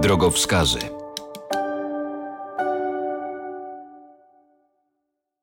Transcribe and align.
Drogowskazy. 0.00 0.78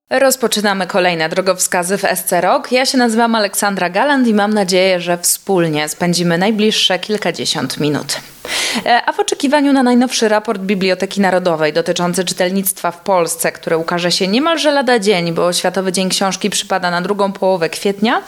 Rozpoczynamy 0.09 0.87
kolejne 0.87 1.29
drogowskazy 1.29 1.97
w 1.97 2.01
SC 2.01 2.31
Rok. 2.41 2.71
Ja 2.71 2.85
się 2.85 2.97
nazywam 2.97 3.35
Aleksandra 3.35 3.89
Galant 3.89 4.27
i 4.27 4.33
mam 4.33 4.53
nadzieję, 4.53 4.99
że 4.99 5.17
wspólnie 5.17 5.89
spędzimy 5.89 6.37
najbliższe 6.37 6.99
kilkadziesiąt 6.99 7.79
minut. 7.79 8.19
E, 8.86 9.02
a 9.05 9.11
w 9.11 9.19
oczekiwaniu 9.19 9.73
na 9.73 9.83
najnowszy 9.83 10.28
raport 10.28 10.61
Biblioteki 10.61 11.22
Narodowej 11.22 11.73
dotyczący 11.73 12.25
czytelnictwa 12.25 12.92
w 12.92 13.02
Polsce, 13.02 13.52
który 13.52 13.78
ukaże 13.78 14.11
się 14.11 14.28
niemalże 14.28 14.72
lada 14.72 15.00
dzień, 15.00 15.33
bo 15.33 15.53
Światowy 15.53 15.92
Dzień 15.92 16.09
Książki 16.09 16.50
przypada 16.50 16.92
na 16.92 17.02
drugą 17.02 17.31
połowę 17.31 17.70
kwietnia, 17.70 18.22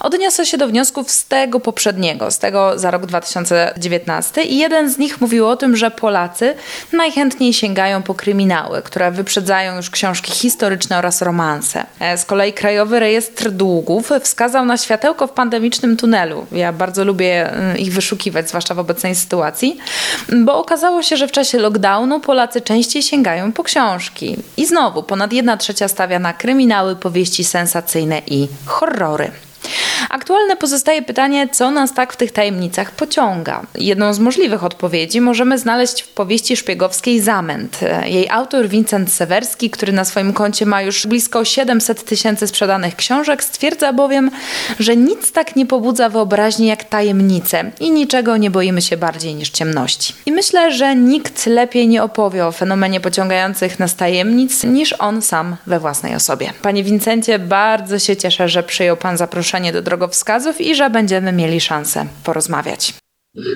odniosę 0.00 0.46
się 0.46 0.58
do 0.58 0.68
wniosków 0.68 1.10
z 1.10 1.26
tego 1.26 1.60
poprzedniego, 1.60 2.30
z 2.30 2.38
tego 2.38 2.78
za 2.78 2.90
rok 2.90 3.06
2019 3.06 4.42
i 4.42 4.58
jeden 4.58 4.90
z 4.90 4.98
nich 4.98 5.20
mówił 5.20 5.48
o 5.48 5.56
tym, 5.56 5.76
że 5.76 5.90
Polacy 5.90 6.54
najchętniej 6.92 7.52
sięgają 7.52 8.02
po 8.02 8.14
kryminały, 8.14 8.82
które 8.82 9.10
wyprzedzają 9.10 9.76
już 9.76 9.90
książki 9.90 10.32
historyczne 10.32 10.98
oraz 10.98 11.22
romanse. 11.22 11.84
E, 12.00 12.18
z 12.18 12.24
kolei 12.24 12.52
Krajowy 12.52 13.00
Rejestr 13.00 13.50
Długów 13.50 14.10
wskazał 14.22 14.64
na 14.64 14.76
światełko 14.76 15.26
w 15.26 15.32
pandemicznym 15.32 15.96
tunelu. 15.96 16.46
Ja 16.52 16.72
bardzo 16.72 17.04
lubię 17.04 17.52
mm, 17.52 17.78
ich 17.78 17.92
wyszukiwać, 17.92 18.48
zwłaszcza 18.48 18.74
w 18.74 18.78
obecnej 18.78 19.14
sytuacji 19.14 19.55
bo 20.32 20.58
okazało 20.58 21.02
się, 21.02 21.16
że 21.16 21.28
w 21.28 21.32
czasie 21.32 21.58
lockdownu 21.58 22.20
Polacy 22.20 22.60
częściej 22.60 23.02
sięgają 23.02 23.52
po 23.52 23.62
książki. 23.62 24.36
I 24.56 24.66
znowu 24.66 25.02
ponad 25.02 25.32
1 25.32 25.58
trzecia 25.58 25.88
stawia 25.88 26.18
na 26.18 26.32
kryminały, 26.32 26.96
powieści 26.96 27.44
sensacyjne 27.44 28.22
i 28.26 28.48
horrory. 28.66 29.30
Aktualne 30.10 30.56
pozostaje 30.56 31.02
pytanie, 31.02 31.48
co 31.48 31.70
nas 31.70 31.94
tak 31.94 32.12
w 32.12 32.16
tych 32.16 32.32
tajemnicach 32.32 32.90
pociąga. 32.90 33.62
Jedną 33.74 34.14
z 34.14 34.18
możliwych 34.18 34.64
odpowiedzi 34.64 35.20
możemy 35.20 35.58
znaleźć 35.58 36.02
w 36.02 36.08
powieści 36.08 36.56
szpiegowskiej 36.56 37.20
Zamęt. 37.20 37.80
Jej 38.04 38.28
autor 38.30 38.68
Vincent 38.68 39.12
Sewerski, 39.12 39.70
który 39.70 39.92
na 39.92 40.04
swoim 40.04 40.32
koncie 40.32 40.66
ma 40.66 40.82
już 40.82 41.06
blisko 41.06 41.44
700 41.44 42.04
tysięcy 42.04 42.46
sprzedanych 42.46 42.96
książek, 42.96 43.44
stwierdza 43.44 43.92
bowiem, 43.92 44.30
że 44.78 44.96
nic 44.96 45.32
tak 45.32 45.56
nie 45.56 45.66
pobudza 45.66 46.08
wyobraźni 46.08 46.66
jak 46.66 46.84
tajemnice 46.84 47.70
i 47.80 47.90
niczego 47.90 48.36
nie 48.36 48.50
boimy 48.50 48.82
się 48.82 48.96
bardziej 48.96 49.34
niż 49.34 49.50
ciemności. 49.50 50.14
I 50.26 50.32
myślę, 50.32 50.72
że 50.72 50.96
nikt 50.96 51.46
lepiej 51.46 51.88
nie 51.88 52.02
opowie 52.02 52.46
o 52.46 52.52
fenomenie 52.52 53.00
pociągających 53.00 53.78
nas 53.78 53.96
tajemnic 53.96 54.64
niż 54.64 54.94
on 54.98 55.22
sam 55.22 55.56
we 55.66 55.80
własnej 55.80 56.14
osobie. 56.14 56.52
Panie 56.62 56.84
Vincencie, 56.84 57.38
bardzo 57.38 57.98
się 57.98 58.16
cieszę, 58.16 58.48
że 58.48 58.62
przyjął 58.62 58.96
Pan 58.96 59.16
zaproszenie 59.16 59.55
do 59.72 59.82
drogowskazów 59.82 60.60
i 60.60 60.74
że 60.74 60.90
będziemy 60.90 61.32
mieli 61.32 61.60
szansę 61.60 62.06
porozmawiać. 62.24 62.94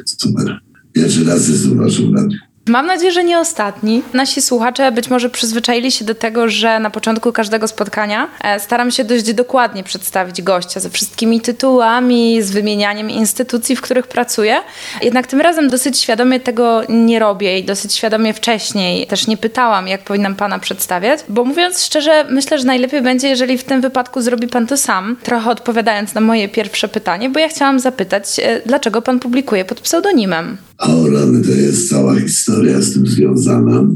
Super. 0.07 0.61
Pierwszy 0.93 1.25
raz 1.25 1.49
jestem 1.49 1.79
w 1.79 2.15
radiu. 2.15 2.39
Mam 2.71 2.87
nadzieję, 2.87 3.13
że 3.13 3.25
nie 3.25 3.39
ostatni. 3.39 4.03
Nasi 4.13 4.43
słuchacze 4.43 4.93
być 4.93 5.11
może 5.11 5.31
przyzwyczaili 5.31 5.93
się 5.93 6.05
do 6.05 6.15
tego, 6.15 6.49
że 6.49 6.81
na 6.81 6.91
początku 6.91 7.33
każdego 7.33 7.69
spotkania 7.69 8.29
e, 8.45 8.61
staram 8.61 8.91
się 8.91 9.05
dość 9.05 9.33
dokładnie 9.33 9.85
przedstawić 9.85 10.43
gościa 10.43 10.81
ze 10.81 10.91
wszystkimi 10.91 11.41
tytułami, 11.41 12.43
z 12.43 12.51
wymienianiem 12.51 13.11
instytucji, 13.11 13.77
w 13.77 13.81
których 13.81 14.07
pracuję. 14.07 14.57
Jednak 15.03 15.27
tym 15.27 15.41
razem 15.41 15.69
dosyć 15.69 15.99
świadomie 15.99 16.41
tego 16.41 16.83
nie 16.89 17.19
robię 17.19 17.59
i 17.59 17.65
dosyć 17.65 17.95
świadomie 17.95 18.33
wcześniej 18.33 19.07
też 19.07 19.27
nie 19.27 19.37
pytałam, 19.37 19.89
jak 19.89 20.05
powinnam 20.05 20.35
pana 20.35 20.59
przedstawiać, 20.59 21.21
bo 21.29 21.45
mówiąc 21.45 21.85
szczerze, 21.85 22.25
myślę, 22.29 22.59
że 22.59 22.65
najlepiej 22.65 23.03
będzie, 23.03 23.29
jeżeli 23.29 23.59
w 23.59 23.65
tym 23.65 23.81
wypadku 23.81 24.21
zrobi 24.21 24.49
pan 24.49 24.67
to 24.67 24.77
sam, 24.77 25.17
trochę 25.23 25.51
odpowiadając 25.51 26.15
na 26.15 26.21
moje 26.21 26.49
pierwsze 26.49 26.89
pytanie, 26.89 27.31
bo 27.31 27.41
ja 27.41 27.49
chciałam 27.49 27.81
zapytać, 27.81 28.39
e, 28.39 28.61
dlaczego 28.67 29.03
pan 29.03 29.21
publikuje 29.21 29.65
pod 29.65 29.81
pseudonimem? 29.81 30.70
A 30.81 30.97
o 30.97 31.11
rany 31.11 31.43
to 31.43 31.51
jest 31.51 31.89
cała 31.89 32.21
historia 32.21 32.81
z 32.81 32.93
tym 32.93 33.07
związana. 33.07 33.89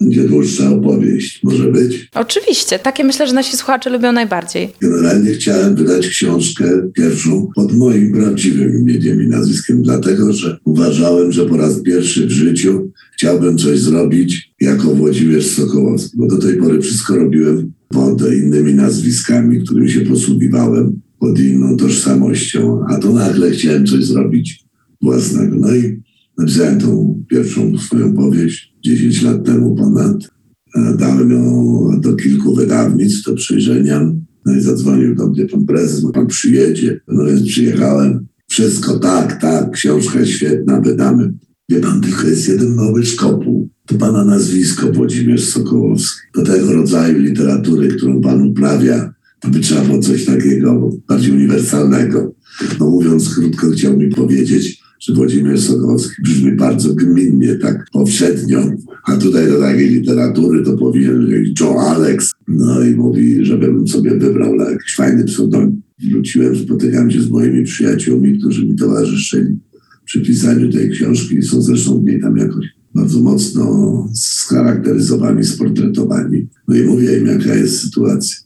Będzie 0.00 0.24
dłuższa 0.24 0.70
opowieść, 0.70 1.40
może 1.42 1.64
być? 1.64 2.08
Oczywiście, 2.14 2.78
takie 2.78 3.04
myślę, 3.04 3.26
że 3.26 3.34
nasi 3.34 3.56
słuchacze 3.56 3.90
lubią 3.90 4.12
najbardziej. 4.12 4.68
Generalnie 4.80 5.32
chciałem 5.32 5.74
wydać 5.74 6.08
książkę 6.08 6.90
pierwszą 6.94 7.48
pod 7.54 7.76
moim 7.76 8.12
prawdziwym 8.12 8.78
imieniem 8.78 9.22
i 9.22 9.26
nazwiskiem, 9.26 9.82
dlatego 9.82 10.32
że 10.32 10.58
uważałem, 10.64 11.32
że 11.32 11.46
po 11.46 11.56
raz 11.56 11.82
pierwszy 11.82 12.26
w 12.26 12.30
życiu 12.30 12.90
chciałbym 13.14 13.58
coś 13.58 13.78
zrobić 13.78 14.52
jako 14.60 14.94
Włodzimierz 14.94 15.46
Sokołowski, 15.46 16.16
bo 16.16 16.26
do 16.26 16.38
tej 16.38 16.56
pory 16.56 16.80
wszystko 16.80 17.16
robiłem 17.16 17.72
pod 17.88 18.32
innymi 18.32 18.74
nazwiskami, 18.74 19.64
którymi 19.64 19.90
się 19.90 20.00
posługiwałem, 20.00 21.00
pod 21.18 21.40
inną 21.40 21.76
tożsamością, 21.76 22.80
a 22.88 22.98
to 22.98 23.12
nagle 23.12 23.50
chciałem 23.50 23.86
coś 23.86 24.04
zrobić 24.04 24.64
własnego. 25.02 25.56
No 25.56 25.74
i 25.74 26.02
Napisałem 26.38 26.80
tą 26.80 27.22
pierwszą 27.28 27.78
swoją 27.78 28.14
powieść 28.14 28.74
10 28.84 29.22
lat 29.22 29.44
temu 29.44 29.74
ponad. 29.74 30.30
E, 30.76 30.96
dałem 30.98 31.30
ją 31.30 32.00
do 32.00 32.16
kilku 32.16 32.54
wydawnictw 32.54 33.24
do 33.26 33.34
przejrzenia. 33.34 34.12
No 34.46 34.56
i 34.56 34.60
zadzwonił 34.60 35.14
do 35.14 35.28
mnie 35.28 35.46
pan 35.46 35.66
prezes, 35.66 36.00
bo 36.00 36.12
pan 36.12 36.26
przyjedzie. 36.26 37.00
No 37.08 37.24
więc 37.24 37.42
przyjechałem. 37.42 38.26
Wszystko 38.48 38.98
tak, 38.98 39.40
tak, 39.40 39.70
książka 39.70 40.26
świetna, 40.26 40.80
wydamy. 40.80 41.32
Wie 41.68 41.80
pan, 41.80 42.00
tylko 42.00 42.28
jest 42.28 42.48
jeden 42.48 42.74
mały 42.74 43.04
szkopuł. 43.04 43.68
To 43.86 43.94
pana 43.94 44.24
nazwisko 44.24 44.92
Włodzimierz 44.92 45.44
Sokołowski. 45.44 46.20
Do 46.34 46.42
tego 46.42 46.72
rodzaju 46.72 47.18
literatury, 47.18 47.88
którą 47.88 48.20
pan 48.20 48.42
uprawia, 48.42 49.14
to 49.40 49.48
by 49.48 49.60
trzeba 49.60 49.84
było 49.84 49.98
coś 49.98 50.24
takiego 50.24 50.90
bardziej 51.08 51.32
uniwersalnego. 51.32 52.34
No 52.80 52.90
mówiąc 52.90 53.34
krótko, 53.34 53.70
chciał 53.70 53.96
mi 53.96 54.08
powiedzieć, 54.08 54.81
że 55.02 55.14
Włodzimierz 55.14 55.60
Sokołowski 55.60 56.22
brzmi 56.22 56.52
bardzo 56.52 56.94
gminnie, 56.94 57.54
tak 57.54 57.86
powszednio, 57.92 58.58
a 59.04 59.16
tutaj 59.16 59.48
do 59.48 59.60
takiej 59.60 59.88
literatury 59.88 60.62
to 60.62 60.76
powinien 60.76 61.26
być 61.26 61.60
Joe 61.60 61.80
Alex. 61.80 62.32
No 62.48 62.84
i 62.84 62.94
mówi, 62.94 63.44
żebym 63.44 63.88
sobie 63.88 64.18
wybrał 64.18 64.54
jakiś 64.54 64.94
fajny 64.96 65.24
pseudonim. 65.24 65.82
Wróciłem, 66.10 66.56
spotykałem 66.56 67.10
się 67.10 67.22
z 67.22 67.30
moimi 67.30 67.64
przyjaciółmi, 67.64 68.38
którzy 68.38 68.66
mi 68.66 68.76
towarzyszyli 68.76 69.58
przy 70.04 70.20
pisaniu 70.20 70.72
tej 70.72 70.90
książki 70.90 71.36
i 71.36 71.42
są 71.42 71.62
zresztą 71.62 72.00
w 72.00 72.04
niej 72.04 72.20
tam 72.20 72.36
jakoś 72.36 72.66
bardzo 72.94 73.20
mocno 73.20 74.08
scharakteryzowani, 74.14 75.44
sportretowani. 75.44 76.48
No 76.68 76.76
i 76.76 76.82
mówię 76.82 77.18
im, 77.18 77.26
jaka 77.26 77.54
jest 77.54 77.80
sytuacja. 77.80 78.36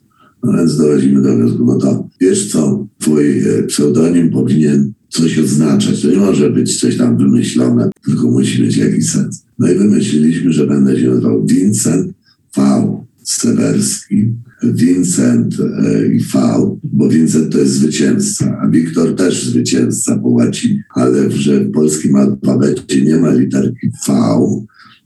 No 0.44 0.52
więc 0.52 0.76
dochodzimy 0.76 1.22
do 1.22 1.36
wniosku, 1.36 1.64
no 1.64 1.78
to 1.78 2.08
wiesz 2.20 2.52
co, 2.52 2.86
twój 2.98 3.38
e, 3.38 3.62
pseudonim 3.62 4.30
powinien 4.30 4.92
coś 5.16 5.38
oznaczać. 5.38 6.02
To 6.02 6.08
nie 6.08 6.16
może 6.16 6.50
być 6.50 6.80
coś 6.80 6.96
tam 6.96 7.18
wymyślone, 7.18 7.90
tylko 8.04 8.30
musi 8.30 8.62
mieć 8.62 8.76
jakiś 8.76 9.10
sens. 9.10 9.44
No 9.58 9.72
i 9.72 9.74
wymyśliliśmy, 9.74 10.52
że 10.52 10.66
będę 10.66 11.00
się 11.00 11.08
nazywał 11.08 11.46
Vincent 11.46 12.12
V. 12.56 12.62
Sewerski. 13.22 14.32
Vincent 14.62 15.56
e, 15.60 16.06
i 16.06 16.18
V, 16.18 16.38
bo 16.84 17.08
Vincent 17.08 17.52
to 17.52 17.58
jest 17.58 17.72
zwycięzca, 17.72 18.58
a 18.62 18.68
Wiktor 18.68 19.14
też 19.14 19.44
zwycięzca 19.44 20.18
po 20.18 20.28
łacinie, 20.28 20.84
ale 20.94 21.30
że 21.30 21.60
w 21.60 21.72
polskim 21.72 22.16
alfabecie 22.16 23.02
nie 23.02 23.16
ma 23.16 23.32
literki 23.32 23.90
V, 24.08 24.12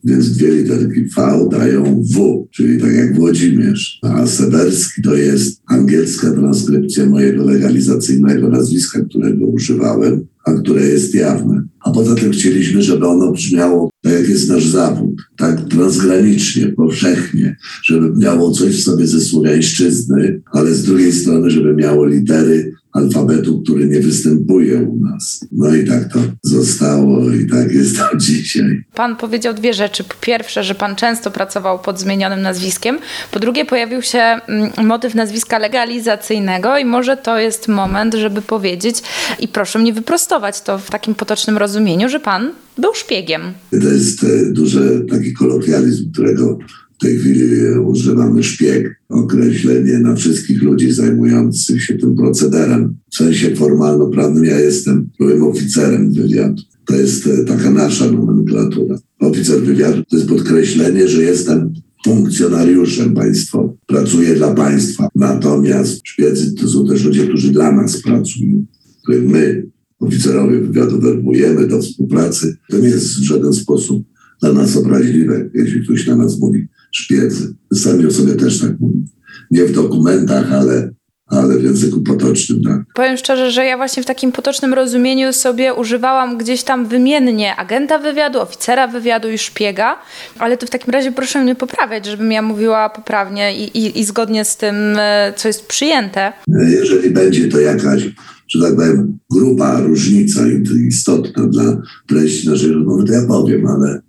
więc 0.05 0.31
dwie 0.37 0.51
literki 0.51 1.05
V 1.05 1.49
dają 1.51 2.03
W, 2.03 2.47
czyli 2.51 2.81
tak 2.81 2.93
jak 2.95 3.15
Włodzimierz. 3.15 3.99
A 4.03 4.27
Sewerski 4.27 5.03
to 5.03 5.15
jest 5.15 5.63
angielska 5.67 6.31
transkrypcja 6.31 7.07
mojego 7.07 7.45
legalizacyjnego 7.45 8.49
nazwiska, 8.49 9.05
którego 9.05 9.47
używałem, 9.47 10.27
a 10.45 10.53
które 10.53 10.87
jest 10.87 11.15
jawne. 11.15 11.63
A 11.81 11.91
poza 11.91 12.15
tym 12.15 12.33
chcieliśmy, 12.33 12.83
żeby 12.83 13.07
ono 13.07 13.33
brzmiało 13.33 13.91
tak, 14.03 14.13
jak 14.13 14.29
jest 14.29 14.49
nasz 14.49 14.67
zawód, 14.67 15.23
tak 15.37 15.69
transgranicznie, 15.69 16.69
powszechnie, 16.69 17.57
żeby 17.85 18.19
miało 18.19 18.51
coś 18.51 18.77
w 18.77 18.83
sobie 18.83 19.07
ze 19.07 19.21
słowiańszczyzny, 19.21 20.43
ale 20.53 20.75
z 20.75 20.85
drugiej 20.85 21.13
strony, 21.13 21.51
żeby 21.51 21.75
miało 21.75 22.07
litery 22.07 22.73
alfabetu, 22.93 23.63
który 23.63 23.87
nie 23.87 24.01
występuje 24.01 24.79
u 24.79 24.97
nas. 24.97 25.47
No 25.53 25.75
i 25.75 25.85
tak 25.85 26.13
to 26.13 26.19
zostało 26.43 27.31
i 27.31 27.47
tak 27.47 27.73
jest 27.73 27.97
to 27.97 28.17
dzisiaj. 28.27 28.85
Pan 28.95 29.17
powiedział 29.17 29.55
dwie 29.55 29.75
rzeczy. 29.75 30.05
Po 30.05 30.15
pierwsze, 30.21 30.65
że 30.65 30.75
pan 30.75 30.97
często 30.97 31.31
pracował 31.31 31.79
pod 31.79 32.01
zmienionym 32.01 32.43
nazwiskiem. 32.43 32.99
Po 33.31 33.41
drugie, 33.41 33.65
pojawił 33.65 34.03
się 34.03 34.19
mm, 34.19 34.71
motyw 34.87 35.15
nazwiska 35.15 35.59
legalizacyjnego 35.59 36.79
i 36.79 36.85
może 36.85 37.17
to 37.17 37.39
jest 37.39 37.69
moment, 37.69 38.15
żeby 38.15 38.43
powiedzieć 38.43 38.97
i 39.41 39.49
proszę 39.49 39.79
mnie 39.79 39.93
wyprostować 39.93 40.61
to 40.61 40.79
w 40.79 40.91
takim 40.91 41.15
potocznym 41.15 41.59
rozumieniu, 41.59 42.09
że 42.09 42.21
pan 42.21 42.53
był 42.79 42.95
szpiegiem. 42.95 43.43
To 43.71 43.89
jest 43.89 44.25
e, 44.25 44.53
duży 44.53 45.07
taki 45.11 45.33
kolokwializm, 45.33 46.13
którego 46.13 46.59
w 47.01 47.03
tej 47.03 47.19
chwili 47.19 47.45
używamy 47.85 48.43
szpieg, 48.43 49.01
określenie 49.09 49.99
na 49.99 50.17
wszystkich 50.17 50.63
ludzi 50.63 50.93
zajmujących 50.93 51.85
się 51.85 51.99
tym 51.99 52.15
procederem. 52.15 52.97
W 53.11 53.17
sensie 53.17 53.55
formalno-prawnym 53.57 54.45
ja 54.45 54.61
jestem, 54.61 55.11
byłem 55.19 55.43
oficerem 55.43 56.13
wywiadu. 56.13 56.63
To 56.87 56.97
jest 56.97 57.27
e, 57.27 57.45
taka 57.45 57.71
nasza 57.71 58.13
nomenklatura. 58.13 58.99
Oficer 59.21 59.61
wywiadu 59.61 60.03
to 60.05 60.17
jest 60.17 60.29
podkreślenie, 60.29 61.09
że 61.09 61.23
jestem 61.23 61.75
funkcjonariuszem 62.05 63.15
państwowym. 63.15 63.77
Pracuję 63.87 64.35
dla 64.35 64.55
państwa. 64.55 65.09
Natomiast 65.15 66.01
szpiecy 66.05 66.55
to 66.55 66.69
są 66.69 66.87
też 66.87 67.05
ludzie, 67.05 67.27
którzy 67.27 67.53
dla 67.53 67.73
nas 67.73 68.03
pracują, 68.03 68.65
których 69.03 69.29
my, 69.29 69.67
oficerowie 70.01 70.61
wywiadu, 70.61 71.01
werbujemy 71.01 71.67
do 71.67 71.83
współpracy. 71.83 72.57
To 72.71 72.79
nie 72.79 72.89
jest 72.89 73.07
w 73.07 73.23
żaden 73.23 73.53
sposób 73.53 74.05
dla 74.41 74.53
nas 74.53 74.77
obraźliwe, 74.77 75.51
jeśli 75.55 75.85
ktoś 75.85 76.07
na 76.07 76.17
nas 76.17 76.41
mówi 76.41 76.69
szpiecy. 76.93 77.55
Sami 77.75 78.07
o 78.07 78.11
sobie 78.11 78.35
też 78.35 78.61
tak 78.61 78.81
mówią. 78.81 79.05
Nie 79.51 79.65
w 79.65 79.73
dokumentach, 79.73 80.53
ale, 80.53 80.91
ale 81.27 81.59
w 81.59 81.65
języku 81.65 82.01
potocznym. 82.01 82.63
Tak. 82.63 82.81
Powiem 82.95 83.17
szczerze, 83.17 83.51
że 83.51 83.65
ja 83.65 83.77
właśnie 83.77 84.03
w 84.03 84.07
takim 84.07 84.33
potocznym 84.33 84.75
rozumieniu 84.75 85.33
sobie 85.33 85.75
używałam 85.75 86.39
gdzieś 86.39 86.63
tam 86.63 86.87
wymiennie 86.87 87.57
agenta 87.57 87.99
wywiadu, 87.99 88.41
oficera 88.41 88.89
wywiadu 88.89 89.31
i 89.31 89.39
szpiega, 89.39 89.99
ale 90.39 90.57
to 90.57 90.67
w 90.67 90.71
takim 90.71 90.91
razie 90.93 91.13
proszę 91.13 91.43
mnie 91.43 91.55
poprawiać, 91.55 92.07
żebym 92.07 92.33
ja 92.33 92.43
mówiła 92.43 92.91
poprawnie 92.91 93.57
i, 93.57 93.79
i, 93.79 94.01
i 94.01 94.05
zgodnie 94.05 94.45
z 94.45 94.57
tym, 94.57 94.75
e, 94.97 95.33
co 95.37 95.49
jest 95.49 95.67
przyjęte. 95.67 96.33
Jeżeli 96.49 97.11
będzie 97.11 97.49
to 97.49 97.61
jakaś 97.61 98.09
że 98.51 98.61
tak 98.61 98.77
powiem, 98.77 99.19
gruba 99.31 99.81
różnica 99.81 100.41
istotna 100.89 101.47
dla 101.47 101.83
treści 102.09 102.49
naszej 102.49 102.73
rozmowy, 102.73 103.05
to 103.05 103.13
ja 103.13 103.27
powiem, 103.27 103.67
ale 103.67 104.01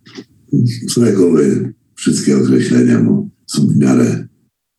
z 0.88 0.98
reguły 0.98 1.74
wszystkie 2.02 2.38
określenia 2.38 3.06
są 3.48 3.68
w 3.68 3.78
miarę 3.78 4.28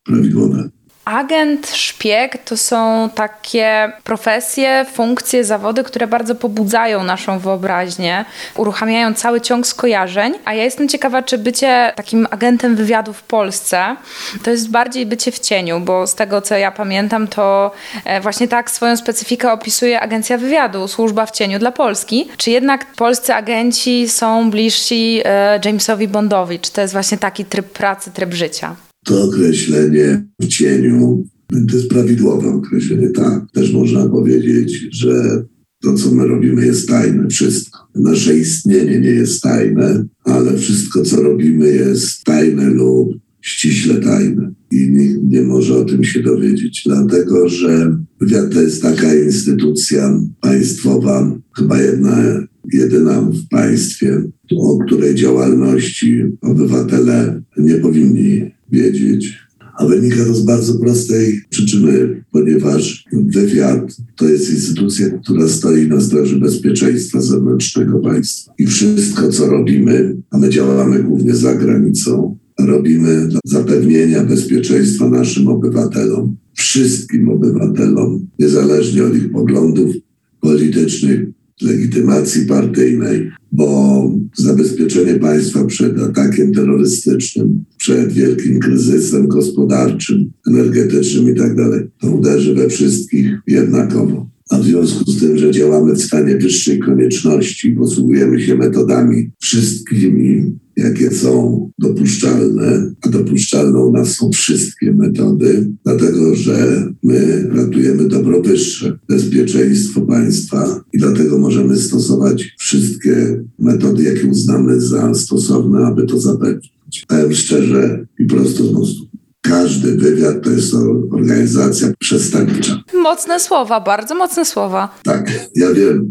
prawidłowe. 0.04 0.70
Agent, 1.04 1.70
szpieg 1.70 2.38
to 2.44 2.56
są 2.56 3.10
takie 3.14 3.92
profesje, 4.04 4.86
funkcje, 4.92 5.44
zawody, 5.44 5.84
które 5.84 6.06
bardzo 6.06 6.34
pobudzają 6.34 7.04
naszą 7.04 7.38
wyobraźnię, 7.38 8.24
uruchamiają 8.56 9.14
cały 9.14 9.40
ciąg 9.40 9.66
skojarzeń. 9.66 10.34
A 10.44 10.54
ja 10.54 10.64
jestem 10.64 10.88
ciekawa, 10.88 11.22
czy 11.22 11.38
bycie 11.38 11.92
takim 11.96 12.26
agentem 12.30 12.76
wywiadu 12.76 13.12
w 13.12 13.22
Polsce 13.22 13.96
to 14.42 14.50
jest 14.50 14.70
bardziej 14.70 15.06
bycie 15.06 15.32
w 15.32 15.38
cieniu, 15.38 15.80
bo 15.80 16.06
z 16.06 16.14
tego 16.14 16.40
co 16.40 16.56
ja 16.56 16.70
pamiętam, 16.70 17.28
to 17.28 17.70
e, 18.04 18.20
właśnie 18.20 18.48
tak 18.48 18.70
swoją 18.70 18.96
specyfikę 18.96 19.52
opisuje 19.52 20.00
Agencja 20.00 20.38
Wywiadu, 20.38 20.88
służba 20.88 21.26
w 21.26 21.30
cieniu 21.30 21.58
dla 21.58 21.72
Polski. 21.72 22.28
Czy 22.36 22.50
jednak 22.50 22.86
polscy 22.86 23.34
agenci 23.34 24.08
są 24.08 24.50
bliżsi 24.50 25.20
e, 25.24 25.60
Jamesowi 25.64 26.08
Bondowi? 26.08 26.60
Czy 26.60 26.72
to 26.72 26.80
jest 26.80 26.92
właśnie 26.92 27.18
taki 27.18 27.44
tryb 27.44 27.72
pracy, 27.72 28.10
tryb 28.10 28.34
życia? 28.34 28.76
To 29.04 29.24
określenie 29.24 30.26
w 30.40 30.46
cieniu 30.46 31.24
to 31.68 31.76
jest 31.76 31.88
prawidłowe 31.88 32.48
określenie, 32.48 33.10
tak. 33.10 33.50
Też 33.52 33.72
można 33.72 34.08
powiedzieć, 34.08 34.88
że 34.90 35.44
to, 35.82 35.94
co 35.94 36.14
my 36.14 36.26
robimy, 36.26 36.66
jest 36.66 36.88
tajne. 36.88 37.28
Wszystko. 37.28 37.78
Nasze 37.94 38.38
istnienie 38.38 39.00
nie 39.00 39.10
jest 39.10 39.42
tajne, 39.42 40.04
ale 40.24 40.58
wszystko, 40.58 41.02
co 41.02 41.22
robimy, 41.22 41.72
jest 41.72 42.24
tajne 42.24 42.70
lub 42.70 43.18
ściśle 43.40 43.94
tajne. 43.94 44.52
I 44.70 44.90
nikt 44.90 45.18
nie 45.22 45.42
może 45.42 45.76
o 45.76 45.84
tym 45.84 46.04
się 46.04 46.22
dowiedzieć, 46.22 46.82
dlatego 46.86 47.48
że 47.48 47.96
wywiad 48.20 48.52
to 48.52 48.60
jest 48.60 48.82
taka 48.82 49.14
instytucja 49.14 50.20
państwowa, 50.40 51.38
chyba 51.56 51.80
jedna, 51.80 52.46
jedyna 52.72 53.20
w 53.22 53.48
państwie, 53.48 54.22
o 54.56 54.78
której 54.78 55.14
działalności 55.14 56.24
obywatele 56.40 57.42
nie 57.58 57.74
powinni 57.74 58.50
wiedzieć. 58.72 59.38
A 59.78 59.86
wynika 59.86 60.24
to 60.24 60.34
z 60.34 60.44
bardzo 60.44 60.74
prostej 60.74 61.40
przyczyny, 61.50 62.24
ponieważ 62.30 63.04
wywiad 63.12 63.96
to 64.16 64.28
jest 64.28 64.50
instytucja, 64.50 65.10
która 65.10 65.48
stoi 65.48 65.88
na 65.88 66.00
straży 66.00 66.40
bezpieczeństwa 66.40 67.20
zewnętrznego 67.20 67.98
państwa. 67.98 68.52
I 68.58 68.66
wszystko, 68.66 69.28
co 69.28 69.46
robimy, 69.46 70.16
a 70.30 70.38
my 70.38 70.48
działamy 70.48 71.02
głównie 71.02 71.34
za 71.34 71.54
granicą, 71.54 72.36
robimy 72.58 73.28
dla 73.28 73.40
zapewnienia 73.44 74.24
bezpieczeństwa 74.24 75.10
naszym 75.10 75.48
obywatelom, 75.48 76.36
wszystkim 76.54 77.28
obywatelom, 77.28 78.26
niezależnie 78.38 79.04
od 79.04 79.16
ich 79.16 79.32
poglądów 79.32 79.94
politycznych, 80.40 81.20
legitymacji 81.62 82.46
partyjnej, 82.46 83.30
bo 83.52 84.10
zabezpieczenie 84.36 85.14
państwa 85.14 85.64
przed 85.64 86.02
atakiem 86.02 86.52
terrorystycznym, 86.54 87.64
przed 87.76 88.12
wielkim 88.12 88.58
kryzysem 88.58 89.28
gospodarczym, 89.28 90.32
energetycznym 90.48 91.28
itd., 91.28 91.70
tak 91.70 91.82
to 92.00 92.10
uderzy 92.10 92.54
we 92.54 92.68
wszystkich 92.68 93.30
jednakowo. 93.46 94.31
A 94.52 94.58
w 94.58 94.64
związku 94.64 95.10
z 95.10 95.20
tym, 95.20 95.38
że 95.38 95.50
działamy 95.50 95.94
w 95.94 96.02
stanie 96.02 96.36
wyższej 96.36 96.78
konieczności, 96.78 97.72
posługujemy 97.72 98.40
się 98.40 98.56
metodami 98.56 99.30
wszystkimi, 99.40 100.58
jakie 100.76 101.10
są 101.10 101.70
dopuszczalne, 101.78 102.92
a 103.02 103.08
dopuszczalne 103.08 103.78
u 103.78 103.92
nas 103.92 104.14
są 104.14 104.30
wszystkie 104.30 104.94
metody, 104.94 105.68
dlatego 105.84 106.34
że 106.34 106.88
my 107.02 107.48
ratujemy 107.50 108.08
dobro 108.08 108.42
wyższe, 108.42 108.98
bezpieczeństwo 109.08 110.00
państwa 110.00 110.84
i 110.92 110.98
dlatego 110.98 111.38
możemy 111.38 111.76
stosować 111.76 112.54
wszystkie 112.58 113.44
metody, 113.58 114.02
jakie 114.02 114.26
uznamy 114.26 114.80
za 114.80 115.14
stosowne, 115.14 115.86
aby 115.86 116.06
to 116.06 116.20
zapewnić. 116.20 117.04
Powiem 117.08 117.32
szczerze 117.32 118.06
i 118.18 118.24
prosto 118.24 118.64
z 118.64 118.72
mostu 118.72 119.12
każdy 119.42 119.96
wywiad 119.96 120.42
to 120.42 120.50
jest 120.50 120.74
organizacja 121.12 121.92
przestępcza. 121.98 122.82
Mocne 122.94 123.40
słowa, 123.40 123.80
bardzo 123.80 124.14
mocne 124.14 124.44
słowa. 124.44 125.00
Tak, 125.02 125.30
ja 125.56 125.72
wiem. 125.72 126.08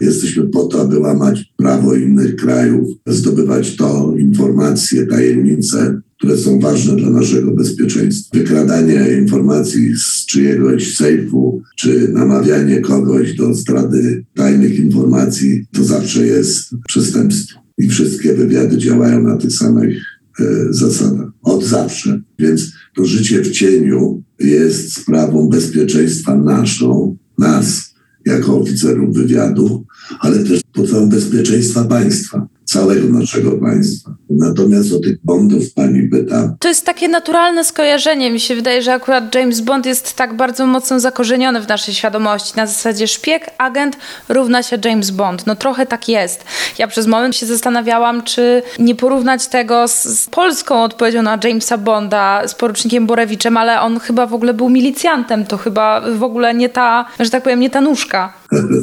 Jesteśmy 0.00 0.48
po 0.48 0.64
to, 0.64 0.80
aby 0.80 0.98
łamać 0.98 1.52
prawo 1.56 1.94
innych 1.94 2.36
krajów, 2.36 2.88
zdobywać 3.06 3.76
to 3.76 4.14
informacje, 4.18 5.06
tajemnice, 5.06 6.00
które 6.18 6.36
są 6.36 6.60
ważne 6.60 6.96
dla 6.96 7.10
naszego 7.10 7.50
bezpieczeństwa. 7.50 8.38
Wykradanie 8.38 9.08
informacji 9.20 9.96
z 9.96 10.26
czyjegoś 10.26 10.96
sejfu, 10.96 11.62
czy 11.76 12.08
namawianie 12.12 12.80
kogoś 12.80 13.34
do 13.34 13.54
zdrady 13.54 14.24
tajnych 14.34 14.78
informacji, 14.78 15.66
to 15.72 15.84
zawsze 15.84 16.26
jest 16.26 16.74
przestępstwo. 16.88 17.60
I 17.78 17.88
wszystkie 17.88 18.34
wywiady 18.34 18.78
działają 18.78 19.22
na 19.22 19.36
tych 19.36 19.52
samych 19.52 19.98
e, 20.40 20.44
zasadach. 20.70 21.28
Od 21.42 21.64
zawsze. 21.64 22.20
Więc 22.38 22.72
to 22.94 23.04
życie 23.04 23.42
w 23.42 23.50
cieniu 23.50 24.22
jest 24.40 24.92
sprawą 24.92 25.48
bezpieczeństwa 25.48 26.36
naszą, 26.36 27.16
nas 27.38 27.94
jako 28.26 28.60
oficerów 28.60 29.14
wywiadu, 29.14 29.84
ale 30.20 30.44
też 30.44 30.60
podstawą 30.72 31.08
bezpieczeństwa 31.08 31.84
państwa 31.84 32.48
całego 32.66 33.18
naszego 33.18 33.52
państwa. 33.52 34.10
Natomiast 34.30 34.92
o 34.92 34.98
tych 34.98 35.18
Bondów 35.24 35.74
pani 35.74 36.08
pyta. 36.08 36.56
To 36.60 36.68
jest 36.68 36.86
takie 36.86 37.08
naturalne 37.08 37.64
skojarzenie. 37.64 38.30
Mi 38.30 38.40
się 38.40 38.54
wydaje, 38.54 38.82
że 38.82 38.92
akurat 38.92 39.34
James 39.34 39.60
Bond 39.60 39.86
jest 39.86 40.14
tak 40.14 40.36
bardzo 40.36 40.66
mocno 40.66 41.00
zakorzeniony 41.00 41.60
w 41.60 41.68
naszej 41.68 41.94
świadomości. 41.94 42.52
Na 42.56 42.66
zasadzie 42.66 43.08
szpieg, 43.08 43.50
agent 43.58 43.96
równa 44.28 44.62
się 44.62 44.78
James 44.84 45.10
Bond. 45.10 45.46
No 45.46 45.56
trochę 45.56 45.86
tak 45.86 46.08
jest. 46.08 46.44
Ja 46.78 46.86
przez 46.86 47.06
moment 47.06 47.36
się 47.36 47.46
zastanawiałam, 47.46 48.22
czy 48.22 48.62
nie 48.78 48.94
porównać 48.94 49.46
tego 49.46 49.88
z, 49.88 50.04
z 50.04 50.28
polską 50.28 50.82
odpowiedzią 50.82 51.22
na 51.22 51.38
Jamesa 51.44 51.78
Bonda, 51.78 52.48
z 52.48 52.54
porucznikiem 52.54 53.06
Borewiczem, 53.06 53.56
ale 53.56 53.80
on 53.80 54.00
chyba 54.00 54.26
w 54.26 54.34
ogóle 54.34 54.54
był 54.54 54.68
milicjantem. 54.68 55.46
To 55.46 55.56
chyba 55.56 56.00
w 56.00 56.22
ogóle 56.22 56.54
nie 56.54 56.68
ta, 56.68 57.04
że 57.20 57.30
tak 57.30 57.42
powiem, 57.42 57.60
nie 57.60 57.70
ta 57.70 57.80
nóżka. 57.80 58.32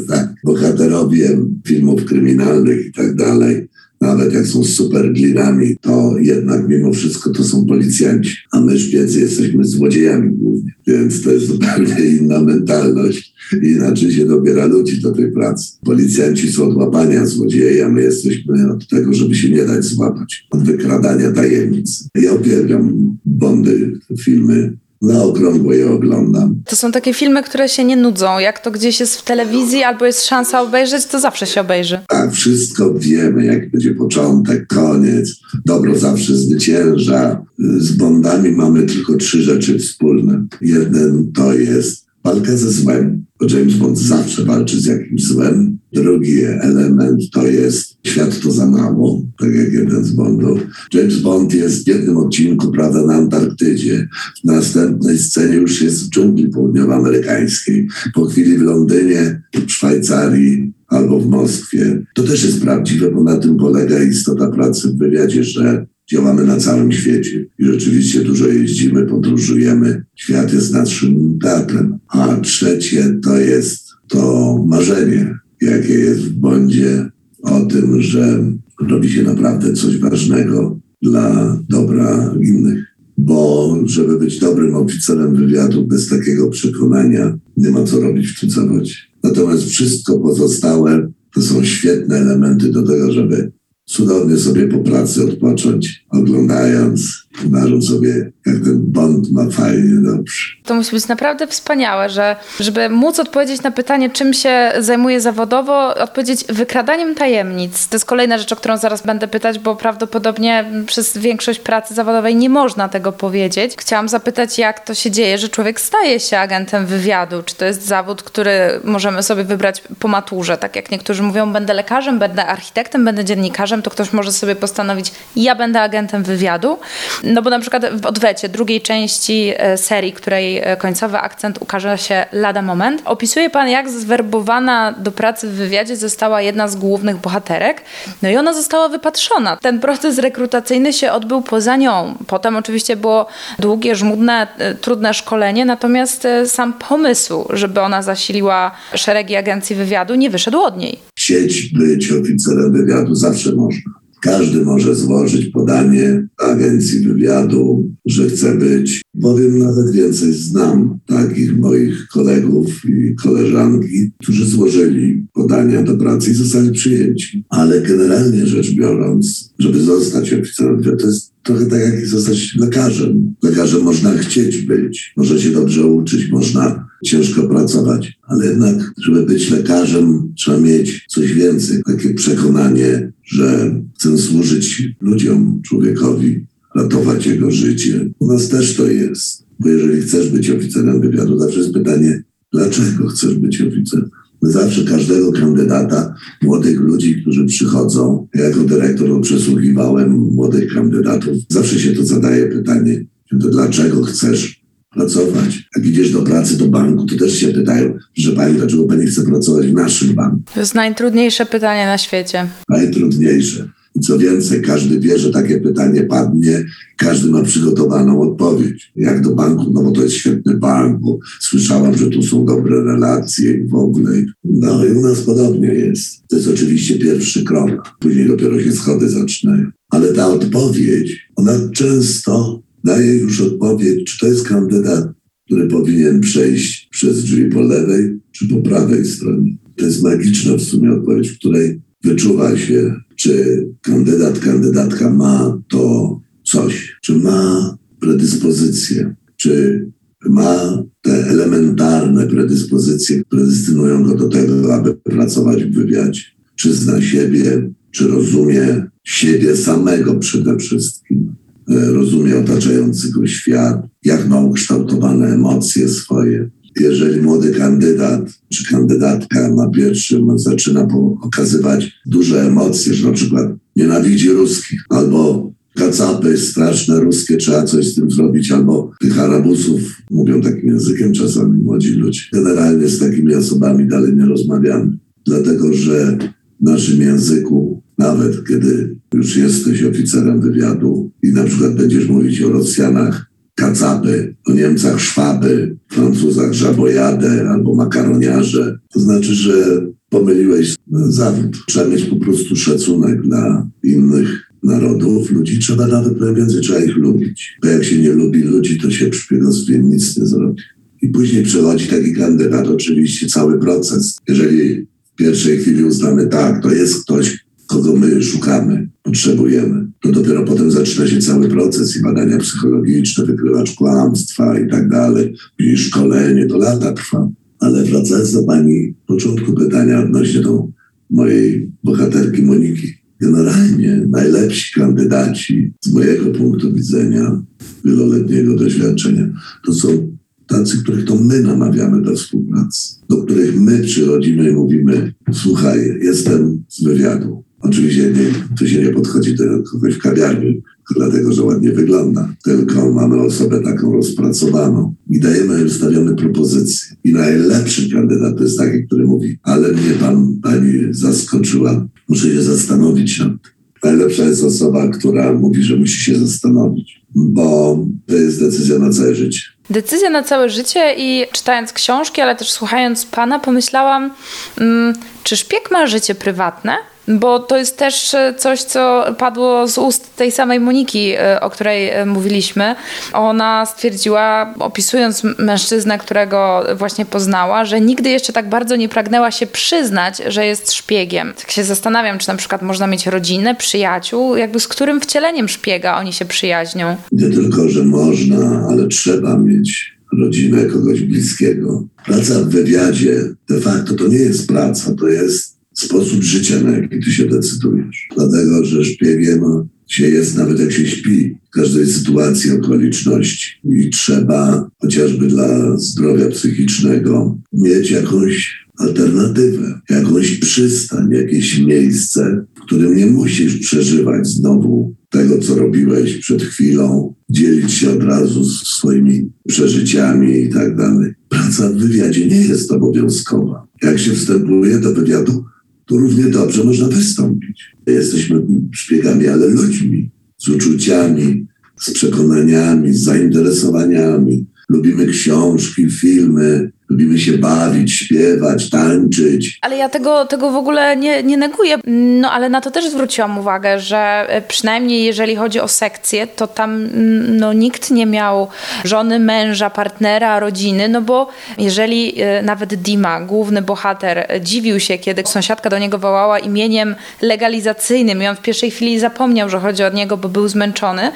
Tak, 0.07 0.33
bohaterowie 0.43 1.37
filmów 1.67 2.05
kryminalnych 2.05 2.87
i 2.87 2.91
tak 2.91 3.15
dalej 3.15 3.67
nawet 4.03 4.33
jak 4.33 4.47
są 4.47 4.63
super 4.63 5.13
glinami, 5.13 5.77
to 5.81 6.15
jednak 6.19 6.69
mimo 6.69 6.93
wszystko 6.93 7.29
to 7.29 7.43
są 7.43 7.65
policjanci, 7.65 8.35
a 8.51 8.61
my 8.61 8.79
szpiecy 8.79 9.19
jesteśmy 9.19 9.65
złodziejami 9.65 10.31
głównie. 10.31 10.71
Więc 10.87 11.21
to 11.21 11.31
jest 11.31 11.47
zupełnie 11.47 12.05
inna 12.19 12.41
mentalność. 12.41 13.33
Inaczej 13.63 14.11
się 14.11 14.25
dobiera 14.25 14.65
ludzi 14.65 15.01
do 15.01 15.11
tej 15.11 15.31
pracy. 15.31 15.73
Policjanci 15.85 16.51
są 16.51 16.63
od 16.63 16.75
łapania 16.75 17.25
złodziei, 17.25 17.81
a 17.81 17.89
my 17.89 18.01
jesteśmy 18.01 18.71
od 18.71 18.87
tego, 18.87 19.13
żeby 19.13 19.35
się 19.35 19.49
nie 19.49 19.65
dać 19.65 19.83
złapać. 19.85 20.47
Od 20.51 20.63
wykradania 20.63 21.31
tajemnic. 21.31 22.07
Ja 22.15 22.33
uwielbiam 22.33 23.17
Bondy, 23.25 23.99
filmy 24.19 24.77
na 25.03 25.23
okrągło 25.23 25.73
je 25.73 25.91
oglądam. 25.91 26.55
To 26.65 26.75
są 26.75 26.91
takie 26.91 27.13
filmy, 27.13 27.43
które 27.43 27.69
się 27.69 27.83
nie 27.83 27.95
nudzą. 27.95 28.39
Jak 28.39 28.59
to 28.59 28.71
gdzieś 28.71 28.99
jest 28.99 29.15
w 29.15 29.23
telewizji 29.23 29.83
albo 29.83 30.05
jest 30.05 30.25
szansa 30.25 30.61
obejrzeć, 30.61 31.05
to 31.05 31.19
zawsze 31.19 31.47
się 31.47 31.61
obejrzy. 31.61 31.99
Tak, 32.07 32.31
wszystko 32.31 32.93
wiemy, 32.93 33.45
jak 33.45 33.71
będzie 33.71 33.95
początek, 33.95 34.67
koniec. 34.67 35.39
Dobro 35.65 35.99
zawsze 35.99 36.35
zwycięża. 36.35 37.45
Z 37.77 37.91
Bondami 37.91 38.51
mamy 38.51 38.83
tylko 38.83 39.15
trzy 39.15 39.41
rzeczy 39.41 39.79
wspólne. 39.79 40.45
Jeden 40.61 41.31
to 41.35 41.53
jest 41.53 42.05
walka 42.33 42.57
ze 42.57 42.71
złem, 42.71 43.25
James 43.49 43.73
Bond 43.73 43.99
zawsze 43.99 44.45
walczy 44.45 44.81
z 44.81 44.85
jakimś 44.85 45.23
złem. 45.23 45.77
Drugi 45.93 46.43
element 46.43 47.21
to 47.33 47.47
jest 47.47 47.97
świat 48.03 48.39
to 48.39 48.51
za 48.51 48.65
mało, 48.65 49.21
tak 49.39 49.55
jak 49.55 49.73
jeden 49.73 50.03
z 50.03 50.11
Bondów. 50.11 50.59
James 50.93 51.19
Bond 51.19 51.53
jest 51.53 51.85
w 51.85 51.87
jednym 51.87 52.17
odcinku, 52.17 52.71
prawda, 52.71 53.05
na 53.05 53.13
Antarktydzie. 53.13 54.07
W 54.41 54.47
następnej 54.47 55.17
scenie 55.17 55.55
już 55.55 55.81
jest 55.81 56.03
w 56.03 56.09
dżungli 56.09 56.49
południowoamerykańskiej. 56.49 57.87
Po 58.13 58.25
chwili 58.25 58.57
w 58.57 58.61
Londynie, 58.61 59.41
w 59.67 59.71
Szwajcarii 59.71 60.73
albo 60.87 61.19
w 61.19 61.29
Moskwie. 61.29 62.03
To 62.15 62.23
też 62.23 62.43
jest 62.43 62.61
prawdziwe, 62.61 63.11
bo 63.11 63.23
na 63.23 63.37
tym 63.37 63.57
polega 63.57 64.03
istota 64.03 64.51
pracy 64.51 64.87
w 64.87 64.97
wywiadzie, 64.97 65.43
że 65.43 65.85
działamy 66.11 66.43
na 66.45 66.57
całym 66.57 66.91
świecie 66.91 67.45
i 67.59 67.65
rzeczywiście 67.65 68.23
dużo 68.23 68.47
jeździmy, 68.47 69.05
podróżujemy. 69.05 70.03
Świat 70.15 70.53
jest 70.53 70.73
naszym 70.73 71.39
teatrem. 71.41 71.97
A 72.07 72.37
trzecie 72.37 73.19
to 73.23 73.37
jest 73.37 73.83
to 74.07 74.57
marzenie, 74.67 75.37
jakie 75.61 75.93
jest 75.93 76.21
w 76.21 76.33
Bondzie 76.33 77.09
o 77.41 77.59
tym, 77.59 78.01
że 78.01 78.43
robi 78.81 79.09
się 79.09 79.23
naprawdę 79.23 79.73
coś 79.73 79.97
ważnego 79.97 80.79
dla 81.01 81.59
dobra 81.69 82.35
innych. 82.41 82.83
Bo 83.17 83.79
żeby 83.85 84.19
być 84.19 84.39
dobrym 84.39 84.75
oficerem 84.75 85.35
wywiadu 85.35 85.87
bez 85.87 86.09
takiego 86.09 86.49
przekonania, 86.49 87.37
nie 87.57 87.71
ma 87.71 87.83
co 87.83 87.99
robić 87.99 88.27
w 88.27 88.39
tym 88.39 88.49
zawodzie. 88.49 88.95
Natomiast 89.23 89.63
wszystko 89.63 90.19
pozostałe 90.19 91.11
to 91.33 91.41
są 91.41 91.63
świetne 91.63 92.17
elementy 92.17 92.71
do 92.71 92.83
tego, 92.83 93.11
żeby 93.11 93.51
cudownie 93.85 94.37
sobie 94.37 94.67
po 94.67 94.77
pracy 94.77 95.23
odpocząć, 95.23 96.05
oglądając, 96.09 97.22
marząc 97.49 97.87
sobie, 97.89 98.31
jak 98.45 98.55
ten 98.55 98.79
Bond 98.79 99.31
ma 99.31 99.49
fajnie, 99.51 100.11
dobrze. 100.11 100.43
To 100.63 100.73
musi 100.73 100.91
być 100.91 101.07
naprawdę 101.07 101.47
wspaniałe, 101.47 102.09
że 102.09 102.35
żeby 102.59 102.89
móc 102.89 103.19
odpowiedzieć 103.19 103.61
na 103.61 103.71
pytanie, 103.71 104.09
czym 104.09 104.33
się 104.33 104.71
zajmuje 104.79 105.21
zawodowo, 105.21 105.95
odpowiedzieć 105.95 106.45
wykradaniem 106.49 107.15
tajemnic. 107.15 107.87
To 107.87 107.95
jest 107.95 108.05
kolejna 108.05 108.37
rzecz, 108.37 108.51
o 108.51 108.55
którą 108.55 108.77
zaraz 108.77 109.01
będę 109.01 109.27
pytać, 109.27 109.59
bo 109.59 109.75
prawdopodobnie 109.75 110.65
przez 110.85 111.17
większość 111.17 111.59
pracy 111.59 111.93
zawodowej 111.93 112.35
nie 112.35 112.49
można 112.49 112.89
tego 112.89 113.11
powiedzieć. 113.11 113.75
Chciałam 113.77 114.09
zapytać, 114.09 114.57
jak 114.57 114.79
to 114.79 114.93
się 114.93 115.11
dzieje, 115.11 115.37
że 115.37 115.49
człowiek 115.49 115.81
staje 115.81 116.19
się 116.19 116.39
agentem 116.39 116.85
wywiadu? 116.85 117.43
Czy 117.43 117.55
to 117.55 117.65
jest 117.65 117.85
zawód, 117.85 118.23
który 118.23 118.79
możemy 118.83 119.23
sobie 119.23 119.43
wybrać 119.43 119.83
po 119.99 120.07
maturze? 120.07 120.57
Tak 120.57 120.75
jak 120.75 120.91
niektórzy 120.91 121.23
mówią, 121.23 121.53
będę 121.53 121.73
lekarzem, 121.73 122.19
będę 122.19 122.45
architektem, 122.45 123.05
będę 123.05 123.25
dziennikarzem, 123.25 123.81
to 123.81 123.89
ktoś 123.89 124.13
może 124.13 124.31
sobie 124.31 124.55
postanowić, 124.55 125.11
ja 125.35 125.55
będę 125.55 125.81
agentem 125.81 126.23
wywiadu. 126.23 126.77
No 127.23 127.41
bo 127.41 127.49
na 127.49 127.59
przykład 127.59 128.01
w 128.01 128.05
odwecie 128.05 128.49
drugiej 128.49 128.81
części 128.81 129.51
e, 129.57 129.77
serii, 129.77 130.13
której 130.13 130.57
e, 130.57 130.77
końcowy 130.77 131.17
akcent 131.17 131.61
ukaże 131.61 131.97
się 131.97 132.25
lada 132.31 132.61
moment, 132.61 133.01
opisuje 133.05 133.49
pan, 133.49 133.69
jak 133.69 133.89
zwerbowana 133.89 134.91
do 134.91 135.11
pracy 135.11 135.47
w 135.47 135.51
wywiadzie 135.51 135.97
została 135.97 136.41
jedna 136.41 136.67
z 136.67 136.75
głównych 136.75 137.17
bohaterek. 137.17 137.81
No 138.21 138.29
i 138.29 138.37
ona 138.37 138.53
została 138.53 138.89
wypatrzona. 138.89 139.57
Ten 139.57 139.79
proces 139.79 140.17
rekrutacyjny 140.17 140.93
się 140.93 141.11
odbył 141.11 141.41
poza 141.41 141.75
nią. 141.75 142.15
Potem 142.27 142.55
oczywiście 142.55 142.95
było 142.95 143.27
długie, 143.59 143.95
żmudne, 143.95 144.47
e, 144.57 144.75
trudne 144.75 145.13
szkolenie, 145.13 145.65
natomiast 145.65 146.27
sam 146.45 146.73
pomysł, 146.73 147.45
żeby 147.49 147.81
ona 147.81 148.01
zasiliła 148.01 148.71
szeregi 148.95 149.35
agencji 149.35 149.75
wywiadu, 149.75 150.15
nie 150.15 150.29
wyszedł 150.29 150.61
od 150.61 150.77
niej. 150.77 150.99
Chcieć 151.19 151.73
być 151.73 152.11
oficerem 152.11 152.73
wywiadu 152.73 153.15
zawsze 153.15 153.51
można. 153.51 154.02
Każdy 154.23 154.65
może 154.65 154.95
złożyć 154.95 155.45
podanie 155.45 156.27
agencji 156.37 156.99
wywiadu, 156.99 157.91
że 158.05 158.29
chce 158.29 158.55
być. 158.55 159.01
Powiem 159.23 159.59
nawet 159.59 159.91
więcej, 159.91 160.33
znam 160.33 160.99
takich 161.05 161.57
moich 161.57 162.07
kolegów 162.07 162.67
i 162.85 163.15
koleżanki, 163.15 164.11
którzy 164.21 164.45
złożyli 164.45 165.25
podania 165.33 165.83
do 165.83 165.97
pracy 165.97 166.31
i 166.31 166.33
zostali 166.33 166.71
przyjęci. 166.71 167.45
Ale 167.49 167.81
generalnie 167.81 168.47
rzecz 168.47 168.71
biorąc, 168.71 169.53
żeby 169.59 169.79
zostać 169.79 170.33
oficerem 170.33 170.83
to 170.83 171.07
jest 171.07 171.31
trochę 171.43 171.65
tak 171.65 171.79
jak 171.79 172.07
zostać 172.07 172.55
lekarzem. 172.55 173.33
Lekarzem 173.43 173.81
można 173.81 174.17
chcieć 174.17 174.57
być, 174.61 175.13
można 175.17 175.37
się 175.39 175.51
dobrze 175.51 175.85
uczyć, 175.85 176.31
można 176.31 176.87
ciężko 177.05 177.43
pracować, 177.43 178.19
ale 178.23 178.45
jednak, 178.45 178.91
żeby 178.97 179.25
być 179.25 179.51
lekarzem, 179.51 180.33
trzeba 180.37 180.59
mieć 180.59 181.05
coś 181.09 181.33
więcej, 181.33 181.83
takie 181.85 182.13
przekonanie, 182.13 183.11
że 183.23 183.75
chcę 183.95 184.17
służyć 184.17 184.83
ludziom, 185.01 185.61
człowiekowi, 185.65 186.45
ratować 186.75 187.25
jego 187.25 187.51
życie. 187.51 188.09
U 188.19 188.27
nas 188.27 188.49
też 188.49 188.75
to 188.75 188.87
jest, 188.87 189.43
bo 189.59 189.69
jeżeli 189.69 190.01
chcesz 190.01 190.29
być 190.29 190.49
oficerem 190.49 191.01
wywiadu, 191.01 191.39
zawsze 191.39 191.59
jest 191.59 191.73
pytanie, 191.73 192.23
dlaczego 192.51 193.07
chcesz 193.07 193.35
być 193.35 193.61
oficerem? 193.61 194.09
My 194.41 194.51
zawsze 194.51 194.83
każdego 194.83 195.31
kandydata, 195.31 196.15
młodych 196.41 196.79
ludzi, 196.79 197.21
którzy 197.21 197.45
przychodzą, 197.45 198.27
ja 198.35 198.43
jako 198.43 198.59
dyrektor 198.59 199.21
przesłuchiwałem 199.21 200.11
młodych 200.11 200.73
kandydatów, 200.73 201.37
zawsze 201.49 201.79
się 201.79 201.91
to 201.91 202.05
zadaje 202.05 202.47
pytanie, 202.47 203.05
to 203.41 203.49
dlaczego 203.49 204.03
chcesz 204.03 204.63
pracować. 204.89 205.69
Jak 205.75 205.85
idziesz 205.85 206.11
do 206.11 206.21
pracy 206.21 206.57
do 206.57 206.67
banku, 206.67 207.05
to 207.05 207.17
też 207.17 207.33
się 207.39 207.47
pytają, 207.47 207.97
że 208.15 208.31
pani, 208.31 208.55
dlaczego 208.55 208.83
pani 208.83 209.05
chce 209.05 209.23
pracować 209.23 209.67
w 209.67 209.73
naszym 209.73 210.13
banku? 210.13 210.41
To 210.53 210.59
jest 210.59 210.75
najtrudniejsze 210.75 211.45
pytanie 211.45 211.85
na 211.85 211.97
świecie. 211.97 212.47
Najtrudniejsze. 212.69 213.69
I 213.95 213.99
co 213.99 214.17
więcej, 214.17 214.61
każdy 214.61 214.99
wie, 214.99 215.19
że 215.19 215.31
takie 215.31 215.61
pytanie 215.61 216.03
padnie, 216.03 216.65
każdy 216.97 217.29
ma 217.29 217.43
przygotowaną 217.43 218.21
odpowiedź. 218.21 218.91
Jak 218.95 219.21
do 219.21 219.35
banku, 219.35 219.71
no 219.73 219.83
bo 219.83 219.91
to 219.91 220.03
jest 220.03 220.15
świetny 220.15 220.57
bank, 220.57 220.99
bo 220.99 221.19
słyszałam, 221.39 221.97
że 221.97 222.09
tu 222.09 222.23
są 222.23 222.45
dobre 222.45 222.83
relacje 222.83 223.53
i 223.53 223.67
w 223.67 223.75
ogóle. 223.75 224.25
No 224.43 224.85
i 224.85 224.91
u 224.91 225.01
nas 225.01 225.21
podobnie 225.21 225.67
jest. 225.67 226.27
To 226.27 226.35
jest 226.35 226.47
oczywiście 226.47 226.99
pierwszy 226.99 227.43
krok, 227.43 227.95
później 227.99 228.27
dopiero 228.27 228.61
się 228.61 228.71
schody 228.71 229.09
zaczynają. 229.09 229.71
Ale 229.89 230.13
ta 230.13 230.27
odpowiedź, 230.27 231.29
ona 231.35 231.53
często 231.73 232.63
daje 232.83 233.15
już 233.15 233.41
odpowiedź, 233.41 234.11
czy 234.11 234.19
to 234.19 234.27
jest 234.27 234.47
kandydat, 234.47 235.05
który 235.45 235.67
powinien 235.67 236.21
przejść 236.21 236.89
przez 236.91 237.23
drzwi 237.23 237.45
po 237.45 237.61
lewej, 237.61 238.19
czy 238.31 238.47
po 238.47 238.55
prawej 238.55 239.05
stronie. 239.05 239.57
To 239.77 239.85
jest 239.85 240.03
magiczna 240.03 240.55
w 240.57 240.61
sumie 240.61 240.91
odpowiedź, 240.91 241.29
w 241.29 241.37
której 241.37 241.81
wyczuwa 242.03 242.57
się, 242.57 242.95
czy 243.23 243.67
kandydat, 243.81 244.39
kandydatka 244.39 245.09
ma 245.09 245.61
to 245.67 246.19
coś, 246.43 246.97
czy 247.01 247.15
ma 247.15 247.77
predyspozycje, 247.99 249.15
czy 249.37 249.85
ma 250.29 250.83
te 251.01 251.27
elementarne 251.27 252.27
predyspozycje, 252.27 253.23
które 253.23 253.45
destynują 253.45 254.03
go 254.03 254.15
do 254.15 254.27
tego, 254.27 254.75
aby 254.75 254.93
pracować 254.93 255.63
w 255.63 255.73
wywiadzie. 255.73 256.21
Czy 256.55 256.73
zna 256.73 257.01
siebie, 257.01 257.71
czy 257.91 258.07
rozumie 258.07 258.85
siebie 259.03 259.55
samego 259.55 260.15
przede 260.15 260.57
wszystkim, 260.57 261.35
e, 261.69 261.91
rozumie 261.91 262.37
otaczający 262.37 263.11
go 263.11 263.27
świat, 263.27 263.87
jak 264.05 264.29
ma 264.29 264.41
ukształtowane 264.41 265.27
emocje 265.27 265.89
swoje, 265.89 266.49
jeżeli 266.79 267.21
młody 267.21 267.51
kandydat 267.51 268.39
czy 268.49 268.71
kandydatka 268.71 269.55
na 269.55 269.69
pierwszym 269.69 270.39
zaczyna 270.39 270.87
okazywać 271.21 271.91
duże 272.05 272.41
emocje, 272.47 272.93
że 272.93 273.07
na 273.07 273.13
przykład 273.13 273.51
nienawidzi 273.75 274.29
ruskich 274.29 274.85
albo 274.89 275.51
kacapy 275.75 276.37
straszne 276.37 276.99
ruskie, 276.99 277.37
trzeba 277.37 277.63
coś 277.63 277.87
z 277.87 277.95
tym 277.95 278.11
zrobić, 278.11 278.51
albo 278.51 278.91
tych 279.01 279.19
arabusów, 279.19 279.81
mówią 280.11 280.41
takim 280.41 280.69
językiem 280.69 281.13
czasami 281.13 281.61
młodzi 281.61 281.93
ludzie. 281.93 282.21
Generalnie 282.33 282.87
z 282.87 282.99
takimi 282.99 283.35
osobami 283.35 283.87
dalej 283.87 284.15
nie 284.15 284.25
rozmawiamy, 284.25 284.97
dlatego 285.25 285.73
że 285.73 286.17
w 286.61 286.63
naszym 286.63 287.01
języku, 287.01 287.81
nawet 287.97 288.47
kiedy 288.47 288.95
już 289.13 289.37
jesteś 289.37 289.83
oficerem 289.83 290.41
wywiadu 290.41 291.11
i 291.23 291.31
na 291.31 291.43
przykład 291.43 291.75
będziesz 291.75 292.07
mówić 292.07 292.41
o 292.41 292.49
Rosjanach, 292.49 293.32
kacapy, 293.55 294.35
o 294.45 294.53
Niemcach 294.53 294.99
szwaby, 294.99 295.77
Francuzach 295.91 296.53
żabojadę 296.53 297.49
albo 297.49 297.75
makaroniarze. 297.75 298.79
To 298.93 298.99
znaczy, 298.99 299.33
że 299.33 299.85
pomyliłeś 300.09 300.75
zawód. 300.91 301.57
Trzeba 301.67 301.89
mieć 301.89 302.03
po 302.03 302.15
prostu 302.15 302.55
szacunek 302.55 303.21
dla 303.21 303.69
innych 303.83 304.53
narodów, 304.63 305.31
ludzi. 305.31 305.59
Trzeba 305.59 305.87
nawet 305.87 306.19
najwięcej, 306.19 306.61
trzeba 306.61 306.79
ich 306.79 306.95
lubić. 306.95 307.57
Bo 307.61 307.67
jak 307.67 307.83
się 307.83 307.97
nie 307.97 308.11
lubi 308.11 308.43
ludzi, 308.43 308.79
to 308.79 308.91
się 308.91 309.07
przy 309.07 309.39
nic 309.83 310.17
nie 310.17 310.25
zrobi. 310.25 310.61
I 311.01 311.07
później 311.07 311.43
przechodzi 311.43 311.87
taki 311.87 312.13
kandydat, 312.13 312.67
oczywiście 312.67 313.27
cały 313.27 313.59
proces. 313.59 314.17
Jeżeli 314.27 314.87
w 315.13 315.15
pierwszej 315.15 315.57
chwili 315.57 315.83
uznamy, 315.83 316.27
tak, 316.27 316.63
to 316.63 316.71
jest 316.71 317.03
ktoś, 317.03 317.45
kogo 317.67 317.95
my 317.95 318.23
szukamy, 318.23 318.89
potrzebujemy, 319.03 319.87
to 320.01 320.11
dopiero 320.11 320.43
potem 320.43 320.71
zaczyna 320.71 321.07
się 321.07 321.19
cały 321.19 321.49
proces 321.49 321.97
i 321.97 322.01
badania 322.01 322.37
psychologiczne, 322.37 323.25
wykrywacz 323.25 323.75
kłamstwa 323.75 324.59
i 324.59 324.69
tak 324.69 324.89
dalej, 324.89 325.35
i 325.59 325.77
szkolenie, 325.77 326.47
to 326.47 326.57
lata 326.57 326.91
trwa. 326.91 327.29
Ale 327.59 327.83
wracając 327.83 328.33
do 328.33 328.43
Pani 328.43 328.93
początku 329.07 329.53
pytania 329.53 330.03
odnośnie 330.03 330.41
do 330.41 330.67
mojej 331.09 331.71
bohaterki 331.83 332.41
Moniki. 332.41 332.87
Generalnie 333.21 334.07
najlepsi 334.09 334.79
kandydaci 334.79 335.73
z 335.81 335.93
mojego 335.93 336.25
punktu 336.25 336.73
widzenia, 336.73 337.43
wieloletniego 337.85 338.55
doświadczenia, 338.55 339.29
to 339.65 339.73
są 339.73 340.17
tacy, 340.47 340.77
których 340.77 341.05
to 341.05 341.15
my 341.15 341.41
namawiamy 341.41 342.01
do 342.01 342.15
współpracy, 342.15 342.95
do 343.09 343.17
których 343.17 343.59
my 343.59 343.79
przychodzimy 343.79 344.49
i 344.49 344.53
mówimy, 344.53 345.13
słuchaj, 345.33 345.99
jestem 346.01 346.63
z 346.69 346.83
wywiadu. 346.83 347.43
Oczywiście 347.63 348.01
nie, 348.01 348.55
tu 348.57 348.67
się 348.67 348.83
nie 348.83 348.89
podchodzi 348.89 349.35
do 349.35 349.43
kogoś 349.71 349.93
w 349.95 350.01
kawiarni, 350.01 350.61
dlatego, 350.95 351.33
że 351.33 351.43
ładnie 351.43 351.71
wygląda, 351.71 352.33
tylko 352.43 352.91
mamy 352.91 353.21
osobę 353.21 353.59
taką 353.59 353.93
rozpracowaną 353.93 354.93
i 355.09 355.19
dajemy, 355.19 355.69
stawiamy 355.69 356.15
propozycje. 356.15 356.95
I 357.03 357.13
najlepszy 357.13 357.89
kandydat 357.89 358.37
to 358.37 358.43
jest 358.43 358.57
taki, 358.57 358.87
który 358.87 359.05
mówi, 359.05 359.37
ale 359.43 359.67
mnie 359.71 359.93
pan, 359.99 360.39
pani 360.43 360.79
zaskoczyła, 360.91 361.87
muszę 362.09 362.33
się 362.33 362.41
zastanowić 362.41 363.19
nad 363.19 363.27
tym. 363.27 363.53
Najlepsza 363.83 364.23
jest 364.23 364.43
osoba, 364.43 364.87
która 364.87 365.33
mówi, 365.33 365.63
że 365.63 365.75
musi 365.75 365.99
się 365.99 366.15
zastanowić, 366.15 367.01
bo 367.15 367.79
to 368.07 368.15
jest 368.15 368.39
decyzja 368.39 368.79
na 368.79 368.89
całe 368.89 369.15
życie. 369.15 369.41
Decyzja 369.69 370.09
na 370.09 370.23
całe 370.23 370.49
życie 370.49 370.79
i 370.97 371.25
czytając 371.31 371.73
książki, 371.73 372.21
ale 372.21 372.35
też 372.35 372.51
słuchając 372.51 373.05
pana, 373.05 373.39
pomyślałam, 373.39 374.11
mm, 374.57 374.93
czy 375.23 375.37
szpieg 375.37 375.71
ma 375.71 375.87
życie 375.87 376.15
prywatne? 376.15 376.77
Bo 377.07 377.39
to 377.39 377.57
jest 377.57 377.77
też 377.77 378.13
e, 378.13 378.33
coś, 378.37 378.61
co 378.61 379.05
padło 379.17 379.67
z 379.67 379.77
ust 379.77 380.15
tej 380.15 380.31
samej 380.31 380.59
Moniki, 380.59 381.11
e, 381.11 381.41
o 381.41 381.49
której 381.49 381.89
e, 381.89 382.05
mówiliśmy. 382.05 382.75
Ona 383.13 383.65
stwierdziła, 383.65 384.53
opisując 384.59 385.23
mężczyznę, 385.37 385.97
którego 385.97 386.63
właśnie 386.75 387.05
poznała, 387.05 387.65
że 387.65 387.81
nigdy 387.81 388.09
jeszcze 388.09 388.33
tak 388.33 388.49
bardzo 388.49 388.75
nie 388.75 388.89
pragnęła 388.89 389.31
się 389.31 389.47
przyznać, 389.47 390.21
że 390.27 390.45
jest 390.45 390.73
szpiegiem. 390.73 391.33
Tak 391.37 391.51
się 391.51 391.63
zastanawiam, 391.63 392.17
czy 392.17 392.27
na 392.27 392.35
przykład 392.35 392.61
można 392.61 392.87
mieć 392.87 393.07
rodzinę, 393.07 393.55
przyjaciół, 393.55 394.35
jakby 394.35 394.59
z 394.59 394.67
którym 394.67 395.01
wcieleniem 395.01 395.49
szpiega 395.49 395.97
oni 395.97 396.13
się 396.13 396.25
przyjaźnią. 396.25 396.97
Nie 397.11 397.29
tylko, 397.29 397.69
że 397.69 397.83
można, 397.83 398.67
ale 398.69 398.87
trzeba 398.87 399.37
mieć 399.37 399.92
rodzinę, 400.19 400.65
kogoś 400.65 401.01
bliskiego. 401.01 401.87
Praca 402.05 402.43
w 402.43 402.49
wywiadzie 402.49 403.35
de 403.49 403.61
facto 403.61 403.93
to 403.93 404.07
nie 404.07 404.17
jest 404.17 404.47
praca, 404.47 404.95
to 404.95 405.07
jest 405.07 405.57
sposób 405.73 406.23
życia, 406.23 406.59
na 406.61 406.77
jaki 406.77 406.99
ty 406.99 407.11
się 407.11 407.25
decydujesz. 407.25 408.09
Dlatego, 408.15 408.65
że 408.65 408.85
szpiegiem 408.85 409.41
się 409.87 410.07
jest 410.07 410.37
nawet 410.37 410.59
jak 410.59 410.71
się 410.71 410.87
śpi 410.87 411.35
w 411.47 411.49
każdej 411.49 411.87
sytuacji, 411.87 412.51
okoliczności. 412.51 413.47
I 413.63 413.89
trzeba 413.89 414.69
chociażby 414.81 415.27
dla 415.27 415.77
zdrowia 415.77 416.29
psychicznego 416.29 417.37
mieć 417.53 417.91
jakąś 417.91 418.62
alternatywę, 418.77 419.81
jakąś 419.89 420.37
przystań, 420.37 421.11
jakieś 421.11 421.59
miejsce, 421.59 422.45
w 422.55 422.59
którym 422.59 422.95
nie 422.95 423.05
musisz 423.05 423.57
przeżywać 423.57 424.27
znowu 424.27 424.95
tego, 425.09 425.37
co 425.37 425.55
robiłeś 425.55 426.17
przed 426.17 426.43
chwilą, 426.43 427.13
dzielić 427.29 427.71
się 427.71 427.91
od 427.91 428.03
razu 428.03 428.45
swoimi 428.45 429.31
przeżyciami 429.47 430.43
i 430.43 430.49
tak 430.49 430.75
dalej. 430.75 431.13
Praca 431.29 431.69
w 431.69 431.75
wywiadzie 431.75 432.27
nie 432.27 432.41
jest 432.41 432.71
obowiązkowa. 432.71 433.67
Jak 433.83 433.99
się 433.99 434.11
wstępuje 434.11 434.79
do 434.79 434.93
wywiadu, 434.93 435.45
to 435.85 435.97
równie 435.97 436.23
dobrze 436.23 436.63
można 436.63 436.87
wystąpić. 436.87 437.75
Jesteśmy 437.87 438.41
szpiegami, 438.71 439.27
ale 439.27 439.47
ludźmi, 439.47 440.11
z 440.37 440.49
uczuciami, 440.49 441.47
z 441.81 441.91
przekonaniami, 441.91 442.93
z 442.93 443.03
zainteresowaniami. 443.03 444.45
Lubimy 444.69 445.07
książki, 445.07 445.89
filmy, 445.89 446.71
Lubimy 446.93 447.19
się 447.19 447.37
bawić, 447.37 447.93
śpiewać, 447.93 448.69
tańczyć. 448.69 449.57
Ale 449.61 449.77
ja 449.77 449.89
tego, 449.89 450.25
tego 450.25 450.51
w 450.51 450.55
ogóle 450.55 450.97
nie, 450.97 451.23
nie 451.23 451.37
neguję. 451.37 451.77
No 451.87 452.31
ale 452.31 452.49
na 452.49 452.61
to 452.61 452.71
też 452.71 452.89
zwróciłam 452.89 453.37
uwagę, 453.37 453.79
że 453.79 454.25
e, 454.27 454.41
przynajmniej 454.41 455.03
jeżeli 455.03 455.35
chodzi 455.35 455.59
o 455.59 455.67
sekcję, 455.67 456.27
to 456.27 456.47
tam 456.47 456.75
mm, 456.75 457.37
no, 457.37 457.53
nikt 457.53 457.91
nie 457.91 458.05
miał 458.05 458.47
żony, 458.83 459.19
męża, 459.19 459.69
partnera, 459.69 460.39
rodziny, 460.39 460.89
no 460.89 461.01
bo 461.01 461.29
jeżeli 461.57 462.21
e, 462.21 462.41
nawet 462.41 462.75
Dima, 462.75 463.21
główny 463.21 463.61
bohater, 463.61 464.27
dziwił 464.41 464.79
się, 464.79 464.97
kiedy 464.97 465.23
sąsiadka 465.25 465.69
do 465.69 465.79
niego 465.79 465.97
wołała 465.97 466.39
imieniem 466.39 466.95
legalizacyjnym 467.21 468.23
i 468.23 468.27
on 468.27 468.35
w 468.35 468.41
pierwszej 468.41 468.71
chwili 468.71 468.99
zapomniał, 468.99 469.49
że 469.49 469.59
chodzi 469.59 469.83
o 469.83 469.89
niego, 469.89 470.17
bo 470.17 470.29
był 470.29 470.47
zmęczony, 470.47 471.11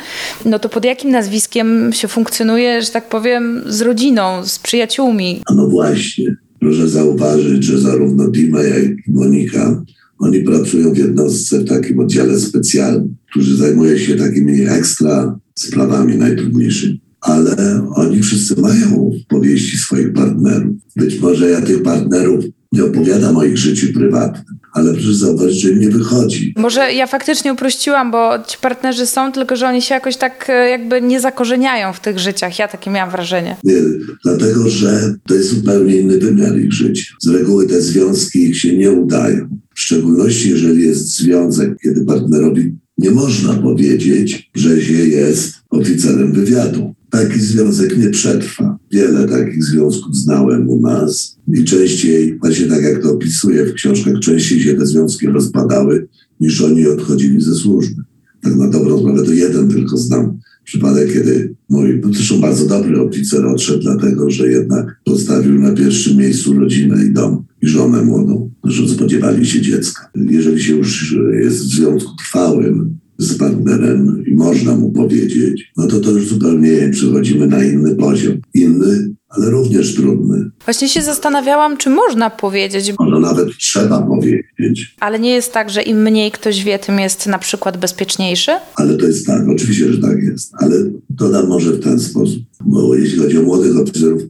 no 0.46 0.60
to 0.60 0.70
pod 0.70 0.86
jakim 0.86 1.12
nazwiskiem 1.12 1.94
się 1.94 2.08
funkcjonuje, 2.08 2.82
że 2.82 2.92
tak 2.92 3.10
powiem, 3.10 3.64
z 3.66 3.82
rodziną, 3.82 4.46
z 4.46 4.60
przyjaciółmi? 4.60 5.42
No 5.56 5.67
właśnie, 5.70 6.36
proszę 6.60 6.90
zauważyć, 6.90 7.64
że 7.64 7.80
zarówno 7.80 8.28
Dima, 8.28 8.64
jak 8.64 8.86
i 9.08 9.12
Monika, 9.12 9.84
oni 10.20 10.42
pracują 10.42 10.94
w 10.94 10.98
jednostce 10.98 11.60
w 11.60 11.68
takim 11.68 12.00
oddziale 12.00 12.40
specjalnym, 12.40 13.16
który 13.32 13.56
zajmuje 13.56 14.00
się 14.00 14.16
takimi 14.16 14.62
ekstra 14.62 15.40
sprawami 15.56 16.18
najtrudniejszymi. 16.18 17.02
Ale 17.22 17.88
oni 17.96 18.22
wszyscy 18.22 18.62
mają 18.62 19.12
powieści 19.28 19.78
swoich 19.78 20.14
partnerów. 20.14 20.76
Być 20.96 21.20
może 21.20 21.50
ja 21.50 21.62
tych 21.62 21.84
partnerów 21.84 22.46
nie 22.72 22.84
opowiadam 22.84 23.38
o 23.38 23.44
ich 23.44 23.58
życiu 23.58 23.94
prywatnym, 23.94 24.60
ale 24.74 24.94
proszę 24.94 25.14
zauważyć, 25.14 25.62
że 25.62 25.70
im 25.70 25.80
nie 25.80 25.90
wychodzi. 25.90 26.54
Może 26.58 26.94
ja 26.94 27.08
faktycznie 27.08 27.54
uprościłam, 27.54 28.12
bo 28.12 28.30
ci 28.48 28.58
partnerzy 28.62 29.06
są, 29.06 29.32
tylko 29.32 29.56
że 29.56 29.68
oni 29.68 29.82
się 29.82 29.96
jakoś 29.96 30.18
tak 30.18 30.46
e, 30.50 30.70
jakby 30.70 31.02
nie 31.02 31.20
zakorzeniają 31.20 31.94
w 31.94 32.00
tych 32.00 32.20
życiach. 32.20 32.60
Ja 32.60 32.68
takie 32.68 32.92
miałam 32.92 33.12
wrażenie. 33.12 33.56
Nie, 33.64 33.76
dlatego, 34.24 34.70
że 34.70 35.16
to 35.28 35.34
jest 35.36 35.50
zupełnie 35.50 35.96
inny 35.96 36.18
wymiar 36.18 36.58
ich 36.58 36.74
życia. 36.74 37.14
Z 37.22 37.28
reguły 37.28 37.68
te 37.68 37.82
związki 37.82 38.44
ich 38.44 38.58
się 38.60 38.78
nie 38.78 38.92
udają. 38.92 39.50
W 39.76 39.80
szczególności, 39.80 40.50
jeżeli 40.50 40.84
jest 40.84 41.18
związek, 41.18 41.70
kiedy 41.84 42.06
partnerowi 42.06 42.76
nie 42.98 43.12
można 43.12 43.54
powiedzieć, 43.54 44.50
że 44.56 44.82
się 44.82 44.94
jest 44.94 45.54
oficerem 45.70 46.34
wywiadu. 46.34 46.96
Taki 47.18 47.40
związek 47.40 47.98
nie 47.98 48.10
przetrwa. 48.10 48.78
Wiele 48.92 49.28
takich 49.28 49.64
związków 49.64 50.16
znałem 50.16 50.70
u 50.70 50.82
nas 50.82 51.38
i 51.54 51.64
częściej, 51.64 52.38
właśnie 52.40 52.66
tak 52.66 52.84
jak 52.84 53.04
to 53.04 53.12
opisuję 53.12 53.66
w 53.66 53.74
książkach, 53.74 54.20
częściej 54.20 54.60
się 54.60 54.74
te 54.74 54.86
związki 54.86 55.28
rozpadały, 55.28 56.08
niż 56.40 56.62
oni 56.62 56.88
odchodzili 56.88 57.42
ze 57.42 57.56
służby. 57.56 58.02
Tak 58.42 58.56
na 58.56 58.70
dobrą 58.70 59.00
sprawę 59.00 59.24
to 59.24 59.34
jeden 59.34 59.70
tylko 59.70 59.98
znam 59.98 60.38
przypadek, 60.64 61.14
kiedy 61.14 61.56
mój, 61.70 62.02
no 62.04 62.14
zresztą 62.14 62.42
bardzo 62.42 62.66
dobry 62.66 63.02
oficer 63.02 63.46
odszedł, 63.46 63.82
dlatego 63.82 64.30
że 64.30 64.52
jednak 64.52 65.02
postawił 65.06 65.62
na 65.62 65.72
pierwszym 65.72 66.18
miejscu 66.18 66.54
rodzinę 66.54 67.06
i 67.06 67.14
dom 67.14 67.44
i 67.62 67.68
żonę 67.68 68.06
młodą, 68.06 68.52
że 68.64 68.90
spodziewali 68.90 69.46
się 69.46 69.62
dziecka. 69.62 70.10
Jeżeli 70.16 70.64
się 70.64 70.76
już 70.76 71.16
jest 71.42 71.58
w 71.58 71.76
związku 71.76 72.12
trwałym, 72.18 72.98
z 73.18 73.38
partnerem 73.38 74.24
i 74.28 74.34
można 74.34 74.76
mu 74.76 74.92
powiedzieć, 74.92 75.72
no 75.78 75.88
to 75.88 76.00
to 76.00 76.12
już 76.12 76.28
zupełnie 76.28 76.90
przechodzimy 76.92 77.48
na 77.48 77.64
inny 77.64 77.96
poziom. 77.96 78.38
Inny, 78.54 79.14
ale 79.30 79.50
również 79.50 79.96
trudny. 79.96 80.52
Właśnie 80.66 80.90
się 80.90 81.02
zastanawiałam, 81.02 81.78
czy 81.78 81.90
można 81.90 82.30
powiedzieć. 82.30 82.94
No 83.00 83.20
nawet 83.20 83.48
trzeba 83.60 84.02
powiedzieć. 84.02 84.96
Ale 85.00 85.20
nie 85.20 85.32
jest 85.32 85.54
tak, 85.54 85.70
że 85.70 85.82
im 85.82 86.02
mniej 86.02 86.32
ktoś 86.32 86.64
wie, 86.64 86.80
tym 86.80 87.00
jest 87.00 87.28
na 87.28 87.40
przykład 87.40 87.78
bezpieczniejszy? 87.78 88.52
Ale 88.76 88.98
to 88.98 89.06
jest 89.06 89.26
tak, 89.26 89.48
oczywiście, 89.50 89.94
że 89.94 90.02
tak 90.02 90.24
jest. 90.24 90.54
Ale 90.60 90.76
dodam 91.10 91.48
może 91.48 91.72
w 91.72 91.84
ten 91.84 92.00
sposób, 92.00 92.44
bo 92.66 92.96
jeśli 92.96 93.20
chodzi 93.20 93.38
o 93.38 93.42
młodych 93.42 93.78
oficerów, 93.78 94.22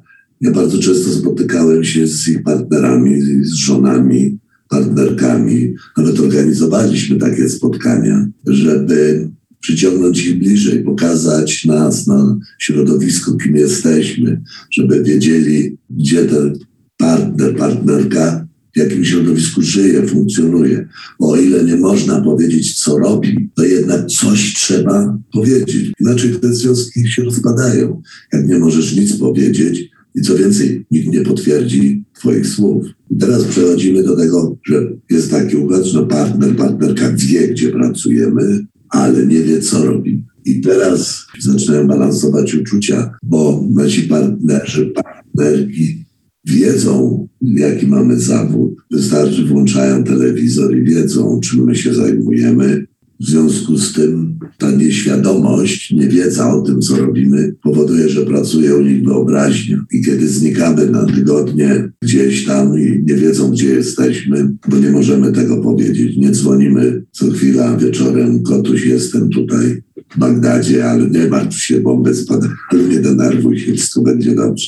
ja 0.42 0.52
bardzo 0.52 0.80
często 0.80 1.10
spotykałem 1.10 1.84
się 1.84 2.08
z 2.08 2.28
ich 2.28 2.44
partnerami, 2.44 3.22
z 3.42 3.54
żonami, 3.54 4.38
partnerkami. 4.70 5.74
Nawet 5.98 6.20
organizowaliśmy 6.20 7.18
takie 7.18 7.50
spotkania, 7.50 8.28
żeby 8.48 9.30
przyciągnąć 9.60 10.26
ich 10.26 10.40
bliżej, 10.40 10.84
pokazać 10.84 11.66
nas 11.66 12.08
na 12.08 12.40
środowisku, 12.60 13.38
kim 13.38 13.56
jesteśmy, 13.56 14.42
żeby 14.72 15.04
wiedzieli, 15.04 15.78
gdzie 15.90 16.26
ten 16.26 16.60
partner, 16.98 17.56
partnerka 17.56 18.48
w 18.74 18.80
jakim 18.80 19.06
środowisku 19.06 19.62
żyje, 19.62 20.08
funkcjonuje. 20.08 20.88
Bo 21.20 21.30
o 21.30 21.36
ile 21.36 21.64
nie 21.64 21.76
można 21.76 22.22
powiedzieć, 22.22 22.80
co 22.84 22.98
robi, 22.98 23.50
to 23.56 23.64
jednak 23.64 24.08
coś 24.08 24.54
trzeba 24.54 25.18
powiedzieć. 25.34 25.92
Inaczej 26.00 26.36
te 26.36 26.54
związki 26.54 27.12
się 27.12 27.24
rozpadają. 27.24 28.02
Jak 28.34 28.48
nie 28.48 28.60
możesz 28.60 28.96
nic 28.96 29.18
powiedzieć, 29.18 29.90
I 30.18 30.22
co 30.22 30.36
więcej, 30.36 30.86
nikt 30.92 31.08
nie 31.08 31.22
potwierdzi 31.22 32.04
Twoich 32.14 32.48
słów. 32.48 32.86
I 33.12 33.18
teraz 33.18 33.44
przechodzimy 33.44 34.04
do 34.04 34.16
tego, 34.16 34.58
że 34.66 34.92
jest 35.10 35.32
taki 35.32 35.56
układ, 35.56 35.86
że 35.86 36.08
partner, 36.08 36.56
partnerka 36.56 37.14
wie, 37.16 37.48
gdzie 37.48 37.70
pracujemy, 37.70 38.66
ale 38.90 39.26
nie 39.26 39.44
wie, 39.44 39.60
co 39.60 39.86
robi. 39.86 40.24
I 40.46 40.62
teraz 40.62 41.26
zaczynają 41.40 41.88
balansować 41.88 42.56
uczucia, 42.56 43.18
bo 43.24 43.68
nasi 43.70 44.02
partnerzy, 44.02 44.86
partnerki 44.86 46.06
wiedzą, 46.46 47.28
jaki 47.42 47.88
mamy 47.88 48.20
zawód. 48.20 48.76
Wystarczy, 48.92 49.46
włączają 49.46 50.04
telewizor 50.04 50.78
i 50.78 50.84
wiedzą, 50.84 51.40
czym 51.40 51.64
my 51.64 51.76
się 51.76 51.94
zajmujemy. 51.94 52.87
W 53.20 53.26
związku 53.26 53.78
z 53.78 53.94
tym 53.94 54.40
ta 54.58 54.72
nieświadomość, 54.72 55.92
niewiedza 55.92 56.54
o 56.54 56.62
tym, 56.62 56.82
co 56.82 56.98
robimy, 56.98 57.56
powoduje, 57.64 58.10
że 58.10 58.26
pracuje 58.26 58.76
u 58.76 58.82
nich 58.82 59.04
wyobraźnia. 59.04 59.86
I 59.92 60.02
kiedy 60.02 60.28
znikamy 60.28 60.90
na 60.90 61.06
tygodnie 61.06 61.92
gdzieś 62.02 62.46
tam 62.46 62.80
i 62.80 63.04
nie 63.06 63.16
wiedzą, 63.16 63.52
gdzie 63.52 63.68
jesteśmy, 63.68 64.56
bo 64.70 64.78
nie 64.78 64.92
możemy 64.92 65.32
tego 65.32 65.58
powiedzieć, 65.58 66.18
nie 66.18 66.32
dzwonimy 66.32 67.04
co 67.12 67.32
chwila 67.32 67.78
wieczorem, 67.78 68.44
kotuś, 68.44 68.86
jestem 68.86 69.30
tutaj 69.30 69.82
w 70.10 70.20
Bagdadzie, 70.20 70.90
ale 70.90 71.10
nie 71.10 71.28
martw 71.28 71.58
się, 71.58 71.82
bomby 71.82 72.16
spadają, 72.16 72.54
nie 72.92 73.00
denerwuj 73.00 73.60
się, 73.60 73.74
wszystko 73.74 74.02
będzie 74.02 74.36
dobrze. 74.36 74.66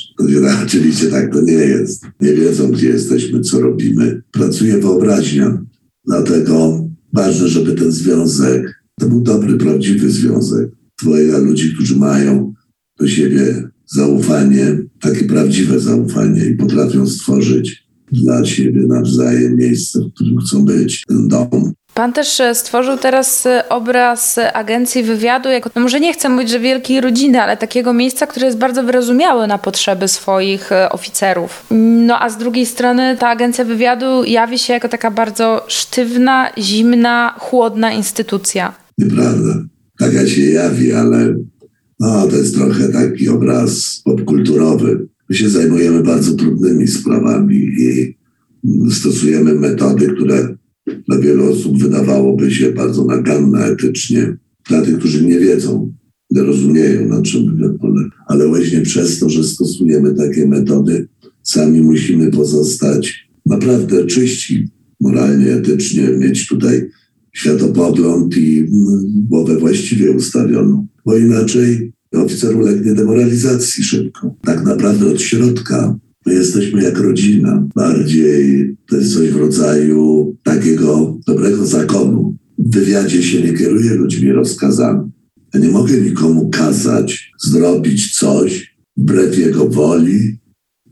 Oczywiście 0.66 1.08
tak 1.08 1.34
to 1.34 1.42
nie 1.42 1.54
jest. 1.54 2.06
Nie 2.22 2.34
wiedzą, 2.34 2.72
gdzie 2.72 2.88
jesteśmy, 2.88 3.42
co 3.42 3.60
robimy. 3.60 4.22
Pracuje 4.32 4.78
wyobraźnia. 4.78 5.64
Dlatego 6.06 6.89
ważne, 7.14 7.48
żeby 7.48 7.74
ten 7.74 7.92
związek, 7.92 8.84
to 9.00 9.10
był 9.10 9.22
dobry, 9.22 9.58
prawdziwy 9.58 10.12
związek. 10.12 10.70
Dwojga 11.02 11.38
ludzi, 11.38 11.74
którzy 11.74 11.96
mają 11.96 12.54
do 13.00 13.08
siebie 13.08 13.70
zaufanie, 13.86 14.78
takie 15.02 15.26
prawdziwe 15.26 15.80
zaufanie 15.80 16.46
i 16.46 16.56
potrafią 16.56 17.08
stworzyć 17.08 17.90
dla 18.12 18.46
siebie 18.46 18.82
nawzajem 18.88 19.56
miejsce, 19.56 20.00
w 20.00 20.14
którym 20.14 20.38
chcą 20.38 20.66
być, 20.66 21.04
ten 21.08 21.28
dom. 21.28 21.74
Pan 22.00 22.14
też 22.14 22.40
e, 22.40 22.56
stworzył 22.56 22.98
teraz 22.98 23.46
e, 23.46 23.70
obraz 23.70 24.40
agencji 24.54 25.04
wywiadu, 25.04 25.50
jako, 25.50 25.70
no 25.76 25.82
może 25.82 26.00
nie 26.00 26.14
chcę 26.14 26.30
mówić, 26.30 26.50
że 26.50 26.60
wielkiej 26.60 27.02
rodziny, 27.02 27.42
ale 27.42 27.58
takiego 27.58 27.94
miejsca, 27.94 28.28
które 28.28 28.46
jest 28.46 28.58
bardzo 28.58 28.84
wyrozumiałe 28.84 29.48
na 29.48 29.58
potrzeby 29.58 30.08
swoich 30.08 30.72
e, 30.72 30.90
oficerów. 30.90 31.66
No 32.06 32.20
a 32.20 32.30
z 32.30 32.38
drugiej 32.38 32.66
strony 32.66 33.18
ta 33.20 33.30
agencja 33.30 33.66
wywiadu 33.66 34.24
jawi 34.24 34.60
się 34.60 34.74
jako 34.74 34.90
taka 34.90 35.12
bardzo 35.12 35.66
sztywna, 35.68 36.50
zimna, 36.58 37.36
chłodna 37.40 37.92
instytucja. 37.92 38.74
Nieprawda. 38.98 39.64
Taka 40.00 40.28
się 40.28 40.42
jawi, 40.42 40.94
ale 40.94 41.36
no, 42.00 42.28
to 42.28 42.36
jest 42.36 42.56
trochę 42.56 42.90
taki 42.90 43.30
obraz 43.30 44.02
popkulturowy. 44.06 45.08
My 45.30 45.36
się 45.36 45.50
zajmujemy 45.50 46.04
bardzo 46.04 46.34
trudnymi 46.36 46.88
sprawami 46.88 47.56
i 47.56 48.16
stosujemy 48.92 49.54
metody, 49.54 50.08
które 50.16 50.60
dla 51.08 51.20
wielu 51.20 51.52
osób 51.52 51.78
wydawałoby 51.78 52.52
się 52.52 52.72
bardzo 52.72 53.06
naganne 53.06 53.66
etycznie. 53.66 54.38
Dla 54.70 54.82
tych, 54.82 54.98
którzy 54.98 55.26
nie 55.26 55.40
wiedzą, 55.40 55.94
nie 56.32 56.42
rozumieją, 56.42 57.08
na 57.08 57.22
czym 57.22 57.56
wywiad 57.56 57.78
polega. 57.82 58.16
Ale 58.28 58.48
właśnie 58.48 58.82
przez 58.82 59.20
to, 59.20 59.30
że 59.30 59.44
stosujemy 59.44 60.14
takie 60.14 60.48
metody, 60.48 61.08
sami 61.44 61.82
musimy 61.82 62.32
pozostać 62.32 63.30
naprawdę 63.46 64.06
czyści, 64.06 64.68
moralnie, 65.02 65.54
etycznie, 65.54 66.08
mieć 66.08 66.48
tutaj 66.48 66.90
światopogląd 67.34 68.38
i 68.38 68.66
głowę 69.30 69.58
właściwie 69.58 70.12
ustawioną. 70.12 70.88
Bo 71.06 71.18
inaczej 71.18 71.92
oficer 72.14 72.56
ulegnie 72.56 72.94
demoralizacji 72.94 73.84
szybko. 73.84 74.36
Tak 74.42 74.66
naprawdę 74.66 75.12
od 75.12 75.22
środka 75.22 76.00
My 76.26 76.34
jesteśmy 76.34 76.84
jak 76.84 76.98
rodzina. 76.98 77.68
Bardziej 77.76 78.76
to 78.88 78.98
jest 78.98 79.14
coś 79.14 79.30
w 79.30 79.36
rodzaju 79.36 80.36
takiego 80.44 81.20
dobrego 81.28 81.66
zakonu. 81.66 82.38
W 82.58 82.74
wywiadzie 82.74 83.24
się 83.24 83.42
nie 83.42 83.54
kieruje 83.54 83.94
ludźmi 83.94 84.32
rozkazami. 84.32 85.12
Ja 85.54 85.60
nie 85.60 85.70
mogę 85.70 86.02
nikomu 86.02 86.50
kazać 86.50 87.32
zrobić 87.40 88.20
coś 88.20 88.76
wbrew 88.98 89.38
jego 89.38 89.70
woli, 89.70 90.40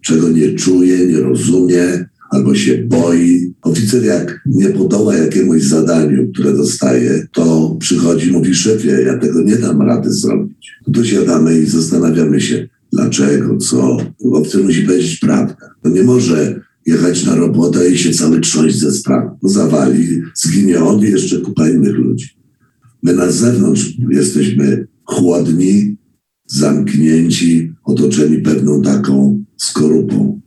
czego 0.01 0.29
nie 0.29 0.53
czuje, 0.53 1.07
nie 1.07 1.19
rozumie 1.19 2.05
albo 2.29 2.55
się 2.55 2.77
boi. 2.77 3.53
Oficer 3.61 4.03
jak 4.03 4.41
nie 4.45 4.69
podoła 4.69 5.15
jakiemuś 5.15 5.63
zadaniu, 5.63 6.31
które 6.33 6.53
dostaje, 6.53 7.27
to 7.33 7.75
przychodzi, 7.79 8.31
mówi 8.31 8.55
szefie, 8.55 9.01
ja 9.05 9.17
tego 9.17 9.41
nie 9.41 9.55
dam 9.55 9.81
rady 9.81 10.13
zrobić. 10.13 10.71
Siadamy 11.03 11.59
i 11.59 11.65
zastanawiamy 11.65 12.41
się, 12.41 12.69
Dlaczego? 12.93 13.57
Co? 13.57 13.97
Obcy 14.31 14.57
musi 14.57 14.81
powiedzieć 14.81 15.19
prawdę. 15.19 15.55
To 15.83 15.89
nie 15.89 16.03
może 16.03 16.61
jechać 16.85 17.25
na 17.25 17.35
robotę 17.35 17.89
i 17.89 17.97
się 17.97 18.11
cały 18.11 18.39
trząść 18.41 18.79
ze 18.79 18.91
strachu. 18.91 19.37
No 19.43 19.49
zawali, 19.49 20.21
zginie 20.35 20.83
on 20.83 20.99
i 20.99 21.11
jeszcze 21.11 21.37
kupa 21.37 21.69
innych 21.69 21.95
ludzi. 21.95 22.29
My 23.03 23.13
na 23.13 23.31
zewnątrz 23.31 23.93
jesteśmy 24.09 24.87
chłodni, 25.03 25.97
zamknięci, 26.47 27.73
otoczeni 27.83 28.37
pewną 28.37 28.81
taką 28.81 29.43
skorupą, 29.57 30.41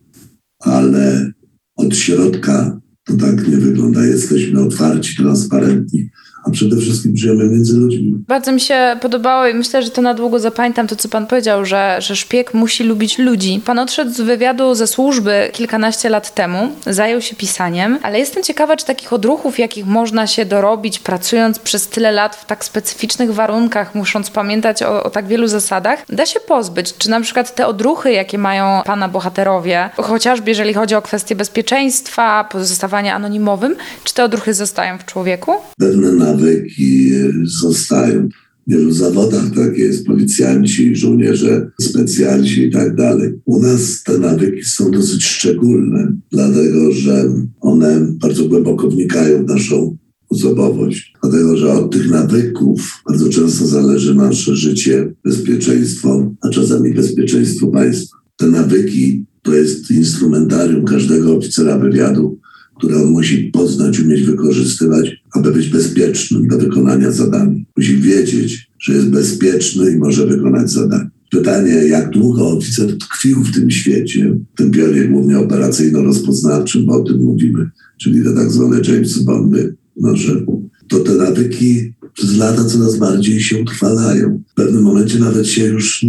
ale 0.59 1.33
od 1.77 1.97
środka 1.97 2.81
to 3.05 3.17
tak 3.17 3.49
nie 3.49 3.57
wygląda. 3.57 4.07
Jesteśmy 4.07 4.61
otwarci, 4.61 5.17
transparentni, 5.17 6.11
a 6.45 6.51
przede 6.51 6.77
wszystkim 6.77 7.17
żyjemy 7.17 7.45
między 7.45 7.77
ludźmi. 7.77 8.15
Bardzo 8.29 8.53
mi 8.53 8.61
się 8.61 8.97
podobało 9.01 9.47
i 9.47 9.55
myślę, 9.55 9.83
że 9.83 9.91
to 9.91 10.03
na 10.03 10.15
długo 10.15 10.39
zapamiętam 10.39 10.87
to, 10.87 10.97
co 10.97 11.09
pan 11.09 11.27
powiedział, 11.27 11.65
że, 11.65 11.97
że 12.01 12.17
szpieg 12.17 12.55
musi 12.55 12.85
lubić 12.85 13.19
ludzi. 13.19 13.61
Pan 13.65 13.79
odszedł 13.79 14.11
z 14.11 14.21
wywiadu 14.21 14.75
ze 14.75 14.87
służby 14.87 15.51
kilkanaście 15.53 16.09
lat 16.09 16.35
temu, 16.35 16.69
zajął 16.87 17.21
się 17.21 17.37
pisaniem, 17.37 17.99
ale 18.03 18.19
jestem 18.19 18.43
ciekawa, 18.43 18.77
czy 18.77 18.87
takich 18.87 19.13
odruchów, 19.13 19.59
jakich 19.59 19.87
można 19.87 20.27
się 20.27 20.45
dorobić, 20.45 20.99
pracując 20.99 21.59
przez 21.59 21.89
tyle 21.89 22.13
lat 22.13 22.37
w 22.37 22.47
tak 22.47 22.65
specyficznych 22.65 23.35
warunkach, 23.35 23.95
musząc 23.95 24.31
pamiętać 24.31 24.83
o, 24.83 25.03
o 25.03 25.11
tak 25.11 25.27
wielu 25.27 25.49
zasadach, 25.49 26.05
da 26.09 26.27
się 26.27 26.41
pozbyć. 26.41 26.95
Czy 26.99 27.11
na 27.11 27.21
przykład 27.21 27.55
te 27.55 27.67
odruchy, 27.67 28.13
jakie 28.13 28.39
mają 28.39 28.83
pana 28.85 29.09
bohaterowie, 29.09 29.91
chociażby 29.97 30.51
jeżeli 30.51 30.75
chodzi 30.75 30.95
o 30.95 31.03
kwestie 31.03 31.37
bezpieczeństwa, 31.37 32.45
pozostawania 32.45 33.15
anonimowym, 33.15 33.77
czy 34.05 34.15
te 34.15 34.25
odruchy 34.25 34.55
zostają 34.55 34.99
w 34.99 35.05
człowieku? 35.05 35.53
Pewne 35.79 36.13
nawyki 36.41 37.11
zostają. 37.43 38.29
W 38.67 38.73
wielu 38.73 38.91
zawodach 38.91 39.51
tak 39.55 39.79
jest, 39.79 40.07
policjanci, 40.07 40.97
żołnierze, 40.97 41.71
specjalci 41.81 42.63
i 42.63 42.71
tak 42.71 42.97
dalej. 42.97 43.33
U 43.45 43.63
nas 43.63 44.03
te 44.03 44.19
nawyki 44.19 44.65
są 44.65 44.91
dosyć 44.91 45.25
szczególne, 45.25 46.17
dlatego 46.31 46.93
że 46.93 47.33
one 47.61 48.07
bardzo 48.21 48.45
głęboko 48.49 48.91
wnikają 48.91 49.45
w 49.45 49.49
naszą 49.49 49.97
osobowość. 50.29 51.13
Dlatego, 51.23 51.57
że 51.57 51.73
od 51.73 51.93
tych 51.93 52.11
nawyków 52.11 53.03
bardzo 53.09 53.29
często 53.29 53.67
zależy 53.67 54.15
nasze 54.15 54.57
życie, 54.57 55.15
bezpieczeństwo, 55.25 56.35
a 56.41 56.49
czasami 56.49 56.95
bezpieczeństwo 56.95 57.67
państwa. 57.67 58.17
Te 58.37 58.47
nawyki 58.47 59.25
to 59.43 59.55
jest 59.55 59.91
instrumentarium 59.91 60.85
każdego 60.85 61.37
oficera 61.37 61.79
wywiadu, 61.79 62.39
które 62.81 63.03
on 63.03 63.11
musi 63.11 63.45
poznać, 63.45 64.01
umieć 64.01 64.23
wykorzystywać, 64.23 65.23
aby 65.33 65.53
być 65.53 65.69
bezpiecznym 65.69 66.49
do 66.49 66.59
wykonania 66.59 67.11
zadań. 67.11 67.65
Musi 67.77 67.97
wiedzieć, 67.97 68.71
że 68.81 68.95
jest 68.95 69.11
bezpieczny 69.11 69.91
i 69.91 69.97
może 69.97 70.27
wykonać 70.27 70.71
zadanie. 70.71 71.11
Pytanie, 71.31 71.73
jak 71.73 72.11
długo 72.11 72.51
oficer 72.51 72.99
tkwił 72.99 73.43
w 73.43 73.55
tym 73.55 73.71
świecie, 73.71 74.37
w 74.55 74.57
tym 74.57 74.71
pionie 74.71 75.05
głównie 75.05 75.39
operacyjno-rozpoznawczym, 75.39 76.87
bo 76.87 76.93
o 76.93 77.05
tym 77.05 77.19
mówimy, 77.19 77.71
czyli 77.99 78.25
te 78.25 78.35
tak 78.35 78.51
zwane 78.51 78.81
James 78.89 79.19
Bondy, 79.19 79.75
no, 79.97 80.17
że 80.17 80.45
to 80.89 81.01
te 81.01 81.15
nawyki 81.15 81.93
przez 82.15 82.37
lata 82.37 82.65
coraz 82.65 82.97
bardziej 82.97 83.41
się 83.41 83.63
utrwalają. 83.63 84.43
W 84.49 84.55
pewnym 84.55 84.83
momencie 84.83 85.19
nawet 85.19 85.47
się 85.47 85.65
już 85.65 86.07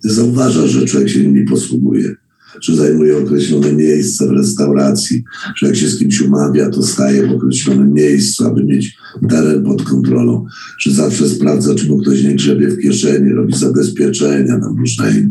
zauważa, 0.00 0.66
że 0.66 0.84
człowiek 0.84 1.08
się 1.08 1.20
nimi 1.20 1.44
posługuje 1.44 2.14
że 2.60 2.76
zajmuje 2.76 3.18
określone 3.18 3.72
miejsce 3.72 4.26
w 4.26 4.30
restauracji, 4.30 5.24
że 5.56 5.66
jak 5.66 5.76
się 5.76 5.88
z 5.88 5.98
kimś 5.98 6.20
umawia, 6.20 6.70
to 6.70 6.82
staje 6.82 7.26
w 7.26 7.30
określonym 7.30 7.92
miejscu, 7.92 8.46
aby 8.46 8.64
mieć 8.64 8.96
teren 9.28 9.64
pod 9.64 9.82
kontrolą, 9.82 10.46
że 10.78 10.90
zawsze 10.90 11.28
sprawdza, 11.28 11.74
czy 11.74 11.88
mu 11.88 11.98
ktoś 11.98 12.24
nie 12.24 12.34
grzebie 12.34 12.68
w 12.68 12.78
kieszeni, 12.78 13.32
robi 13.32 13.56
zabezpieczenia 13.56 14.58
na 14.58 14.68
różne, 14.78 15.30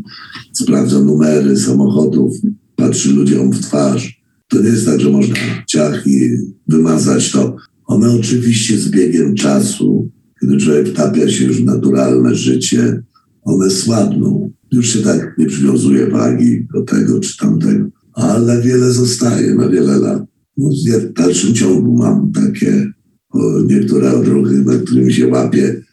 sprawdza 0.54 1.00
numery 1.00 1.58
samochodów, 1.58 2.36
patrzy 2.76 3.14
ludziom 3.14 3.52
w 3.52 3.60
twarz. 3.60 4.24
To 4.48 4.62
nie 4.62 4.70
jest 4.70 4.86
tak, 4.86 5.00
że 5.00 5.10
można 5.10 5.36
ciach 5.68 6.08
i 6.08 6.30
wymazać 6.68 7.32
to. 7.32 7.56
One 7.86 8.12
oczywiście 8.12 8.78
z 8.78 8.90
biegiem 8.90 9.36
czasu, 9.36 10.10
kiedy 10.42 10.58
człowiek 10.58 10.88
wtapia 10.88 11.30
się 11.30 11.46
już 11.46 11.62
w 11.62 11.66
naturalne 11.66 12.36
życie, 12.36 13.04
one 13.44 13.70
słabną 13.70 14.52
już 14.74 14.94
się 14.94 15.00
tak 15.00 15.36
nie 15.38 15.46
przywiązuje 15.46 16.08
wagi 16.08 16.68
do 16.74 16.82
tego 16.82 17.20
czy 17.20 17.38
tamtego, 17.38 17.86
ale 18.14 18.62
wiele 18.62 18.92
zostaje 18.92 19.56
na 19.56 19.70
wiele 19.70 19.98
lat. 19.98 20.24
No, 20.58 20.70
ja 20.86 21.00
w 21.00 21.14
dalszym 21.14 21.54
ciągu 21.54 21.98
mam 21.98 22.32
takie 22.32 22.92
o, 23.30 23.60
niektóre 23.68 24.14
odruchy, 24.14 24.54
na 24.54 24.78
którymi 24.78 25.14
się 25.14 25.28
łapię 25.28 25.84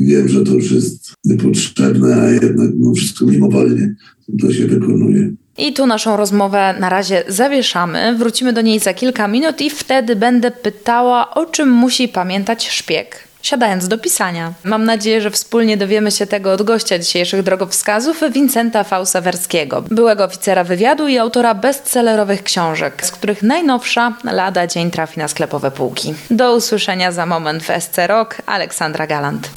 Wiem, 0.00 0.28
że 0.28 0.44
to 0.44 0.52
już 0.52 0.72
jest 0.72 1.14
niepotrzebne, 1.24 2.22
a 2.22 2.30
jednak 2.30 2.70
no, 2.78 2.94
wszystko 2.94 3.26
mimowolnie 3.26 3.94
to 4.40 4.52
się 4.52 4.66
wykonuje. 4.66 5.30
I 5.58 5.72
tu 5.72 5.86
naszą 5.86 6.16
rozmowę 6.16 6.74
na 6.80 6.88
razie 6.88 7.22
zawieszamy. 7.28 8.16
Wrócimy 8.18 8.52
do 8.52 8.60
niej 8.60 8.78
za 8.78 8.94
kilka 8.94 9.28
minut 9.28 9.60
i 9.60 9.70
wtedy 9.70 10.16
będę 10.16 10.50
pytała, 10.50 11.34
o 11.34 11.46
czym 11.46 11.68
musi 11.68 12.08
pamiętać 12.08 12.68
szpieg 12.68 13.29
siadając 13.42 13.88
do 13.88 13.98
pisania. 13.98 14.52
Mam 14.64 14.84
nadzieję, 14.84 15.20
że 15.20 15.30
wspólnie 15.30 15.76
dowiemy 15.76 16.10
się 16.10 16.26
tego 16.26 16.52
od 16.52 16.62
gościa 16.62 16.98
dzisiejszych 16.98 17.42
drogowskazów, 17.42 18.22
Vincenta 18.32 18.84
Fausawerskiego, 18.84 19.82
byłego 19.90 20.24
oficera 20.24 20.64
wywiadu 20.64 21.08
i 21.08 21.18
autora 21.18 21.54
bestsellerowych 21.54 22.42
książek, 22.42 23.06
z 23.06 23.10
których 23.10 23.42
najnowsza 23.42 24.14
lada 24.24 24.66
dzień 24.66 24.90
trafi 24.90 25.18
na 25.18 25.28
sklepowe 25.28 25.70
półki. 25.70 26.14
Do 26.30 26.54
usłyszenia 26.56 27.12
za 27.12 27.26
moment 27.26 27.62
w 27.62 27.80
SC 27.80 27.96
Rock, 28.06 28.42
Aleksandra 28.46 29.06
Galant. 29.06 29.50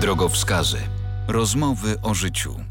Drogowskazy. 0.00 0.78
Rozmowy 1.28 1.96
o 2.02 2.14
życiu. 2.14 2.65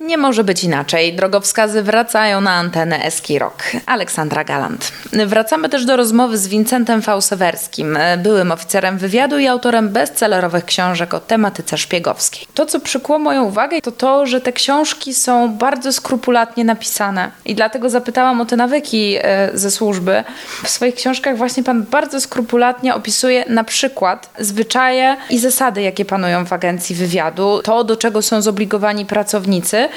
Nie 0.00 0.18
może 0.18 0.44
być 0.44 0.64
inaczej. 0.64 1.16
Drogowskazy 1.16 1.82
wracają 1.82 2.40
na 2.40 2.50
antenę 2.50 3.04
Eski 3.04 3.38
Rock. 3.38 3.62
Aleksandra 3.86 4.44
Galant. 4.44 4.92
Wracamy 5.26 5.68
też 5.68 5.84
do 5.84 5.96
rozmowy 5.96 6.38
z 6.38 6.48
Wincentem 6.48 7.02
Fausewerskim, 7.02 7.98
byłym 8.18 8.52
oficerem 8.52 8.98
wywiadu 8.98 9.38
i 9.38 9.46
autorem 9.46 9.88
bestsellerowych 9.88 10.64
książek 10.64 11.14
o 11.14 11.20
tematyce 11.20 11.78
szpiegowskiej. 11.78 12.46
To, 12.54 12.66
co 12.66 12.80
przykuło 12.80 13.18
moją 13.18 13.44
uwagę, 13.44 13.80
to 13.80 13.92
to, 13.92 14.26
że 14.26 14.40
te 14.40 14.52
książki 14.52 15.14
są 15.14 15.48
bardzo 15.48 15.92
skrupulatnie 15.92 16.64
napisane. 16.64 17.30
I 17.44 17.54
dlatego 17.54 17.90
zapytałam 17.90 18.40
o 18.40 18.44
te 18.44 18.56
nawyki 18.56 19.16
e, 19.18 19.50
ze 19.54 19.70
służby. 19.70 20.24
W 20.64 20.68
swoich 20.68 20.94
książkach 20.94 21.36
właśnie 21.36 21.62
pan 21.62 21.82
bardzo 21.82 22.20
skrupulatnie 22.20 22.94
opisuje 22.94 23.44
na 23.48 23.64
przykład 23.64 24.30
zwyczaje 24.38 25.16
i 25.30 25.38
zasady, 25.38 25.82
jakie 25.82 26.04
panują 26.04 26.46
w 26.46 26.52
agencji 26.52 26.96
wywiadu, 26.96 27.60
to, 27.64 27.84
do 27.84 27.96
czego 27.96 28.22
są 28.22 28.42
zobligowani 28.42 29.06
pracownicy, 29.06 29.89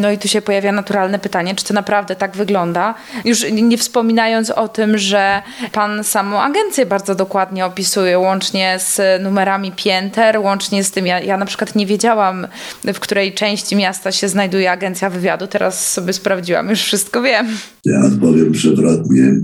no 0.00 0.12
i 0.12 0.18
tu 0.18 0.28
się 0.28 0.42
pojawia 0.42 0.72
naturalne 0.72 1.18
pytanie, 1.18 1.54
czy 1.54 1.64
to 1.64 1.74
naprawdę 1.74 2.16
tak 2.16 2.36
wygląda? 2.36 2.94
Już 3.24 3.52
nie 3.52 3.78
wspominając 3.78 4.50
o 4.50 4.68
tym, 4.68 4.98
że 4.98 5.42
pan 5.72 6.04
samą 6.04 6.40
agencję 6.40 6.86
bardzo 6.86 7.14
dokładnie 7.14 7.66
opisuje, 7.66 8.18
łącznie 8.18 8.78
z 8.78 9.22
numerami 9.22 9.72
pięter, 9.76 10.38
łącznie 10.38 10.84
z 10.84 10.90
tym, 10.90 11.06
ja, 11.06 11.20
ja 11.20 11.36
na 11.36 11.46
przykład 11.46 11.74
nie 11.74 11.86
wiedziałam, 11.86 12.46
w 12.84 13.00
której 13.00 13.32
części 13.32 13.76
miasta 13.76 14.12
się 14.12 14.28
znajduje 14.28 14.70
agencja 14.70 15.10
wywiadu, 15.10 15.46
teraz 15.46 15.92
sobie 15.92 16.12
sprawdziłam, 16.12 16.70
już 16.70 16.82
wszystko 16.82 17.22
wiem. 17.22 17.46
Ja 17.84 18.00
odpowiem 18.06 18.52
przewrotnie. 18.52 19.34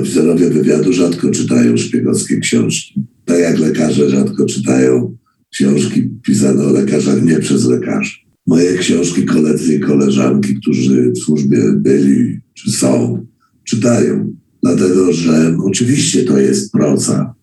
Oficerowie 0.00 0.50
wywiadu 0.50 0.92
rzadko 0.92 1.30
czytają 1.30 1.76
szpiegowskie 1.76 2.40
książki. 2.40 3.06
Tak 3.24 3.38
jak 3.38 3.58
lekarze 3.58 4.10
rzadko 4.10 4.46
czytają 4.46 5.16
książki 5.52 6.10
pisane 6.22 6.64
o 6.64 6.70
lekarzach 6.70 7.22
nie 7.22 7.38
przez 7.38 7.64
lekarzy 7.64 8.23
moje 8.46 8.78
książki 8.78 9.24
koledzy 9.24 9.74
i 9.74 9.80
koleżanki, 9.80 10.54
którzy 10.54 11.12
w 11.12 11.18
służbie 11.18 11.72
byli 11.72 12.40
czy 12.54 12.72
są, 12.72 13.26
czytają. 13.64 14.34
Dlatego, 14.62 15.12
że 15.12 15.56
oczywiście 15.64 16.24
to 16.24 16.38
jest 16.38 16.72
proza, 16.72 17.34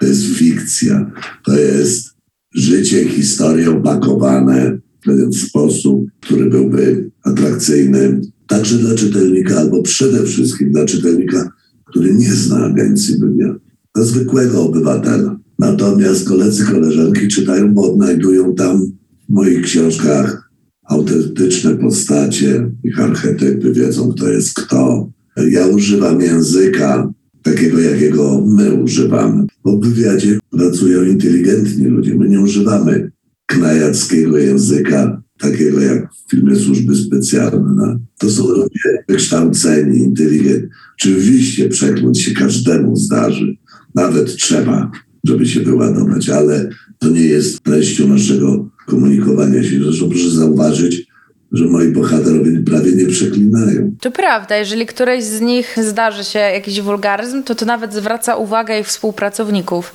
to 0.00 0.06
jest 0.06 0.24
fikcja, 0.26 1.10
to 1.44 1.58
jest 1.58 2.16
życie, 2.54 3.08
historie 3.08 3.70
opakowane 3.70 4.78
w 5.00 5.04
pewien 5.04 5.32
sposób, 5.32 6.06
który 6.20 6.50
byłby 6.50 7.10
atrakcyjny 7.22 8.20
także 8.46 8.78
dla 8.78 8.94
czytelnika, 8.94 9.58
albo 9.58 9.82
przede 9.82 10.22
wszystkim 10.22 10.72
dla 10.72 10.84
czytelnika, 10.84 11.50
który 11.84 12.14
nie 12.14 12.32
zna 12.32 12.64
agencji 12.64 13.18
wywiadu, 13.18 13.60
dla 13.94 14.04
zwykłego 14.04 14.62
obywatela. 14.62 15.38
Natomiast 15.58 16.28
koledzy, 16.28 16.64
koleżanki 16.64 17.28
czytają, 17.28 17.74
bo 17.74 17.92
odnajdują 17.92 18.54
tam 18.54 18.92
w 19.28 19.32
moich 19.32 19.62
książkach 19.62 20.45
autentyczne 20.88 21.76
postacie, 21.76 22.70
ich 22.84 23.00
archetypy 23.00 23.72
wiedzą, 23.72 24.12
kto 24.12 24.28
jest 24.28 24.54
kto. 24.54 25.10
Ja 25.50 25.66
używam 25.66 26.20
języka 26.20 27.12
takiego, 27.42 27.80
jakiego 27.80 28.44
my 28.46 28.74
używamy. 28.74 29.46
W 29.64 29.80
wywiadzie 29.80 30.38
pracują 30.50 31.04
inteligentni 31.04 31.84
ludzie. 31.84 32.14
My 32.14 32.28
nie 32.28 32.40
używamy 32.40 33.10
knajackiego 33.46 34.38
języka, 34.38 35.22
takiego 35.38 35.80
jak 35.80 36.14
w 36.14 36.30
filmie 36.30 36.56
Służby 36.56 36.96
Specjalne. 36.96 37.98
To 38.18 38.30
są 38.30 38.48
ludzie 38.48 39.04
wykształceni, 39.08 39.98
inteligentni. 39.98 40.68
Oczywiście 40.98 41.68
przekląć 41.68 42.20
się 42.20 42.34
każdemu 42.34 42.96
zdarzy. 42.96 43.56
Nawet 43.94 44.36
trzeba, 44.36 44.90
żeby 45.24 45.46
się 45.46 45.60
wyładować, 45.60 46.30
ale 46.30 46.68
to 46.98 47.08
nie 47.08 47.20
jest 47.20 47.62
treścią 47.62 48.08
naszego 48.08 48.68
komunikowania 48.86 49.62
się. 49.62 49.84
Zresztą 49.84 50.08
proszę 50.08 50.30
zauważyć, 50.30 51.06
że 51.52 51.64
moi 51.64 51.88
bohaterowie 51.88 52.60
prawie 52.60 52.92
nie 52.92 53.06
przeklinają. 53.06 53.96
To 54.00 54.10
prawda, 54.10 54.56
jeżeli 54.56 54.86
któreś 54.86 55.24
z 55.24 55.40
nich 55.40 55.76
zdarzy 55.88 56.24
się 56.24 56.38
jakiś 56.38 56.80
wulgaryzm, 56.80 57.42
to 57.42 57.54
to 57.54 57.66
nawet 57.66 57.94
zwraca 57.94 58.36
uwagę 58.36 58.80
ich 58.80 58.86
współpracowników. 58.86 59.94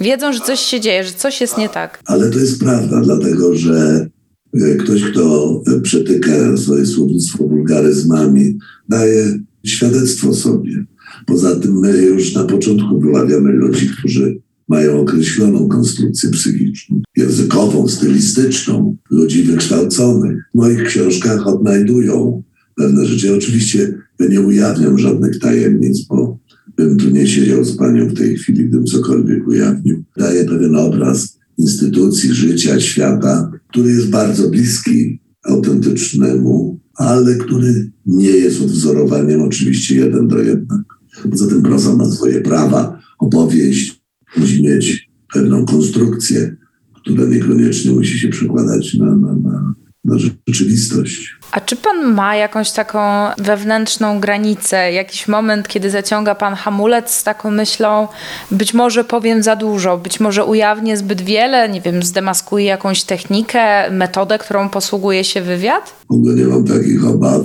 Wiedzą, 0.00 0.32
że 0.32 0.40
coś 0.40 0.60
się 0.60 0.80
dzieje, 0.80 1.04
że 1.04 1.12
coś 1.12 1.40
jest 1.40 1.58
nie 1.58 1.68
tak. 1.68 2.00
Ale 2.04 2.30
to 2.30 2.38
jest 2.38 2.60
prawda, 2.60 3.00
dlatego 3.00 3.54
że 3.54 4.06
e, 4.54 4.74
ktoś, 4.74 5.04
kto 5.04 5.62
przetyka 5.82 6.56
swoje 6.56 6.86
słownictwo 6.86 7.44
wulgaryzmami, 7.44 8.58
daje 8.88 9.38
świadectwo 9.66 10.34
sobie. 10.34 10.84
Poza 11.26 11.56
tym 11.56 11.78
my 11.78 12.02
już 12.02 12.34
na 12.34 12.44
początku 12.44 13.00
wyławiamy 13.00 13.52
ludzi, 13.52 13.90
którzy 13.98 14.40
mają 14.68 15.00
określoną 15.00 15.68
konstrukcję 15.68 16.30
psychiczną, 16.30 17.02
językową, 17.16 17.88
stylistyczną, 17.88 18.96
ludzi 19.10 19.42
wykształconych. 19.42 20.44
W 20.54 20.56
moich 20.56 20.84
książkach 20.84 21.46
odnajdują 21.46 22.42
pewne 22.76 23.06
rzeczy. 23.06 23.34
oczywiście 23.34 23.94
ja 24.20 24.28
nie 24.28 24.40
ujawniam 24.40 24.98
żadnych 24.98 25.38
tajemnic, 25.38 26.06
bo 26.06 26.38
bym 26.76 26.96
tu 26.96 27.10
nie 27.10 27.26
siedział 27.26 27.64
z 27.64 27.76
panią 27.76 28.08
w 28.08 28.14
tej 28.14 28.36
chwili, 28.36 28.64
gdybym 28.64 28.86
cokolwiek 28.86 29.48
ujawnił. 29.48 30.04
Daję 30.16 30.44
pewien 30.44 30.76
obraz 30.76 31.38
instytucji, 31.58 32.34
życia, 32.34 32.80
świata, 32.80 33.50
który 33.68 33.90
jest 33.90 34.10
bardzo 34.10 34.48
bliski 34.48 35.20
autentycznemu, 35.44 36.80
ale 36.94 37.34
który 37.34 37.90
nie 38.06 38.30
jest 38.30 38.62
odwzorowaniem 38.62 39.42
oczywiście 39.42 39.94
jeden 39.94 40.28
do 40.28 40.38
jednego. 40.38 40.84
Poza 41.30 41.46
tym 41.46 41.62
proza 41.62 41.96
ma 41.96 42.10
swoje 42.10 42.40
prawa, 42.40 43.00
opowieść 43.18 43.97
musi 44.36 44.62
mieć 44.62 45.08
pewną 45.34 45.64
konstrukcję, 45.64 46.56
która 46.94 47.24
niekoniecznie 47.24 47.92
musi 47.92 48.18
się 48.18 48.28
przekładać 48.28 48.94
na, 48.94 49.16
na, 49.16 49.32
na, 49.32 49.74
na 50.04 50.18
rzeczywistość. 50.48 51.38
A 51.52 51.60
czy 51.60 51.76
pan 51.76 52.14
ma 52.14 52.36
jakąś 52.36 52.70
taką 52.72 52.98
wewnętrzną 53.38 54.20
granicę, 54.20 54.92
jakiś 54.92 55.28
moment, 55.28 55.68
kiedy 55.68 55.90
zaciąga 55.90 56.34
pan 56.34 56.54
hamulec 56.54 57.10
z 57.10 57.24
taką 57.24 57.50
myślą, 57.50 58.08
być 58.50 58.74
może 58.74 59.04
powiem 59.04 59.42
za 59.42 59.56
dużo, 59.56 59.98
być 59.98 60.20
może 60.20 60.44
ujawnię 60.44 60.96
zbyt 60.96 61.20
wiele, 61.20 61.68
nie 61.68 61.80
wiem, 61.80 62.02
zdemaskuję 62.02 62.64
jakąś 62.64 63.04
technikę, 63.04 63.90
metodę, 63.90 64.38
którą 64.38 64.68
posługuje 64.68 65.24
się 65.24 65.42
wywiad? 65.42 65.94
W 66.08 66.12
ogóle 66.12 66.34
nie 66.34 66.44
mam 66.44 66.64
takich 66.64 67.06
obaw. 67.06 67.42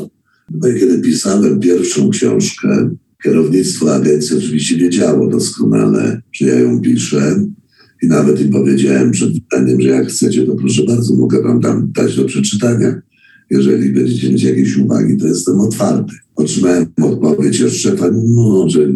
Kiedy 0.80 1.02
pisałem 1.02 1.60
pierwszą 1.60 2.10
książkę, 2.10 2.90
Kierownictwo 3.24 3.96
agencji 3.96 4.38
oczywiście 4.38 4.78
wiedziało 4.78 5.28
doskonale, 5.28 6.22
że 6.32 6.46
ja 6.46 6.60
ją 6.60 6.82
piszę 6.82 7.46
i 8.04 8.08
nawet 8.08 8.42
im 8.42 8.50
powiedziałem 8.50 9.12
przed 9.12 9.30
wydaniem, 9.34 9.82
że 9.82 9.90
jak 9.90 10.08
chcecie, 10.08 10.46
to 10.46 10.56
proszę 10.56 10.84
bardzo, 10.84 11.16
mogę 11.16 11.42
wam 11.42 11.62
tam 11.62 11.92
dać 11.92 12.16
do 12.16 12.26
przeczytania. 12.26 13.02
Jeżeli 13.50 13.90
będziecie 13.90 14.30
mieć 14.30 14.44
jakieś 14.44 14.78
uwagi, 14.78 15.18
to 15.18 15.28
jestem 15.28 15.60
otwarty. 15.60 16.16
Otrzymałem 16.36 16.86
odpowiedź 17.02 17.62
od 17.62 17.74
szefa, 17.74 18.12
no, 18.14 18.70
że 18.70 18.88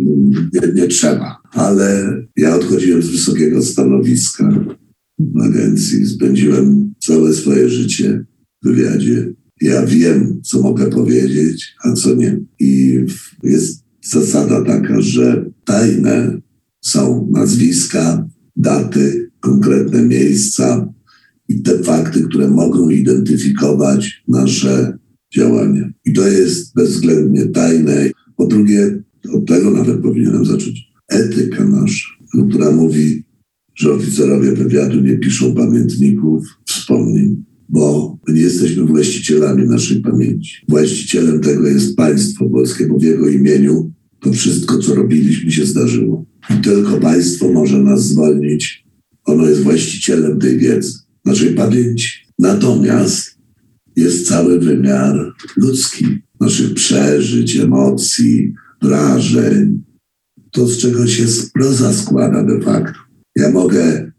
nie, 0.54 0.74
nie 0.76 0.88
trzeba. 0.88 1.38
Ale 1.52 2.18
ja 2.38 2.56
odchodziłem 2.56 3.02
z 3.02 3.10
wysokiego 3.10 3.62
stanowiska 3.62 4.66
w 5.20 5.42
agencji. 5.42 6.06
Spędziłem 6.06 6.94
całe 7.00 7.34
swoje 7.34 7.70
życie 7.70 8.26
w 8.64 8.68
wywiadzie. 8.68 9.34
Ja 9.62 9.86
wiem, 9.86 10.42
co 10.44 10.62
mogę 10.62 10.90
powiedzieć, 10.90 11.76
a 11.84 11.94
co 11.94 12.16
nie. 12.16 12.40
I 12.60 13.00
jest 13.44 13.87
zasada 14.10 14.64
taka, 14.64 15.02
że 15.02 15.46
tajne 15.66 16.42
są 16.82 17.30
nazwiska, 17.32 18.28
daty, 18.56 19.32
konkretne 19.40 20.02
miejsca 20.02 20.94
i 21.50 21.62
te 21.62 21.84
fakty, 21.84 22.22
które 22.22 22.48
mogą 22.48 22.90
identyfikować 22.90 24.24
nasze 24.28 24.98
działania. 25.36 25.90
I 26.06 26.14
to 26.14 26.28
jest 26.28 26.74
bezwzględnie 26.76 27.46
tajne. 27.46 28.10
Po 28.38 28.48
drugie, 28.48 29.04
od 29.34 29.48
tego 29.48 29.72
nawet 29.72 30.02
powinienem 30.02 30.46
zacząć. 30.46 30.88
Etyka 31.10 31.66
nasza, 31.66 32.08
która 32.50 32.72
mówi, 32.72 33.24
że 33.76 33.92
oficerowie 33.92 34.52
wywiadu 34.52 35.00
nie 35.00 35.18
piszą 35.18 35.56
pamiętników, 35.56 36.48
wspomnień, 36.66 37.44
bo 37.70 38.18
nie 38.28 38.42
jesteśmy 38.42 38.84
właścicielami 38.84 39.68
naszej 39.68 40.02
pamięci. 40.02 40.56
Właścicielem 40.70 41.40
tego 41.40 41.68
jest 41.68 41.96
państwo 41.96 42.50
polskie, 42.50 42.88
bo 42.88 43.00
w 43.00 43.04
jego 43.04 43.30
imieniu 43.30 43.92
To 44.20 44.32
wszystko, 44.32 44.78
co 44.78 44.96
robiliśmy, 44.96 45.52
się 45.52 45.66
zdarzyło. 45.66 46.26
I 46.50 46.62
tylko 46.62 46.98
państwo 46.98 47.50
może 47.54 47.78
nas 47.78 48.06
zwolnić. 48.06 48.86
Ono 49.26 49.50
jest 49.50 49.62
właścicielem 49.62 50.40
tej 50.40 50.58
wiedzy, 50.58 50.94
naszej 51.26 51.56
pamięci. 51.56 52.10
Natomiast 52.40 53.38
jest 53.96 54.28
cały 54.28 54.60
wymiar 54.60 55.34
ludzki, 55.58 56.06
naszych 56.40 56.74
przeżyć, 56.74 57.58
emocji, 57.58 58.54
wrażeń. 58.82 59.84
To, 60.52 60.68
z 60.68 60.78
czego 60.78 61.08
się 61.08 61.26
proza 61.54 61.94
składa 61.94 62.44
de 62.44 62.62
facto. 62.62 63.00
Ja 63.36 63.52
mogę 63.52 64.12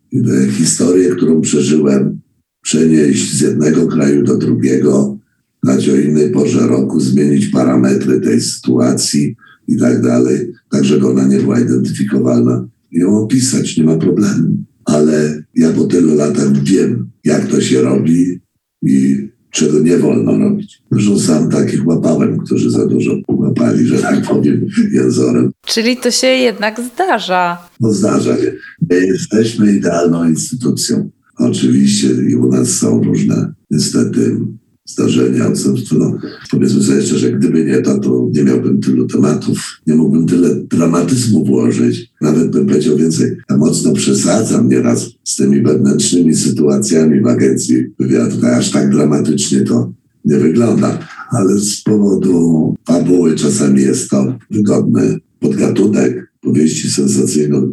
historię, 0.53 1.11
którą 1.11 1.41
przeżyłem, 1.41 2.21
przenieść 2.63 3.33
z 3.33 3.41
jednego 3.41 3.87
kraju 3.87 4.25
do 4.25 4.37
drugiego, 4.37 5.19
dać 5.65 5.89
o 5.89 5.97
innej 5.97 6.31
porze 6.31 6.67
roku, 6.67 7.01
zmienić 7.01 7.47
parametry 7.47 8.21
tej 8.21 8.41
sytuacji 8.41 9.37
i 9.68 9.76
tak 9.76 10.02
dalej, 10.02 10.52
tak 10.70 10.85
żeby 10.85 11.09
ona 11.09 11.26
nie 11.26 11.38
była 11.38 11.61
identyfikowalna 11.61 12.68
ją 12.92 13.18
opisać, 13.18 13.76
nie 13.76 13.85
ma 13.85 13.96
problemu. 13.96 14.64
Ale 14.85 15.42
ja 15.54 15.72
po 15.72 15.85
tylu 15.85 16.14
latach 16.14 16.62
wiem, 16.62 17.11
jak 17.24 17.46
to 17.46 17.61
się 17.61 17.83
robi 17.83 18.40
i 18.83 19.28
czego 19.50 19.78
nie 19.78 19.96
wolno 19.96 20.38
robić. 20.38 20.83
Zresztą 20.92 21.18
sam 21.18 21.50
takich 21.50 21.87
łapałem, 21.87 22.38
którzy 22.38 22.70
za 22.70 22.87
dużo 22.87 23.12
łapali, 23.28 23.87
że 23.87 23.98
tak 23.98 24.22
powiem, 24.22 24.66
jęzorem. 24.92 25.52
Czyli 25.66 25.96
to 25.96 26.11
się 26.11 26.26
jednak 26.26 26.81
zdarza. 26.94 27.68
No 27.81 27.92
zdarza 27.92 28.37
się. 28.37 28.52
My 28.90 29.07
jesteśmy 29.07 29.72
idealną 29.72 30.28
instytucją. 30.28 31.11
Oczywiście 31.37 32.09
i 32.31 32.37
u 32.37 32.48
nas 32.48 32.68
są 32.68 33.02
różne, 33.02 33.52
niestety, 33.70 34.40
zdarzenia, 34.88 35.48
odstępstwo. 35.48 35.96
No, 35.98 36.18
powiedzmy 36.51 36.83
sobie 36.83 37.03
szczerze, 37.03 37.33
gdyby 37.33 37.64
nie 37.64 37.83
to, 37.83 37.98
to 37.98 38.29
nie 38.33 38.44
miałbym 38.44 38.81
tylu 38.81 39.07
tematów, 39.07 39.81
nie 39.87 39.94
mógłbym 39.94 40.27
tyle 40.27 40.55
dramatyzmu 40.55 41.44
włożyć. 41.44 42.11
Nawet 42.20 42.51
bym 42.51 42.66
powiedział 42.66 42.96
więcej, 42.96 43.37
ja 43.51 43.57
mocno 43.57 43.92
przesadzam 43.92 44.68
nieraz 44.68 45.11
z 45.24 45.37
tymi 45.37 45.62
wewnętrznymi 45.62 46.35
sytuacjami 46.35 47.20
w 47.20 47.27
agencji 47.27 47.77
wywiadu. 47.98 48.46
Aż 48.46 48.70
tak 48.70 48.90
dramatycznie 48.90 49.61
to 49.61 49.92
nie 50.24 50.37
wygląda, 50.37 50.98
ale 51.31 51.59
z 51.59 51.83
powodu 51.83 52.74
fabuły 52.87 53.35
czasami 53.35 53.81
jest 53.81 54.11
to 54.11 54.38
wygodny 54.51 55.18
podgatunek 55.40 56.33
powieści 56.40 56.90
sensacyjno 56.90 57.68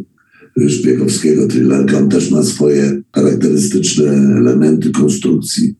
szpiegowskiego 0.68 1.46
thrillerka. 1.46 1.98
On 1.98 2.08
też 2.08 2.30
ma 2.30 2.42
swoje 2.42 3.02
charakterystyczne 3.12 4.04
elementy 4.38 4.90
konstrukcji 4.90 5.74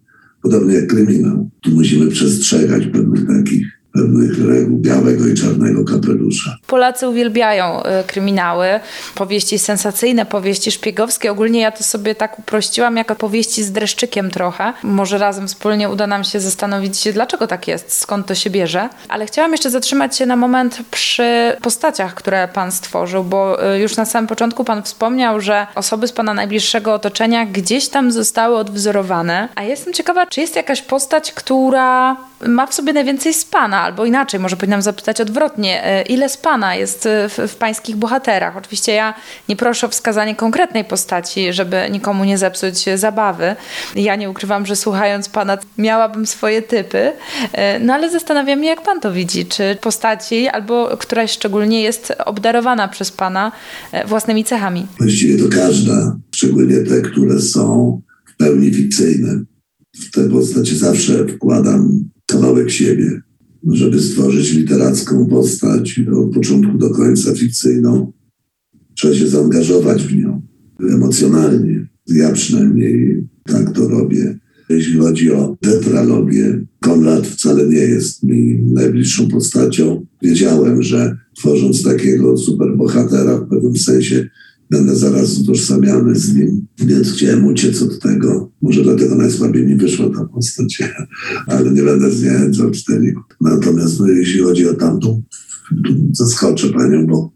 Podobnie 0.46 0.74
jak 0.74 0.86
kryminał. 0.86 1.50
Tu 1.60 1.70
musimy 1.70 2.06
przestrzegać 2.06 2.86
pewnych 2.86 3.26
takich 3.26 3.75
pewnych 3.96 4.46
reguł 4.48 4.78
białego 4.78 5.26
i 5.26 5.34
czarnego 5.34 5.84
kapelusza. 5.84 6.56
Polacy 6.66 7.08
uwielbiają 7.08 7.82
y, 7.82 8.04
kryminały, 8.06 8.66
powieści 9.14 9.58
sensacyjne, 9.58 10.26
powieści 10.26 10.70
szpiegowskie. 10.70 11.32
Ogólnie 11.32 11.60
ja 11.60 11.72
to 11.72 11.84
sobie 11.84 12.14
tak 12.14 12.38
uprościłam 12.38 12.96
jako 12.96 13.14
powieści 13.14 13.62
z 13.62 13.72
dreszczykiem 13.72 14.30
trochę. 14.30 14.72
Może 14.82 15.18
razem 15.18 15.48
wspólnie 15.48 15.88
uda 15.88 16.06
nam 16.06 16.24
się 16.24 16.40
zastanowić 16.40 16.98
się, 16.98 17.12
dlaczego 17.12 17.46
tak 17.46 17.68
jest, 17.68 17.92
skąd 17.92 18.26
to 18.26 18.34
się 18.34 18.50
bierze. 18.50 18.88
Ale 19.08 19.26
chciałam 19.26 19.52
jeszcze 19.52 19.70
zatrzymać 19.70 20.16
się 20.16 20.26
na 20.26 20.36
moment 20.36 20.78
przy 20.90 21.56
postaciach, 21.62 22.14
które 22.14 22.48
pan 22.48 22.72
stworzył, 22.72 23.24
bo 23.24 23.72
y, 23.74 23.78
już 23.78 23.96
na 23.96 24.04
samym 24.04 24.28
początku 24.28 24.64
pan 24.64 24.82
wspomniał, 24.82 25.40
że 25.40 25.66
osoby 25.74 26.08
z 26.08 26.12
pana 26.12 26.34
najbliższego 26.34 26.94
otoczenia 26.94 27.46
gdzieś 27.46 27.88
tam 27.88 28.12
zostały 28.12 28.56
odwzorowane. 28.56 29.48
A 29.54 29.62
jestem 29.62 29.92
ciekawa, 29.92 30.26
czy 30.26 30.40
jest 30.40 30.56
jakaś 30.56 30.82
postać, 30.82 31.32
która 31.32 32.16
ma 32.40 32.66
w 32.66 32.74
sobie 32.74 32.92
najwięcej 32.92 33.34
z 33.34 33.44
pana, 33.44 33.80
albo 33.80 34.04
inaczej, 34.04 34.40
może 34.40 34.56
powinnam 34.56 34.82
zapytać 34.82 35.20
odwrotnie, 35.20 35.84
e, 35.84 36.02
ile 36.02 36.28
z 36.28 36.36
pana 36.36 36.74
jest 36.74 37.06
e, 37.06 37.28
w, 37.28 37.38
w, 37.52 37.56
pańskich 37.56 37.96
bohaterach? 37.96 38.56
Oczywiście 38.56 38.92
ja 38.92 39.14
nie 39.48 39.56
proszę 39.56 39.86
o 39.86 39.90
wskazanie 39.90 40.34
konkretnej 40.34 40.84
postaci, 40.84 41.52
żeby 41.52 41.76
nikomu 41.90 42.24
nie 42.24 42.38
zepsuć 42.38 42.84
zabawy. 42.96 43.56
Ja 43.94 44.16
nie 44.16 44.30
ukrywam, 44.30 44.66
że 44.66 44.76
słuchając 44.76 45.28
pana 45.28 45.58
miałabym 45.78 46.26
swoje 46.26 46.62
typy, 46.62 47.12
e, 47.52 47.78
no 47.78 47.94
ale 47.94 48.10
zastanawiam 48.10 48.60
się, 48.60 48.66
jak 48.66 48.82
pan 48.82 49.00
to 49.00 49.12
widzi, 49.12 49.46
czy 49.46 49.76
postaci, 49.80 50.48
albo 50.48 50.96
któraś 50.96 51.30
szczególnie 51.30 51.82
jest 51.82 52.12
obdarowana 52.24 52.88
przez 52.88 53.12
pana 53.12 53.52
własnymi 54.06 54.44
cechami? 54.44 54.86
Właściwie 54.98 55.42
to 55.42 55.48
każda, 55.48 56.16
szczególnie 56.34 56.76
te, 56.76 57.00
które 57.00 57.40
są 57.40 58.00
w 58.26 58.36
pełni 58.36 58.74
fikcyjne. 58.74 59.44
W 59.96 60.10
te 60.10 60.28
postacie 60.28 60.76
zawsze 60.76 61.26
wkładam 61.26 62.08
kawałek 62.26 62.70
siebie, 62.70 63.20
żeby 63.68 64.00
stworzyć 64.00 64.52
literacką 64.52 65.26
postać 65.26 66.00
od 66.16 66.34
początku 66.34 66.78
do 66.78 66.90
końca 66.90 67.34
fikcyjną. 67.34 68.12
Trzeba 68.94 69.14
się 69.14 69.28
zaangażować 69.28 70.02
w 70.02 70.16
nią 70.16 70.42
emocjonalnie. 70.80 71.86
Ja 72.06 72.32
przynajmniej 72.32 73.26
tak 73.44 73.72
to 73.72 73.88
robię. 73.88 74.38
Jeśli 74.68 74.98
chodzi 74.98 75.32
o 75.32 75.56
tetralogię, 75.60 76.64
Konrad 76.80 77.26
wcale 77.26 77.66
nie 77.66 77.78
jest 77.78 78.22
mi 78.22 78.58
najbliższą 78.62 79.28
postacią. 79.28 80.06
Wiedziałem, 80.22 80.82
że 80.82 81.16
tworząc 81.36 81.82
takiego 81.82 82.36
superbohatera 82.36 83.38
w 83.38 83.48
pewnym 83.48 83.76
sensie 83.76 84.28
będę 84.70 84.96
zaraz 84.96 85.38
utożsamiany 85.38 86.14
z 86.14 86.34
nim, 86.34 86.66
więc 86.78 87.12
chciałem 87.12 87.46
uciec 87.46 87.82
od 87.82 88.00
tego. 88.00 88.52
Może 88.62 88.82
dlatego 88.82 89.14
najsłabiej 89.14 89.66
mi 89.66 89.76
wyszła 89.76 90.10
ta 90.10 90.24
postać, 90.24 90.82
ale 91.46 91.70
nie 91.70 91.82
będę 91.82 92.10
zniechęcał 92.10 92.70
czytelników. 92.70 93.24
Natomiast 93.40 94.00
no, 94.00 94.08
jeśli 94.08 94.40
chodzi 94.40 94.68
o 94.68 94.74
tamtą, 94.74 95.22
zaskoczę 96.12 96.68
panią, 96.68 97.06
bo 97.06 97.32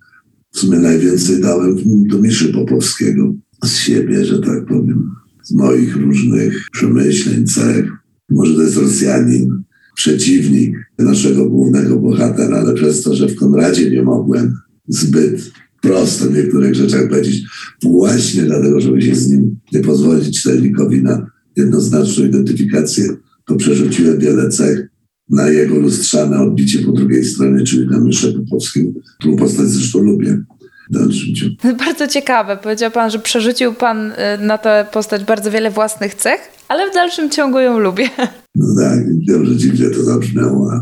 w 0.52 0.58
sumie 0.58 0.78
najwięcej 0.78 1.40
dałem 1.40 1.76
do 2.08 2.18
Miszy 2.18 2.52
Popowskiego 2.52 3.34
z 3.64 3.76
siebie, 3.76 4.24
że 4.24 4.38
tak 4.38 4.66
powiem, 4.66 5.10
z 5.42 5.52
moich 5.52 5.96
różnych 5.96 6.68
przemyśleń, 6.72 7.46
cech. 7.46 7.92
Może 8.30 8.54
to 8.54 8.62
jest 8.62 8.76
Rosjanin, 8.76 9.62
przeciwnik 9.94 10.76
naszego 10.98 11.50
głównego 11.50 11.96
bohatera, 11.96 12.56
ale 12.56 12.74
przez 12.74 13.02
to, 13.02 13.14
że 13.14 13.28
w 13.28 13.36
Konradzie 13.36 13.90
nie 13.90 14.02
mogłem 14.02 14.56
zbyt 14.88 15.52
prosto 15.82 16.26
w 16.26 16.34
niektórych 16.34 16.74
rzeczach 16.74 17.08
powiedzieć. 17.08 17.42
Właśnie 17.82 18.42
dlatego, 18.42 18.80
żeby 18.80 19.02
się 19.02 19.14
z 19.14 19.30
nim 19.30 19.56
nie 19.72 19.80
pozwolić 19.80 20.42
czytelnikowi 20.42 21.02
na 21.02 21.26
jednoznaczną 21.56 22.24
identyfikację, 22.24 23.04
to 23.46 23.56
przerzuciłem 23.56 24.18
wiele 24.18 24.48
cech 24.48 24.88
na 25.28 25.48
jego 25.48 25.74
lustrzane 25.74 26.40
odbicie 26.40 26.78
po 26.78 26.92
drugiej 26.92 27.24
stronie, 27.24 27.64
czyli 27.64 27.86
na 27.86 28.00
Myszę 28.00 28.32
Popowskim, 28.32 28.94
którą 29.18 29.36
postać 29.36 29.66
zresztą 29.66 29.98
lubię. 29.98 30.42
Bardzo 31.86 32.08
ciekawe. 32.08 32.56
Powiedział 32.56 32.90
pan, 32.90 33.10
że 33.10 33.18
przerzucił 33.18 33.74
pan 33.74 34.10
y, 34.10 34.14
na 34.40 34.58
tę 34.58 34.86
postać 34.92 35.24
bardzo 35.24 35.50
wiele 35.50 35.70
własnych 35.70 36.14
cech, 36.14 36.40
ale 36.68 36.90
w 36.90 36.94
dalszym 36.94 37.30
ciągu 37.30 37.58
ją 37.58 37.78
lubię. 37.78 38.08
No 38.54 38.82
tak, 38.82 39.18
wiem, 39.28 39.46
że 39.46 39.56
dziwnie 39.56 39.90
to 39.90 40.04
zabrzmiało, 40.04 40.72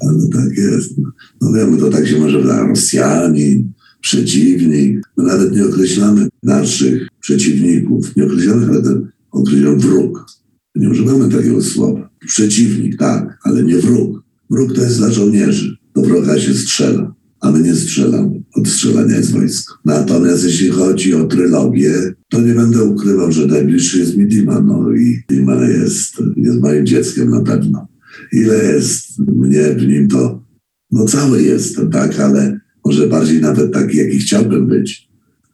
ale 0.00 0.18
tak 0.32 0.58
jest. 0.58 0.92
No 1.40 1.52
wiemy, 1.52 1.76
to 1.76 1.90
tak 1.90 2.06
się 2.06 2.18
może 2.18 2.42
dla 2.42 2.62
Rosjanin, 2.62 3.72
przeciwnik. 4.00 5.00
My 5.16 5.24
nawet 5.24 5.56
nie 5.56 5.64
określamy 5.66 6.28
naszych 6.42 7.08
przeciwników, 7.20 8.16
nie 8.16 8.24
określamy, 8.24 8.66
ale 8.66 8.82
ten 8.82 9.08
określamy 9.30 9.76
wróg. 9.76 10.26
Nie 10.74 10.90
używamy 10.90 11.28
takiego 11.28 11.62
słowa. 11.62 12.10
Przeciwnik, 12.26 12.98
tak, 12.98 13.38
ale 13.42 13.62
nie 13.62 13.76
wróg. 13.76 14.22
Wróg 14.50 14.74
to 14.74 14.82
jest 14.82 14.98
dla 14.98 15.10
żołnierzy. 15.10 15.76
Do 15.94 16.02
wroga 16.02 16.38
się 16.38 16.54
strzela, 16.54 17.14
a 17.40 17.50
my 17.50 17.62
nie 17.62 17.74
strzelamy. 17.74 18.42
Od 18.54 18.68
strzelania 18.68 19.16
jest 19.16 19.32
wojsko. 19.32 19.74
Natomiast 19.84 20.44
jeśli 20.44 20.68
chodzi 20.68 21.14
o 21.14 21.24
trylogię, 21.24 22.14
to 22.28 22.40
nie 22.40 22.54
będę 22.54 22.84
ukrywał, 22.84 23.32
że 23.32 23.46
najbliższy 23.46 23.98
jest 23.98 24.16
mi 24.16 24.26
Dima. 24.26 24.60
No 24.60 24.92
i 24.92 25.22
Dima 25.28 25.64
jest, 25.64 26.14
jest 26.36 26.60
moim 26.60 26.86
dzieckiem 26.86 27.30
na 27.30 27.40
pewno. 27.40 27.88
Ile 28.32 28.64
jest 28.64 29.18
mnie 29.18 29.74
w 29.74 29.86
nim, 29.86 30.08
to 30.08 30.42
no 30.90 31.04
cały 31.04 31.42
jestem, 31.42 31.90
tak, 31.90 32.20
ale 32.20 32.59
może 32.84 33.06
bardziej 33.06 33.40
nawet 33.40 33.72
taki, 33.72 33.96
jaki 33.96 34.18
chciałbym 34.18 34.66
być, 34.66 35.10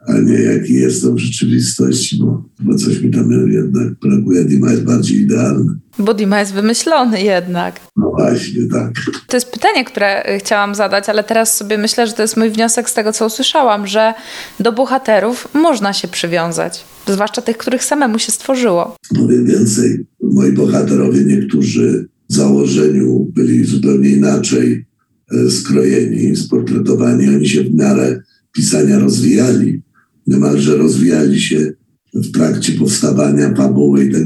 a 0.09 0.13
nie 0.19 0.39
jaki 0.43 0.75
jestem 0.75 1.15
w 1.15 1.19
rzeczywistości, 1.19 2.19
bo, 2.19 2.45
bo 2.61 2.75
coś 2.75 3.01
mi 3.01 3.11
tam 3.11 3.51
jednak 3.53 3.95
brakuje. 3.95 4.45
Dima 4.45 4.71
jest 4.71 4.85
bardziej 4.85 5.21
idealny. 5.21 5.75
Bo 5.99 6.15
Dima 6.15 6.41
jest 6.41 6.53
wymyślony 6.53 7.23
jednak. 7.23 7.81
No 7.97 8.11
właśnie, 8.11 8.63
tak. 8.73 8.93
To 9.27 9.37
jest 9.37 9.51
pytanie, 9.51 9.85
które 9.85 10.39
chciałam 10.39 10.75
zadać, 10.75 11.09
ale 11.09 11.25
teraz 11.25 11.57
sobie 11.57 11.79
myślę, 11.79 12.07
że 12.07 12.13
to 12.13 12.23
jest 12.23 12.37
mój 12.37 12.51
wniosek 12.51 12.91
z 12.91 12.95
tego, 12.95 13.13
co 13.13 13.27
usłyszałam, 13.27 13.87
że 13.87 14.15
do 14.61 14.73
bohaterów 14.73 15.49
można 15.55 15.93
się 15.93 16.09
przywiązać. 16.09 16.85
Zwłaszcza 17.07 17.43
tych, 17.43 17.57
których 17.57 17.85
samemu 17.85 18.19
się 18.19 18.33
stworzyło. 18.33 18.97
Powiem 19.17 19.47
więcej. 19.47 20.07
Moi 20.23 20.53
bohaterowie, 20.53 21.25
niektórzy 21.25 22.09
w 22.31 22.35
założeniu 22.35 23.27
byli 23.35 23.65
zupełnie 23.65 24.11
inaczej 24.11 24.87
skrojeni, 25.51 26.37
sportretowani, 26.37 27.29
oni 27.29 27.49
się 27.49 27.65
w 27.65 27.75
miarę 27.75 28.23
pisania 28.53 28.99
rozwijali, 28.99 29.83
niemalże 30.27 30.77
rozwijali 30.77 31.41
się 31.41 31.73
w 32.15 32.33
trakcie 32.33 32.73
powstawania 32.73 33.55
fabuły 33.55 34.05
i 34.05 34.13
tak 34.13 34.23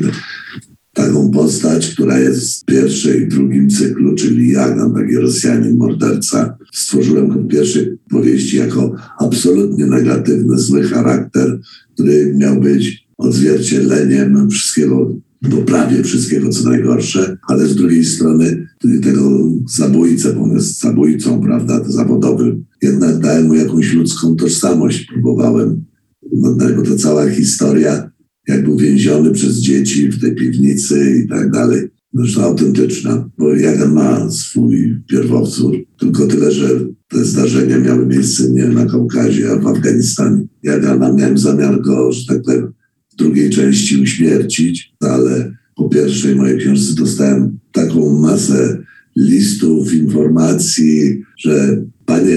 taką 0.92 1.30
postać, 1.30 1.88
która 1.94 2.18
jest 2.18 2.62
w 2.62 2.64
pierwszej 2.64 3.22
i 3.22 3.28
drugim 3.28 3.70
cyklu, 3.70 4.14
czyli 4.14 4.52
Jagan, 4.52 4.94
taki 4.94 5.14
Rosjanin, 5.14 5.76
morderca. 5.76 6.56
Stworzyłem 6.72 7.28
go 7.28 7.34
w 7.34 7.48
pierwszej 7.48 7.98
powieści 8.10 8.56
jako 8.56 8.94
absolutnie 9.18 9.86
negatywny, 9.86 10.58
zły 10.58 10.82
charakter, 10.82 11.60
który 11.94 12.34
miał 12.36 12.60
być 12.60 13.06
odzwierciedleniem 13.18 14.50
wszystkiego, 14.50 15.14
bo 15.42 15.56
prawie 15.56 16.02
wszystkiego, 16.02 16.48
co 16.48 16.68
najgorsze, 16.68 17.38
ale 17.48 17.66
z 17.66 17.76
drugiej 17.76 18.04
strony 18.04 18.66
tego 19.02 19.50
zabójcę, 19.68 20.32
bo 20.32 20.42
on 20.42 20.50
jest 20.50 20.80
zabójcą, 20.80 21.40
prawda, 21.40 21.84
zawodowym, 21.86 22.64
jednak 22.82 23.18
dałem 23.18 23.46
mu 23.46 23.54
jakąś 23.54 23.92
ludzką 23.92 24.36
tożsamość, 24.36 25.06
próbowałem, 25.12 25.84
no, 26.32 26.56
bo 26.76 26.82
to 26.82 26.96
cała 26.96 27.30
historia 27.30 28.10
jak 28.48 28.64
był 28.64 28.76
więziony 28.76 29.30
przez 29.30 29.56
dzieci 29.56 30.08
w 30.08 30.20
tej 30.20 30.34
piwnicy 30.34 31.22
i 31.24 31.28
tak 31.28 31.50
dalej. 31.50 31.88
Zresztą 32.14 32.42
autentyczna, 32.42 33.30
bo 33.38 33.54
Jagan 33.54 33.92
ma 33.92 34.30
swój 34.30 35.02
pierwowzór, 35.10 35.76
tylko 35.98 36.26
tyle, 36.26 36.52
że 36.52 36.68
te 37.08 37.24
zdarzenia 37.24 37.78
miały 37.78 38.06
miejsce 38.06 38.50
nie 38.50 38.68
na 38.68 38.86
Kaukazie, 38.86 39.50
a 39.50 39.56
w 39.56 39.66
Afganistanie. 39.66 40.46
Jagana 40.62 41.12
miałem 41.12 41.38
zamiar 41.38 41.80
go, 41.80 42.12
że 42.12 42.26
tak 42.26 42.42
powiem, 42.42 42.72
drugiej 43.20 43.50
części 43.50 44.02
uśmiercić, 44.02 44.92
ale 45.00 45.52
po 45.76 45.88
pierwszej 45.88 46.36
mojej 46.36 46.58
książce 46.58 46.94
dostałem 46.94 47.58
taką 47.72 48.18
masę 48.18 48.78
listów, 49.16 49.94
informacji, 49.94 51.22
że 51.38 51.84
panie 52.06 52.36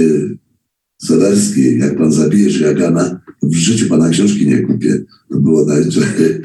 Solerski, 1.01 1.79
jak 1.79 1.97
pan 1.97 2.11
zabijesz 2.11 2.59
Jagana, 2.59 3.19
w 3.43 3.55
życiu 3.55 3.89
pana 3.89 4.09
książki 4.09 4.47
nie 4.47 4.57
kupię. 4.57 5.03
To 5.29 5.39
było 5.39 5.65
najczęściej. 5.65 6.41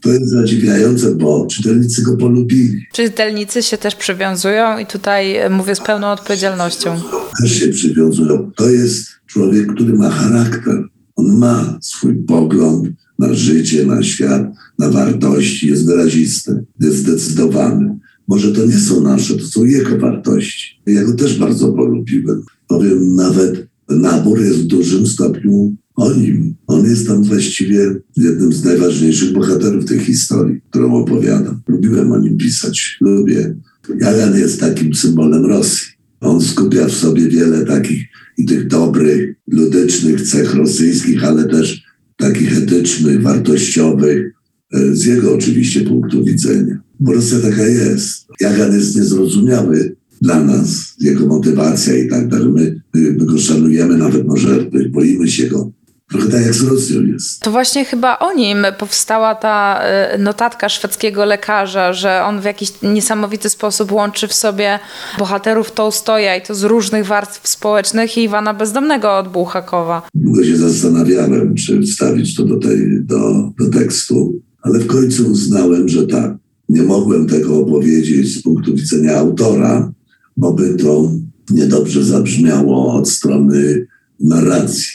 To 0.00 0.12
jest 0.12 0.30
zadziwiające, 0.30 1.14
bo 1.14 1.46
czytelnicy 1.46 2.02
go 2.02 2.16
polubili. 2.16 2.86
Czytelnicy 2.92 3.62
się 3.62 3.78
też 3.78 3.94
przywiązują 3.94 4.78
i 4.78 4.86
tutaj 4.86 5.36
mówię 5.50 5.74
z 5.74 5.80
pełną 5.80 6.06
odpowiedzialnością. 6.06 7.00
Też 7.42 7.52
się 7.60 7.68
przywiązują. 7.68 8.50
To 8.56 8.70
jest 8.70 9.06
człowiek, 9.26 9.74
który 9.74 9.94
ma 9.94 10.10
charakter. 10.10 10.84
On 11.16 11.38
ma 11.38 11.78
swój 11.82 12.14
pogląd 12.14 12.88
na 13.18 13.34
życie, 13.34 13.86
na 13.86 14.02
świat, 14.02 14.52
na 14.78 14.90
wartości, 14.90 15.68
jest 15.68 15.86
wyrazisty, 15.86 16.64
jest 16.80 16.96
zdecydowany. 16.96 17.98
Może 18.28 18.52
to 18.52 18.66
nie 18.66 18.78
są 18.78 19.00
nasze, 19.00 19.36
to 19.36 19.46
są 19.46 19.64
jego 19.64 19.98
wartości. 19.98 20.80
Ja 20.86 21.04
go 21.04 21.12
też 21.12 21.38
bardzo 21.38 21.72
polubiłem. 21.72 22.42
Powiem 22.68 23.14
nawet, 23.14 23.68
nabór 23.88 24.40
jest 24.40 24.58
w 24.58 24.66
dużym 24.66 25.06
stopniu 25.06 25.76
o 25.96 26.12
nim. 26.14 26.54
On 26.66 26.84
jest 26.84 27.06
tam 27.06 27.24
właściwie 27.24 27.94
jednym 28.16 28.52
z 28.52 28.64
najważniejszych 28.64 29.32
bohaterów 29.32 29.84
tej 29.84 29.98
historii, 29.98 30.60
którą 30.70 30.94
opowiadam. 30.94 31.60
Lubiłem 31.68 32.12
o 32.12 32.18
nim 32.18 32.36
pisać, 32.36 32.96
lubię. 33.00 33.56
Jagan 34.00 34.38
jest 34.38 34.60
takim 34.60 34.94
symbolem 34.94 35.46
Rosji. 35.46 35.86
On 36.20 36.40
skupia 36.40 36.86
w 36.86 36.92
sobie 36.92 37.28
wiele 37.28 37.64
takich 37.64 38.04
i 38.38 38.44
tych 38.44 38.68
dobrych, 38.68 39.34
ludycznych 39.48 40.22
cech 40.22 40.54
rosyjskich, 40.54 41.24
ale 41.24 41.44
też 41.44 41.83
takich 42.16 42.58
etycznych, 42.58 43.22
wartościowych, 43.22 44.34
e, 44.72 44.94
z 44.94 45.04
jego 45.04 45.34
oczywiście 45.34 45.80
punktu 45.80 46.24
widzenia. 46.24 46.80
Bo 47.00 47.12
Rosja 47.12 47.38
taka 47.38 47.66
jest. 47.66 48.26
Jagan 48.40 48.74
jest 48.74 48.96
niezrozumiały 48.96 49.96
dla 50.22 50.44
nas, 50.44 50.94
jego 51.00 51.26
motywacja 51.26 51.96
i 51.96 52.08
tak 52.08 52.28
dalej. 52.28 52.48
My, 52.48 52.80
my 52.94 53.26
go 53.26 53.38
szanujemy, 53.38 53.96
nawet 53.96 54.26
może 54.26 54.70
boimy 54.90 55.28
się 55.28 55.46
go, 55.46 55.72
Trochę 56.14 56.28
tak 56.28 56.42
jak 56.42 56.54
z 56.54 56.62
Rosją 56.62 57.02
jest. 57.02 57.40
To 57.40 57.50
właśnie 57.50 57.84
chyba 57.84 58.18
o 58.18 58.32
nim 58.32 58.66
powstała 58.78 59.34
ta 59.34 59.80
e, 59.82 60.18
notatka 60.18 60.68
szwedzkiego 60.68 61.24
lekarza, 61.24 61.92
że 61.92 62.22
on 62.24 62.40
w 62.40 62.44
jakiś 62.44 62.72
niesamowity 62.82 63.50
sposób 63.50 63.92
łączy 63.92 64.28
w 64.28 64.32
sobie 64.32 64.78
bohaterów 65.18 65.72
Tołstoja 65.72 66.36
i 66.36 66.42
to 66.42 66.54
z 66.54 66.64
różnych 66.64 67.06
warstw 67.06 67.48
społecznych 67.48 68.18
i 68.18 68.22
Iwana 68.22 68.54
Bezdomnego 68.54 69.18
od 69.18 69.28
Bułhakowa. 69.28 70.02
Długo 70.14 70.44
się 70.44 70.56
zastanawiałem, 70.56 71.54
czy 71.54 71.82
wstawić 71.82 72.36
to 72.36 72.44
do, 72.44 72.56
tej, 72.56 73.04
do, 73.04 73.50
do 73.58 73.78
tekstu, 73.78 74.40
ale 74.62 74.78
w 74.78 74.86
końcu 74.86 75.26
uznałem, 75.26 75.88
że 75.88 76.06
tak. 76.06 76.32
Nie 76.68 76.82
mogłem 76.82 77.26
tego 77.26 77.58
opowiedzieć 77.58 78.38
z 78.38 78.42
punktu 78.42 78.74
widzenia 78.74 79.16
autora, 79.16 79.92
bo 80.36 80.52
by 80.52 80.74
to 80.74 81.10
niedobrze 81.50 82.04
zabrzmiało 82.04 82.94
od 82.94 83.08
strony 83.08 83.86
narracji 84.20 84.93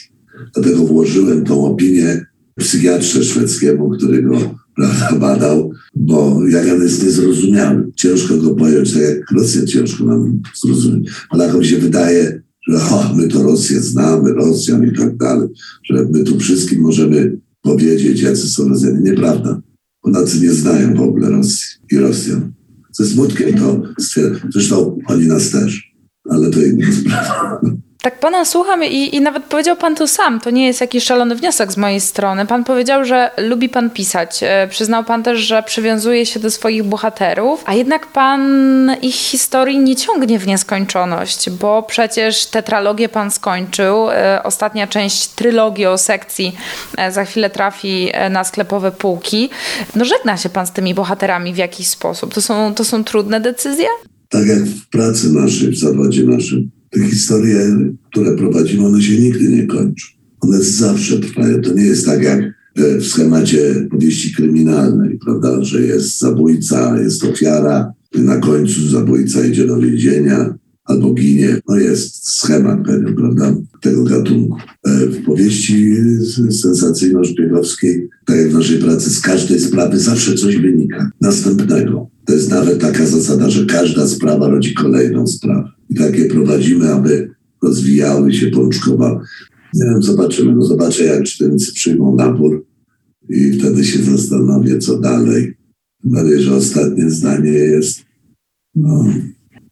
Dlatego 0.54 0.84
włożyłem 0.84 1.44
tą 1.44 1.64
opinię 1.64 2.26
psychiatrze 2.58 3.24
szwedzkiemu, 3.24 3.90
który 3.90 4.22
go 4.22 4.54
badał, 5.20 5.72
bo 5.96 6.40
Jagan 6.48 6.82
jest 6.82 7.04
niezrozumiały. 7.04 7.90
Ciężko 7.96 8.36
go 8.36 8.54
pojąć, 8.54 8.92
tak 8.92 9.02
jak 9.02 9.30
Rosję 9.30 9.64
ciężko 9.64 10.04
nam 10.04 10.42
zrozumieć. 10.62 11.10
Polakom 11.30 11.64
się 11.64 11.78
wydaje, 11.78 12.42
że 12.68 12.76
o, 12.76 13.14
my 13.16 13.28
to 13.28 13.42
Rosję 13.42 13.80
znamy, 13.80 14.32
Rosjan 14.32 14.86
i 14.86 14.96
tak 14.96 15.16
dalej, 15.16 15.48
że 15.84 16.06
my 16.10 16.24
tu 16.24 16.38
wszystkim 16.38 16.80
możemy 16.80 17.38
powiedzieć, 17.62 18.22
jacy 18.22 18.48
są 18.48 18.68
Rosjanie. 18.68 19.00
Nieprawda. 19.00 19.60
Polacy 20.02 20.40
nie 20.40 20.52
znają 20.52 20.94
w 20.94 21.00
ogóle 21.00 21.30
Rosji 21.30 21.66
i 21.90 21.98
Rosjan. 21.98 22.52
Ze 22.92 23.06
smutkiem 23.06 23.58
to 23.58 23.82
stwierdzam. 23.98 24.50
Zresztą 24.52 24.98
oni 25.06 25.26
nas 25.26 25.50
też, 25.50 25.94
ale 26.30 26.50
to 26.50 26.62
inna 26.62 26.92
sprawa. 26.92 27.60
Tak 28.02 28.20
pana 28.20 28.44
słucham 28.44 28.84
i, 28.84 29.16
i 29.16 29.20
nawet 29.20 29.44
powiedział 29.44 29.76
pan 29.76 29.94
to 29.94 30.08
sam. 30.08 30.40
To 30.40 30.50
nie 30.50 30.66
jest 30.66 30.80
jakiś 30.80 31.04
szalony 31.04 31.34
wniosek 31.34 31.72
z 31.72 31.76
mojej 31.76 32.00
strony. 32.00 32.46
Pan 32.46 32.64
powiedział, 32.64 33.04
że 33.04 33.30
lubi 33.38 33.68
pan 33.68 33.90
pisać. 33.90 34.42
E, 34.42 34.68
przyznał 34.70 35.04
pan 35.04 35.22
też, 35.22 35.40
że 35.40 35.62
przywiązuje 35.62 36.26
się 36.26 36.40
do 36.40 36.50
swoich 36.50 36.84
bohaterów, 36.84 37.62
a 37.66 37.74
jednak 37.74 38.06
pan 38.06 38.42
ich 39.02 39.14
historii 39.14 39.78
nie 39.78 39.96
ciągnie 39.96 40.38
w 40.38 40.46
nieskończoność, 40.46 41.50
bo 41.50 41.82
przecież 41.82 42.46
tetralogię 42.46 43.08
pan 43.08 43.30
skończył. 43.30 44.10
E, 44.10 44.42
ostatnia 44.42 44.86
część 44.86 45.28
trylogii 45.28 45.86
o 45.86 45.98
sekcji 45.98 46.56
e, 46.96 47.12
za 47.12 47.24
chwilę 47.24 47.50
trafi 47.50 48.12
na 48.30 48.44
sklepowe 48.44 48.92
półki. 48.92 49.50
No 49.94 50.04
żegna 50.04 50.36
się 50.36 50.48
pan 50.48 50.66
z 50.66 50.72
tymi 50.72 50.94
bohaterami 50.94 51.54
w 51.54 51.56
jakiś 51.56 51.86
sposób. 51.86 52.34
To 52.34 52.42
są, 52.42 52.74
to 52.74 52.84
są 52.84 53.04
trudne 53.04 53.40
decyzje? 53.40 53.86
Tak 54.28 54.46
jak 54.46 54.58
w 54.58 54.88
pracy 54.88 55.32
naszej, 55.32 55.70
w 55.70 55.78
zawodzie 55.78 56.22
naszym 56.22 56.79
te 56.90 57.00
historie, 57.00 57.76
które 58.10 58.36
prowadzimy, 58.36 58.86
one 58.86 59.02
się 59.02 59.20
nigdy 59.20 59.48
nie 59.48 59.66
kończą. 59.66 60.06
One 60.40 60.62
zawsze 60.62 61.18
trwają. 61.18 61.60
To 61.60 61.74
nie 61.74 61.84
jest 61.84 62.06
tak 62.06 62.22
jak 62.22 62.60
w 62.76 63.04
schemacie 63.04 63.88
powieści 63.90 64.34
kryminalnej, 64.34 65.18
prawda, 65.24 65.64
że 65.64 65.82
jest 65.82 66.18
zabójca, 66.18 67.00
jest 67.00 67.24
ofiara, 67.24 67.92
na 68.14 68.36
końcu 68.36 68.88
zabójca 68.88 69.46
idzie 69.46 69.66
do 69.66 69.78
więzienia 69.78 70.54
albo 70.84 71.14
ginie. 71.14 71.60
No 71.68 71.76
jest 71.76 72.28
schemat 72.28 72.84
pewien, 72.86 73.14
prawda, 73.14 73.54
tego 73.80 74.04
gatunku. 74.04 74.56
E, 74.86 75.06
w 75.06 75.24
powieści 75.24 75.96
sensacyjno-szpiegowskiej, 76.50 78.08
tak 78.26 78.36
jak 78.36 78.50
w 78.50 78.54
naszej 78.54 78.78
pracy, 78.78 79.10
z 79.10 79.20
każdej 79.20 79.60
sprawy 79.60 79.98
zawsze 79.98 80.34
coś 80.34 80.56
wynika 80.56 81.10
następnego. 81.20 82.10
To 82.26 82.32
jest 82.32 82.50
nawet 82.50 82.80
taka 82.80 83.06
zasada, 83.06 83.50
że 83.50 83.66
każda 83.66 84.08
sprawa 84.08 84.48
rodzi 84.48 84.74
kolejną 84.74 85.26
sprawę 85.26 85.79
i 85.90 85.94
takie 85.94 86.24
prowadzimy, 86.24 86.92
aby 86.92 87.30
rozwijały 87.62 88.32
się, 88.32 88.50
pączkowały. 88.50 89.24
Nie 89.74 89.84
wiem, 89.84 90.02
zobaczymy. 90.02 90.54
No 90.54 90.62
zobaczę, 90.62 91.04
jak 91.04 91.24
czytelnicy 91.24 91.72
przyjmą 91.72 92.16
nabór 92.16 92.66
i 93.28 93.52
wtedy 93.52 93.84
się 93.84 94.02
zastanowię, 94.02 94.78
co 94.78 94.98
dalej. 94.98 95.54
Mam 96.04 96.38
że 96.38 96.54
ostatnie 96.54 97.10
zdanie 97.10 97.50
jest, 97.50 98.02
no, 98.74 99.04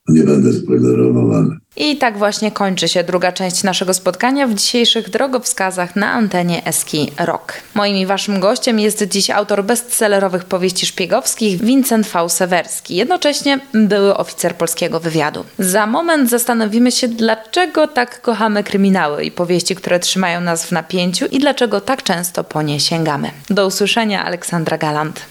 nie 0.09 0.23
będę 0.25 0.53
spoilerował, 0.53 1.33
ale 1.33 1.58
i 1.79 1.97
tak 1.97 2.19
właśnie 2.19 2.53
kończy 2.53 2.89
się 2.89 3.05
druga 3.05 3.33
część 3.33 3.63
naszego 3.63 3.95
spotkania 3.95 4.47
w 4.47 4.55
dzisiejszych 4.55 5.11
drogowskazach 5.11 5.97
na 5.97 6.13
antenie 6.13 6.65
Eski 6.65 7.13
Rock. 7.19 7.53
Moim 7.75 7.97
i 7.97 8.07
waszym 8.07 8.41
gościem 8.41 8.81
jest 8.81 9.03
dziś 9.03 9.31
autor 9.31 9.65
bestsellerowych 9.65 10.45
powieści 10.45 10.87
szpiegowskich 10.87 11.61
Vincent 11.61 12.09
V. 12.09 12.29
Sewerski, 12.29 12.97
jednocześnie 12.97 13.61
były 13.73 14.17
oficer 14.17 14.57
polskiego 14.57 15.01
wywiadu. 15.01 15.45
Za 15.59 15.87
moment 15.87 16.31
zastanowimy 16.31 16.93
się, 16.93 17.09
dlaczego 17.09 17.89
tak 17.89 18.21
kochamy 18.21 18.65
kryminały 18.65 19.25
i 19.25 19.31
powieści, 19.31 19.75
które 19.75 20.01
trzymają 20.01 20.41
nas 20.41 20.67
w 20.67 20.73
napięciu 20.73 21.27
i 21.27 21.39
dlaczego 21.39 21.81
tak 21.81 22.03
często 22.03 22.45
po 22.45 22.63
nie 22.63 22.81
sięgamy. 22.81 23.31
Do 23.51 23.67
usłyszenia, 23.67 24.25
Aleksandra 24.25 24.79
Galant. 24.79 25.27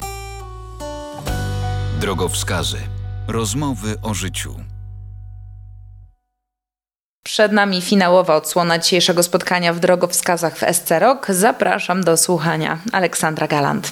Drogowskazy. 1.99 2.77
Rozmowy 3.27 3.95
o 4.01 4.13
życiu. 4.13 4.55
Przed 7.27 7.51
nami 7.51 7.81
finałowa 7.81 8.35
odsłona 8.35 8.79
dzisiejszego 8.79 9.23
spotkania 9.23 9.73
w 9.73 9.79
drogowskazach 9.79 10.57
w 10.57 10.63
SC 10.73 10.91
Rock. 10.99 11.27
Zapraszam 11.29 12.03
do 12.03 12.17
słuchania. 12.17 12.77
Aleksandra 12.91 13.47
Galant. 13.47 13.91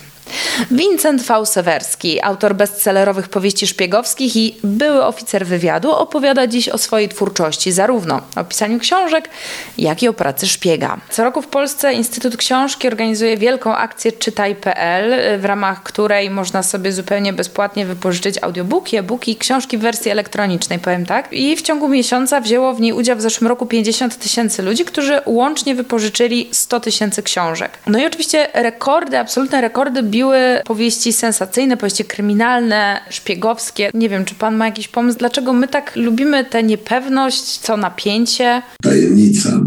Vincent 0.72 1.22
V. 1.22 1.46
Sewerski, 1.46 2.24
autor 2.24 2.56
bestsellerowych 2.56 3.30
powieści 3.30 3.68
szpiegowskich 3.68 4.36
i 4.36 4.56
były 4.64 5.06
oficer 5.06 5.46
wywiadu, 5.46 5.92
opowiada 5.92 6.48
dziś 6.48 6.70
o 6.70 6.78
swojej 6.78 7.10
twórczości, 7.10 7.72
zarówno 7.72 8.22
o 8.36 8.44
pisaniu 8.44 8.80
książek, 8.80 9.30
jak 9.78 10.04
i 10.04 10.08
o 10.08 10.14
pracy 10.14 10.48
szpiega. 10.48 10.98
Co 11.10 11.24
roku 11.24 11.42
w 11.42 11.48
Polsce 11.48 11.94
Instytut 11.94 12.38
Książki 12.38 12.88
organizuje 12.88 13.38
wielką 13.38 13.76
akcję 13.76 14.12
Czytaj.pl, 14.12 15.40
w 15.40 15.46
ramach 15.46 15.84
której 15.84 16.30
można 16.30 16.64
sobie 16.64 16.92
zupełnie 16.92 17.34
bezpłatnie 17.34 17.86
wypożyczyć 17.86 18.44
audiobooki, 18.44 18.98
e-booki 18.98 19.36
książki 19.36 19.78
w 19.78 19.82
wersji 19.82 20.12
elektronicznej, 20.12 20.80
powiem 20.80 21.06
tak. 21.06 21.34
I 21.34 21.56
w 21.56 21.62
ciągu 21.62 21.88
miesiąca 21.88 22.42
wzięło 22.42 22.74
w 22.74 22.82
niej 22.82 22.94
udział 22.94 23.18
w 23.18 23.22
zeszłym 23.22 23.48
roku 23.48 23.66
50 23.66 24.18
tysięcy 24.18 24.62
ludzi, 24.62 24.86
którzy 24.86 25.22
łącznie 25.26 25.76
wypożyczyli 25.76 26.50
100 26.52 26.80
tysięcy 26.80 27.24
książek. 27.24 27.72
No 27.88 28.00
i 28.00 28.06
oczywiście 28.06 28.48
rekordy, 28.54 29.20
absolutne 29.20 29.62
rekordy 29.62 30.04
biły 30.26 30.64
powieści 30.66 31.14
sensacyjne, 31.14 31.78
powieści 31.78 32.06
kryminalne, 32.06 33.00
szpiegowskie. 33.10 33.90
Nie 33.94 34.10
wiem, 34.10 34.26
czy 34.26 34.36
pan 34.36 34.56
ma 34.56 34.66
jakiś 34.66 34.88
pomysł, 34.88 35.20
dlaczego 35.20 35.54
my 35.54 35.68
tak 35.68 35.96
lubimy 35.96 36.46
tę 36.46 36.64
niepewność, 36.64 37.60
co 37.60 37.78
napięcie? 37.78 38.62
Tajemnica 38.82 39.66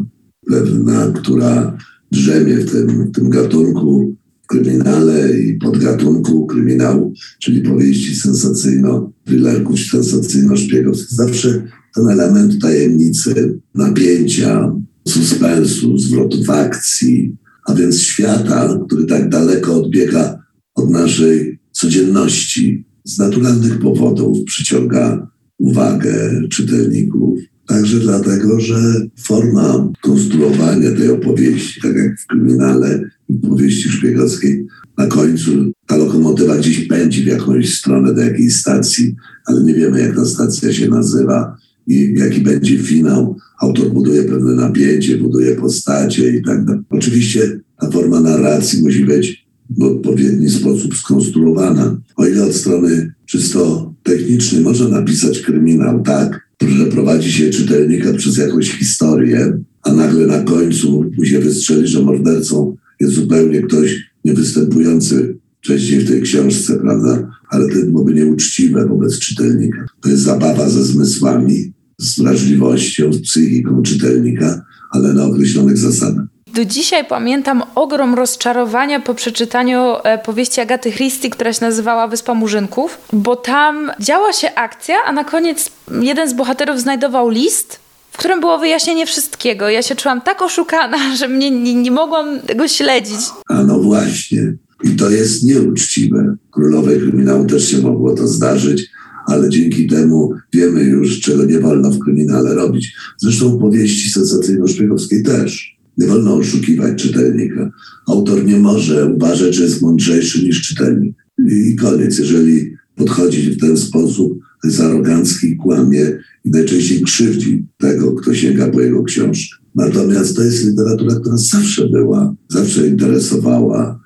pewna, 0.50 1.12
która 1.14 1.76
drzemie 2.12 2.54
w 2.54 2.72
tym, 2.72 3.04
w 3.04 3.12
tym 3.12 3.30
gatunku 3.30 4.16
kryminale 4.46 5.38
i 5.38 5.54
podgatunku 5.54 6.46
kryminału, 6.46 7.12
czyli 7.42 7.60
powieści 7.60 8.14
sensacyjno-thrillerków, 8.14 9.76
sensacyjno-szpiegowskich. 9.92 11.10
Zawsze 11.10 11.62
ten 11.94 12.08
element 12.08 12.62
tajemnicy, 12.62 13.58
napięcia, 13.74 14.72
suspensu, 15.08 15.98
zwrotów 15.98 16.50
akcji, 16.50 17.36
a 17.66 17.74
więc 17.74 18.00
świata, 18.00 18.78
który 18.86 19.04
tak 19.04 19.28
daleko 19.28 19.74
odbiega 19.74 20.38
od 20.78 20.90
naszej 20.90 21.58
codzienności, 21.72 22.84
z 23.04 23.18
naturalnych 23.18 23.78
powodów 23.78 24.44
przyciąga 24.44 25.30
uwagę 25.58 26.42
czytelników. 26.50 27.38
Także 27.66 28.00
dlatego, 28.00 28.60
że 28.60 28.76
forma 29.18 29.92
konstruowania 30.02 30.92
tej 30.92 31.10
opowieści, 31.10 31.80
tak 31.80 31.96
jak 31.96 32.20
w 32.20 32.26
kryminale 32.26 33.10
i 33.28 33.34
powieści 33.34 33.88
szpiegowskiej, 33.88 34.66
na 34.98 35.06
końcu 35.06 35.72
ta 35.86 35.96
lokomotywa 35.96 36.56
gdzieś 36.56 36.88
pędzi 36.88 37.22
w 37.22 37.26
jakąś 37.26 37.74
stronę 37.74 38.14
do 38.14 38.20
jakiejś 38.20 38.56
stacji, 38.56 39.14
ale 39.44 39.62
nie 39.62 39.74
wiemy, 39.74 40.00
jak 40.00 40.16
ta 40.16 40.24
stacja 40.24 40.72
się 40.72 40.88
nazywa 40.88 41.56
i 41.86 42.14
jaki 42.16 42.40
będzie 42.40 42.78
finał. 42.78 43.36
Autor 43.60 43.90
buduje 43.90 44.22
pewne 44.22 44.54
napięcie, 44.54 45.18
buduje 45.18 45.56
postacie 45.56 46.30
i 46.30 46.42
tak 46.42 46.64
dalej. 46.64 46.82
Oczywiście 46.90 47.60
ta 47.80 47.90
forma 47.90 48.20
narracji 48.20 48.82
musi 48.82 49.04
być 49.04 49.47
w 49.70 49.82
odpowiedni 49.82 50.50
sposób 50.50 50.96
skonstruowana. 50.96 52.00
O 52.16 52.26
ile 52.26 52.44
od 52.44 52.54
strony 52.54 53.12
czysto 53.26 53.94
technicznej 54.02 54.62
można 54.62 54.88
napisać 54.88 55.38
kryminał 55.38 56.02
tak, 56.02 56.48
że 56.78 56.86
prowadzi 56.86 57.32
się 57.32 57.50
czytelnika 57.50 58.12
przez 58.12 58.36
jakąś 58.36 58.70
historię, 58.70 59.58
a 59.82 59.92
nagle 59.92 60.26
na 60.26 60.42
końcu 60.42 61.04
mu 61.16 61.24
się 61.24 61.38
wystrzeli, 61.38 61.88
że 61.88 62.02
mordercą 62.02 62.76
jest 63.00 63.14
zupełnie 63.14 63.62
ktoś 63.62 63.96
niewystępujący 64.24 65.36
wcześniej 65.60 66.00
w 66.00 66.08
tej 66.08 66.22
książce, 66.22 66.76
prawda? 66.76 67.30
Ale 67.48 67.68
to 67.68 67.86
byłoby 67.86 68.14
nieuczciwe 68.14 68.86
wobec 68.86 69.18
czytelnika. 69.18 69.86
To 70.00 70.08
jest 70.08 70.22
zabawa 70.22 70.70
ze 70.70 70.84
zmysłami, 70.84 71.72
z 71.98 72.18
wrażliwością, 72.20 73.12
z 73.12 73.20
psychiką 73.20 73.82
czytelnika, 73.82 74.64
ale 74.90 75.14
na 75.14 75.24
określonych 75.24 75.78
zasadach. 75.78 76.26
Do 76.58 76.64
dzisiaj 76.64 77.04
pamiętam 77.04 77.62
ogrom 77.74 78.14
rozczarowania 78.14 79.00
po 79.00 79.14
przeczytaniu 79.14 79.94
e, 80.04 80.18
powieści 80.18 80.60
Agaty 80.60 80.92
Christie, 80.92 81.30
która 81.30 81.52
się 81.52 81.64
nazywała 81.64 82.08
Wyspa 82.08 82.34
Murzynków, 82.34 82.98
bo 83.12 83.36
tam 83.36 83.90
działa 84.00 84.32
się 84.32 84.54
akcja, 84.54 84.94
a 85.06 85.12
na 85.12 85.24
koniec 85.24 85.70
jeden 86.00 86.28
z 86.28 86.32
bohaterów 86.32 86.80
znajdował 86.80 87.28
list, 87.28 87.78
w 88.10 88.16
którym 88.18 88.40
było 88.40 88.58
wyjaśnienie 88.58 89.06
wszystkiego. 89.06 89.68
Ja 89.68 89.82
się 89.82 89.96
czułam 89.96 90.20
tak 90.20 90.42
oszukana, 90.42 90.98
że 91.18 91.28
mnie 91.28 91.50
nie, 91.50 91.74
nie 91.74 91.90
mogłam 91.90 92.40
tego 92.40 92.68
śledzić. 92.68 93.20
A 93.48 93.62
no 93.62 93.78
właśnie. 93.78 94.52
I 94.84 94.90
to 94.90 95.10
jest 95.10 95.44
nieuczciwe. 95.44 96.36
Królowej 96.50 97.00
kryminału 97.00 97.44
też 97.44 97.70
się 97.70 97.78
mogło 97.78 98.14
to 98.14 98.28
zdarzyć, 98.28 98.90
ale 99.26 99.48
dzięki 99.48 99.86
temu 99.86 100.34
wiemy 100.52 100.82
już, 100.82 101.20
czego 101.20 101.44
nie 101.44 101.60
wolno 101.60 101.90
w 101.90 101.98
kryminale 101.98 102.54
robić. 102.54 102.94
Zresztą 103.18 103.58
powieści 103.58 104.10
sensacyjno-szpiegowskiej 104.10 105.24
też. 105.24 105.77
Nie 105.98 106.06
wolno 106.06 106.34
oszukiwać 106.34 107.02
czytelnika. 107.02 107.70
Autor 108.06 108.44
nie 108.44 108.56
może 108.56 109.06
uważać, 109.06 109.54
że 109.54 109.62
jest 109.62 109.82
mądrzejszy 109.82 110.44
niż 110.44 110.68
czytelnik. 110.68 111.16
I 111.48 111.76
koniec. 111.76 112.18
Jeżeli 112.18 112.72
podchodzi 112.96 113.50
w 113.50 113.60
ten 113.60 113.76
sposób, 113.76 114.38
jest 114.64 114.80
arogancki, 114.80 115.56
kłamie 115.56 116.18
i 116.44 116.50
najczęściej 116.50 117.02
krzywdzi 117.02 117.66
tego, 117.78 118.12
kto 118.12 118.34
sięga 118.34 118.68
po 118.68 118.80
jego 118.80 119.04
książkę. 119.04 119.56
Natomiast 119.74 120.36
to 120.36 120.42
jest 120.42 120.66
literatura, 120.66 121.14
która 121.14 121.36
zawsze 121.36 121.88
była, 121.88 122.34
zawsze 122.48 122.88
interesowała. 122.88 124.00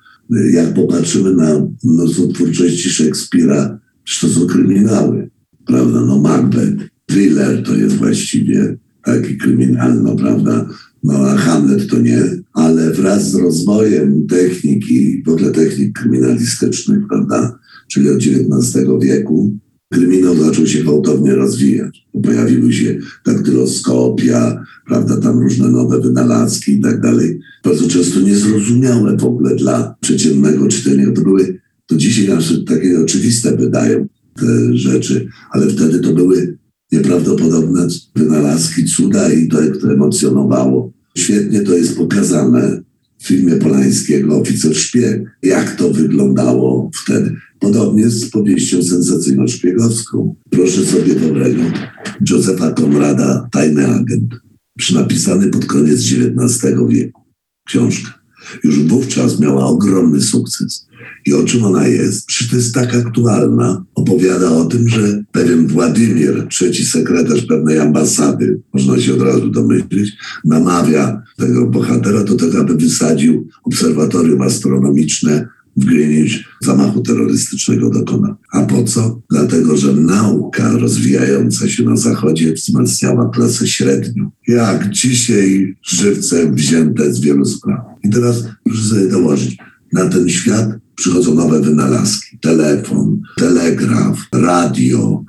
Jak 0.51 0.73
popatrzymy 0.73 1.35
na 1.35 1.67
mnóstwo 1.83 2.27
twórczości 2.27 2.89
Szekspira, 2.89 3.79
to 4.21 4.29
są 4.29 4.47
kryminały, 4.47 5.29
prawda? 5.65 6.01
No 6.01 6.21
Macbeth, 6.21 6.89
thriller 7.05 7.63
to 7.63 7.75
jest 7.75 7.95
właściwie 7.95 8.77
taki 9.03 9.37
kryminalno, 9.37 10.15
prawda? 10.15 10.69
No 11.03 11.13
a 11.13 11.35
Hamlet 11.37 11.89
to 11.89 11.99
nie, 11.99 12.23
ale 12.53 12.91
wraz 12.91 13.31
z 13.31 13.35
rozwojem 13.35 14.27
techniki, 14.27 15.23
w 15.25 15.29
ogóle 15.29 15.51
technik 15.51 15.99
kryminalistycznych, 15.99 16.99
prawda, 17.09 17.59
czyli 17.91 18.09
od 18.09 18.17
XIX 18.17 18.87
wieku, 19.01 19.57
kryminał 19.93 20.35
zaczął 20.35 20.67
się 20.67 20.79
gwałtownie 20.79 21.35
rozwijać. 21.35 22.07
Pojawiły 22.23 22.73
się 22.73 22.97
daktyloskopia, 23.25 24.63
prawda, 24.87 25.17
tam 25.17 25.39
różne 25.39 25.71
nowe 25.71 26.01
wynalazki 26.01 26.71
i 26.71 26.81
tak 26.81 27.01
dalej. 27.01 27.39
Bardzo 27.63 27.87
często 27.87 28.19
niezrozumiałe 28.19 29.17
w 29.17 29.25
ogóle 29.25 29.55
dla 29.55 29.95
przeciętnego 30.01 30.67
czytelnika. 30.67 31.11
To 31.11 31.21
były, 31.21 31.59
to 31.87 31.95
dzisiaj 31.97 32.27
nam 32.27 32.41
się 32.41 32.63
takie 32.63 32.99
oczywiste 32.99 33.57
wydają 33.57 34.07
te 34.35 34.77
rzeczy, 34.77 35.27
ale 35.51 35.67
wtedy 35.67 35.99
to 35.99 36.13
były 36.13 36.57
nieprawdopodobne 36.93 37.87
wynalazki, 38.15 38.85
cuda 38.85 39.33
i 39.33 39.47
to, 39.47 39.57
to 39.81 39.93
emocjonowało. 39.93 40.91
Świetnie 41.17 41.61
to 41.61 41.73
jest 41.73 41.97
pokazane 41.97 42.81
w 43.19 43.27
filmie 43.27 43.55
Polańskiego 43.55 44.37
Oficer 44.41 44.75
Szpieg, 44.75 45.37
jak 45.43 45.75
to 45.75 45.93
wyglądało 45.93 46.91
wtedy. 47.03 47.35
Podobnie 47.59 48.09
z 48.09 48.29
powieścią 48.29 48.77
sensacyjno-szpiegowską. 48.77 50.33
Proszę 50.49 50.85
sobie 50.85 51.15
dobrego 51.15 51.61
Józefa 52.29 52.71
Konrada, 52.71 53.47
Tajny 53.51 53.87
Agent, 53.87 54.35
napisany 54.93 55.47
pod 55.47 55.65
koniec 55.65 55.99
XIX 55.99 56.73
wieku. 56.89 57.21
Książka. 57.67 58.23
Już 58.63 58.79
wówczas 58.79 59.39
miała 59.39 59.65
ogromny 59.65 60.21
sukces. 60.21 60.87
I 61.25 61.33
o 61.33 61.43
czym 61.43 61.63
ona 61.63 61.87
jest? 61.87 62.25
Przecież 62.25 62.49
to 62.49 62.55
jest 62.55 62.73
tak 62.73 62.95
aktualna. 62.95 63.85
Opowiada 63.95 64.51
o 64.51 64.65
tym, 64.65 64.89
że 64.89 65.23
pewien 65.31 65.67
Władimir, 65.67 66.47
trzeci 66.49 66.85
sekretarz 66.85 67.41
pewnej 67.41 67.79
ambasady, 67.79 68.59
można 68.73 68.99
się 68.99 69.13
od 69.13 69.21
razu 69.21 69.49
domyślić, 69.49 70.11
namawia 70.45 71.21
tego 71.37 71.67
bohatera 71.67 72.23
do 72.23 72.35
tego, 72.35 72.59
aby 72.59 72.75
wysadził 72.75 73.47
obserwatorium 73.63 74.41
astronomiczne 74.41 75.47
w 75.77 75.85
Greenwich 75.85 76.43
zamachu 76.61 77.01
terrorystycznego 77.01 77.89
dokona. 77.89 78.35
A 78.51 78.61
po 78.61 78.83
co? 78.83 79.21
Dlatego, 79.31 79.77
że 79.77 79.93
nauka 79.93 80.71
rozwijająca 80.71 81.67
się 81.67 81.83
na 81.83 81.97
Zachodzie 81.97 82.53
wzmacniała 82.53 83.29
klasę 83.29 83.67
średnią. 83.67 84.31
Jak 84.47 84.89
dzisiaj 84.89 85.77
żywcem 85.83 86.55
wzięte 86.55 87.13
z 87.13 87.19
wielu 87.19 87.45
spraw. 87.45 87.79
I 88.03 88.09
teraz 88.09 88.43
proszę 88.63 88.83
sobie 88.83 89.07
dołożyć, 89.07 89.57
na 89.93 90.09
ten 90.09 90.29
świat 90.29 90.69
przychodzą 90.95 91.35
nowe 91.35 91.61
wynalazki. 91.61 92.37
Telefon, 92.39 93.21
telegraf, 93.37 94.17
radio, 94.33 95.23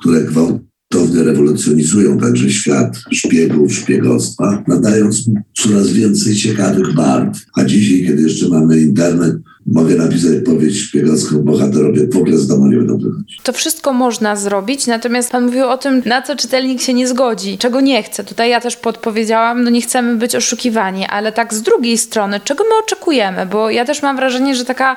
które 0.00 0.24
gwałtownie 0.24 1.22
rewolucjonizują 1.22 2.18
także 2.18 2.50
świat 2.50 3.02
szpiegów, 3.12 3.72
szpiegostwa, 3.72 4.64
nadając 4.68 5.26
mu 5.26 5.34
coraz 5.52 5.92
więcej 5.92 6.36
ciekawych 6.36 6.94
barw. 6.94 7.38
A 7.54 7.64
dzisiaj, 7.64 8.06
kiedy 8.06 8.22
jeszcze 8.22 8.48
mamy 8.48 8.80
internet, 8.80 9.36
mogę 9.66 9.94
napisać 9.94 10.44
powieść 10.44 10.80
szpiegowską, 10.80 11.38
bohaterowie 11.38 12.06
w 12.06 12.16
ogóle 12.16 12.36
z 12.36 12.46
domu 12.46 12.66
nie 12.66 12.76
będą 12.76 12.98
wychodzić. 12.98 13.40
To 13.42 13.52
wszystko 13.52 13.92
można 13.92 14.36
zrobić, 14.36 14.86
natomiast 14.86 15.30
pan 15.30 15.44
mówił 15.44 15.68
o 15.68 15.78
tym, 15.78 16.02
na 16.06 16.22
co 16.22 16.36
czytelnik 16.36 16.82
się 16.82 16.94
nie 16.94 17.08
zgodzi, 17.08 17.58
czego 17.58 17.80
nie 17.80 18.02
chce. 18.02 18.24
Tutaj 18.24 18.50
ja 18.50 18.60
też 18.60 18.76
podpowiedziałam, 18.76 19.64
no 19.64 19.70
nie 19.70 19.82
chcemy 19.82 20.16
być 20.16 20.36
oszukiwani, 20.36 21.06
ale 21.06 21.32
tak 21.32 21.54
z 21.54 21.62
drugiej 21.62 21.98
strony, 21.98 22.40
czego 22.44 22.64
my 22.64 22.70
oczekujemy? 22.84 23.46
Bo 23.46 23.70
ja 23.70 23.84
też 23.84 24.02
mam 24.02 24.16
wrażenie, 24.16 24.54
że 24.54 24.64
taka 24.64 24.96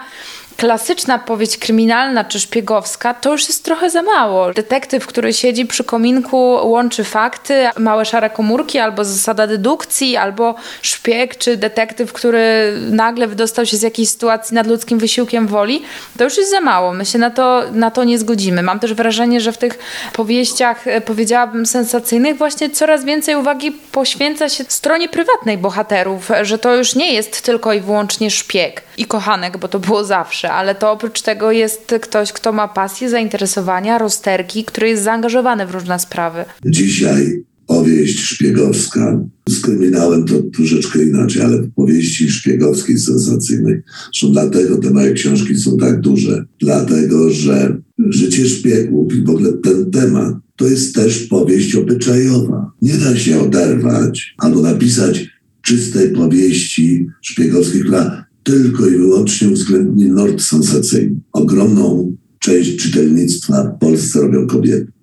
klasyczna 0.57 1.19
powieść 1.19 1.57
kryminalna 1.57 2.23
czy 2.23 2.39
szpiegowska 2.39 3.13
to 3.13 3.31
już 3.31 3.47
jest 3.47 3.63
trochę 3.63 3.89
za 3.89 4.01
mało. 4.01 4.53
Detektyw, 4.53 5.07
który 5.07 5.33
siedzi 5.33 5.65
przy 5.65 5.83
kominku, 5.83 6.37
łączy 6.63 7.03
fakty, 7.03 7.53
małe 7.79 8.05
szare 8.05 8.29
komórki, 8.29 8.79
albo 8.79 9.05
zasada 9.05 9.47
dedukcji, 9.47 10.17
albo 10.17 10.55
szpieg, 10.81 11.37
czy 11.37 11.57
detektyw, 11.57 12.13
który 12.13 12.73
nagle 12.91 13.27
wydostał 13.27 13.65
się 13.65 13.77
z 13.77 13.81
jakiejś 13.81 14.09
sytuacji 14.09 14.54
nad 14.55 14.67
ludzkim 14.67 14.99
wysiłkiem 14.99 15.47
woli, 15.47 15.81
to 16.17 16.23
już 16.23 16.37
jest 16.37 16.51
za 16.51 16.61
mało. 16.61 16.93
My 16.93 17.05
się 17.05 17.19
na 17.19 17.29
to, 17.29 17.63
na 17.71 17.91
to 17.91 18.03
nie 18.03 18.19
zgodzimy. 18.19 18.63
Mam 18.63 18.79
też 18.79 18.93
wrażenie, 18.93 19.41
że 19.41 19.51
w 19.51 19.57
tych 19.57 19.79
powieściach, 20.13 20.87
e, 20.87 21.01
powiedziałabym, 21.01 21.65
sensacyjnych, 21.65 22.37
właśnie 22.37 22.69
coraz 22.69 23.05
więcej 23.05 23.35
uwagi 23.35 23.71
poświęca 23.71 24.49
się 24.49 24.63
stronie 24.67 25.09
prywatnej 25.09 25.57
bohaterów, 25.57 26.29
że 26.41 26.57
to 26.57 26.75
już 26.75 26.95
nie 26.95 27.13
jest 27.13 27.41
tylko 27.41 27.73
i 27.73 27.81
wyłącznie 27.81 28.31
szpieg 28.31 28.81
i 28.97 29.05
kochanek, 29.05 29.57
bo 29.57 29.67
to 29.67 29.79
było 29.79 30.03
zawsze, 30.03 30.51
ale 30.51 30.75
to 30.75 30.91
oprócz 30.91 31.21
tego 31.21 31.51
jest 31.51 31.95
ktoś, 32.01 32.31
kto 32.31 32.51
ma 32.51 32.67
pasję, 32.67 33.09
zainteresowania, 33.09 33.97
rozterki, 33.97 34.63
który 34.63 34.89
jest 34.89 35.03
zaangażowany 35.03 35.65
w 35.65 35.71
różne 35.71 35.99
sprawy. 35.99 36.45
Dzisiaj 36.65 37.43
powieść 37.67 38.19
szpiegowska. 38.19 39.25
Z 39.49 39.59
kryminałem 39.61 40.25
to 40.25 40.41
troszeczkę 40.41 41.03
inaczej, 41.03 41.41
ale 41.41 41.67
powieści 41.75 42.31
szpiegowskiej 42.31 42.99
sensacyjnej. 42.99 43.81
Zresztą 44.13 44.31
dlatego 44.31 44.77
te 44.77 44.91
moje 44.91 45.13
książki 45.13 45.55
są 45.55 45.77
tak 45.77 46.01
duże. 46.01 46.45
Dlatego, 46.59 47.29
że 47.29 47.77
życie 48.09 48.45
szpiegów 48.45 49.15
i 49.15 49.23
w 49.23 49.29
ogóle 49.29 49.53
ten 49.53 49.91
temat 49.91 50.35
to 50.55 50.67
jest 50.67 50.95
też 50.95 51.23
powieść 51.23 51.75
obyczajowa. 51.75 52.71
Nie 52.81 52.93
da 52.93 53.17
się 53.17 53.41
oderwać 53.41 54.35
albo 54.37 54.61
napisać 54.61 55.29
czystej 55.61 56.09
powieści 56.09 57.07
szpiegowskiej, 57.21 57.81
która 57.81 58.25
tylko 58.43 58.87
i 58.87 58.91
wyłącznie 58.91 59.49
uwzględni 59.49 60.09
nord 60.09 60.41
sensacyjny. 60.41 61.19
Ogromną 61.33 62.15
część 62.39 62.75
czytelnictwa 62.75 63.63
w 63.63 63.79
Polsce 63.79 64.21
robią 64.21 64.47
kobiety 64.47 64.94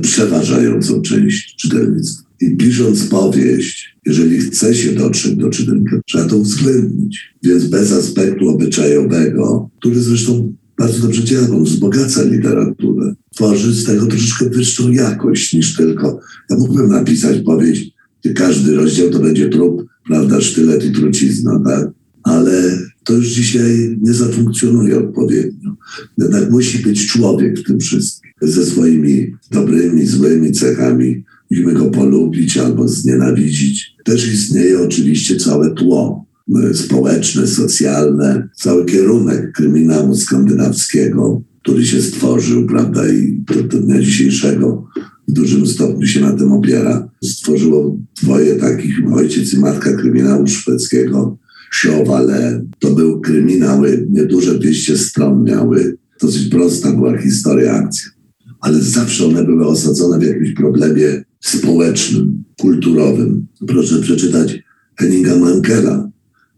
przeważającą 0.00 1.02
część 1.02 1.56
czytelnictwa. 1.56 2.26
I 2.40 2.56
pisząc 2.56 3.04
powieść, 3.04 3.96
jeżeli 4.06 4.38
chce 4.38 4.74
się 4.74 4.92
dotrzeć 4.92 5.36
do 5.36 5.50
czytelnika, 5.50 6.00
trzeba 6.06 6.24
to 6.24 6.36
uwzględnić. 6.36 7.34
Więc 7.42 7.64
bez 7.64 7.92
aspektu 7.92 8.48
obyczajowego, 8.48 9.70
który 9.78 10.00
zresztą 10.02 10.54
bardzo 10.78 11.02
dobrze 11.02 11.24
działa, 11.24 11.60
wzbogaca 11.60 12.22
literaturę, 12.22 13.14
tworzy 13.34 13.74
z 13.74 13.84
tego 13.84 14.06
troszeczkę 14.06 14.50
wyższą 14.50 14.90
jakość 14.90 15.52
niż 15.52 15.76
tylko. 15.76 16.20
Ja 16.50 16.56
mógłbym 16.56 16.90
napisać 16.90 17.40
powieść, 17.40 17.90
gdzie 18.22 18.34
każdy 18.34 18.74
rozdział 18.74 19.10
to 19.10 19.18
będzie 19.18 19.48
trup, 19.48 19.86
prawda, 20.06 20.40
sztylet 20.40 20.84
i 20.84 20.92
trucizna, 20.92 21.62
tak? 21.66 21.90
Ale 22.22 22.78
to 23.06 23.12
już 23.12 23.28
dzisiaj 23.28 23.98
nie 24.00 24.14
zafunkcjonuje 24.14 24.98
odpowiednio. 24.98 25.76
Jednak 26.18 26.50
musi 26.50 26.78
być 26.78 27.06
człowiek 27.06 27.58
w 27.58 27.64
tym 27.64 27.80
wszystkim, 27.80 28.30
ze 28.42 28.66
swoimi 28.66 29.32
dobrymi, 29.50 30.06
złymi 30.06 30.52
cechami. 30.52 31.24
Musimy 31.50 31.72
go 31.72 31.84
polubić 31.84 32.58
albo 32.58 32.88
znienawidzić. 32.88 33.96
Też 34.04 34.32
istnieje 34.32 34.80
oczywiście 34.80 35.36
całe 35.36 35.74
tło 35.74 36.26
e, 36.56 36.74
społeczne, 36.74 37.46
socjalne, 37.46 38.48
cały 38.56 38.84
kierunek 38.84 39.52
kryminału 39.52 40.16
skandynawskiego, 40.16 41.42
który 41.62 41.86
się 41.86 42.02
stworzył, 42.02 42.66
prawda, 42.66 43.08
i 43.08 43.32
do, 43.32 43.62
do 43.62 43.80
dnia 43.80 44.00
dzisiejszego 44.00 44.86
w 45.28 45.32
dużym 45.32 45.66
stopniu 45.66 46.06
się 46.06 46.20
na 46.20 46.32
tym 46.32 46.52
opiera. 46.52 47.08
Stworzyło 47.24 47.98
dwoje 48.22 48.54
takich, 48.54 49.12
ojciec 49.14 49.54
i 49.54 49.58
matka 49.58 49.92
kryminału 49.92 50.46
szwedzkiego, 50.46 51.38
Siowale. 51.80 52.64
To 52.78 52.90
był 52.90 53.20
kryminały, 53.20 54.06
nieduże 54.10 54.58
200 54.58 54.98
stron 54.98 55.44
miały. 55.44 55.96
Dosyć 56.20 56.48
prosta 56.48 56.92
była 56.92 57.18
historia 57.18 57.72
akcji. 57.72 58.10
Ale 58.60 58.80
zawsze 58.80 59.26
one 59.26 59.44
były 59.44 59.66
osadzone 59.66 60.18
w 60.18 60.22
jakimś 60.22 60.54
problemie 60.54 61.24
społecznym, 61.40 62.44
kulturowym. 62.60 63.46
Proszę 63.66 64.00
przeczytać 64.00 64.58
Henninga 64.96 65.36
Mankela. 65.36 66.10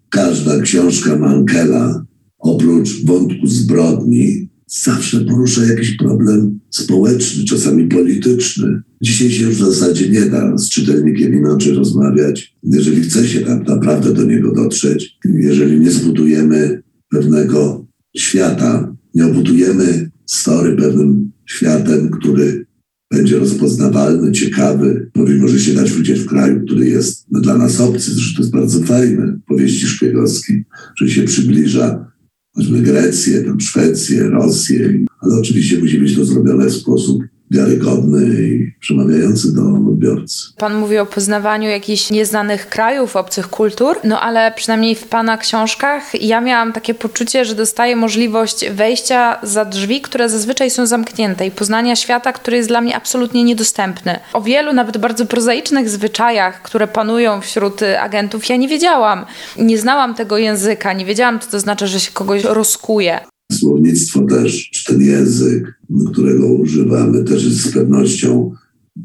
Każda 0.09 0.61
książka 0.61 1.17
Mankela, 1.17 2.05
oprócz 2.39 3.05
wątku 3.05 3.47
zbrodni, 3.47 4.49
zawsze 4.67 5.21
porusza 5.21 5.67
jakiś 5.67 5.97
problem 5.97 6.58
społeczny, 6.71 7.45
czasami 7.45 7.89
polityczny. 7.89 8.83
Dzisiaj 9.03 9.31
się 9.31 9.45
już 9.45 9.55
w 9.57 9.65
zasadzie 9.65 10.09
nie 10.09 10.21
da 10.21 10.59
z 10.59 10.69
czytelnikiem 10.69 11.35
inaczej 11.35 11.73
rozmawiać. 11.73 12.57
Jeżeli 12.63 13.01
chce 13.01 13.29
się 13.29 13.41
tak 13.41 13.69
naprawdę 13.69 14.15
do 14.15 14.25
niego 14.25 14.53
dotrzeć, 14.53 15.19
jeżeli 15.25 15.81
nie 15.81 15.91
zbudujemy 15.91 16.83
pewnego 17.11 17.87
świata, 18.17 18.97
nie 19.15 19.27
obudujemy 19.27 20.11
story 20.27 20.77
pewnym 20.77 21.33
światem, 21.47 22.11
który 22.11 22.67
będzie 23.11 23.39
rozpoznawalny, 23.39 24.33
ciekawy, 24.33 25.11
powiem, 25.13 25.41
może 25.41 25.61
się 25.61 25.75
dać 25.75 25.97
ludzie 25.97 26.15
w 26.15 26.27
kraju, 26.27 26.61
który 26.65 26.89
jest 26.89 27.27
dla 27.31 27.59
nas 27.59 27.81
obcy, 27.81 28.15
zresztą 28.15 28.37
to 28.37 28.43
jest 28.43 28.53
bardzo 28.53 28.81
fajne, 28.81 29.39
powieści 29.47 29.87
szpiegowskiej, 29.87 30.65
że 30.97 31.11
się 31.11 31.23
przybliża 31.23 32.13
choćby 32.59 32.83
Grecję, 32.83 33.43
tam 33.43 33.61
Szwecję, 33.61 34.29
Rosję, 34.29 35.05
ale 35.21 35.35
oczywiście 35.35 35.79
musi 35.79 35.99
być 35.99 36.17
to 36.17 36.25
zrobione 36.25 36.67
w 36.67 36.73
sposób 36.73 37.23
wiarygodny 37.51 38.43
i 38.43 38.73
przemawiający 38.81 39.55
do 39.55 39.63
odbiorcy. 39.63 40.53
Pan 40.57 40.75
mówi 40.75 40.99
o 40.99 41.07
poznawaniu 41.07 41.71
jakichś 41.71 42.11
nieznanych 42.11 42.69
krajów, 42.69 43.17
obcych 43.17 43.49
kultur, 43.49 43.97
no 44.05 44.21
ale 44.21 44.53
przynajmniej 44.57 44.95
w 44.95 45.05
Pana 45.05 45.39
książkach 45.39 46.23
ja 46.23 46.41
miałam 46.41 46.73
takie 46.73 46.95
poczucie, 46.95 47.45
że 47.45 47.55
dostaję 47.55 47.97
możliwość 47.97 48.71
wejścia 48.71 49.39
za 49.43 49.65
drzwi, 49.65 50.01
które 50.01 50.29
zazwyczaj 50.29 50.71
są 50.71 50.87
zamknięte 50.87 51.47
i 51.47 51.51
poznania 51.51 51.97
świata, 51.97 52.33
który 52.33 52.57
jest 52.57 52.69
dla 52.69 52.81
mnie 52.81 52.97
absolutnie 52.97 53.45
niedostępny. 53.45 54.19
O 54.33 54.43
wielu, 54.43 54.73
nawet 54.73 54.99
bardzo 54.99 55.27
prozaicznych 55.27 55.89
zwyczajach, 55.89 56.63
które 56.63 56.87
panują 56.87 57.41
wśród 57.41 57.81
agentów, 58.01 58.49
ja 58.49 58.57
nie 58.57 58.69
wiedziałam. 58.69 59.27
Nie 59.59 59.79
znałam 59.79 60.15
tego 60.15 60.39
języka, 60.39 60.93
nie 60.93 61.05
wiedziałam, 61.05 61.41
co 61.41 61.51
to 61.51 61.61
znaczy, 61.61 61.87
że 61.87 62.01
się 62.01 62.11
kogoś 62.13 62.45
rozkuje. 62.45 63.21
Słownictwo 63.53 64.25
też, 64.25 64.71
czy 64.71 64.85
ten 64.85 65.03
język, 65.03 65.81
którego 66.13 66.53
używamy, 66.53 67.25
też 67.25 67.45
jest 67.45 67.61
z 67.61 67.73
pewnością 67.73 68.53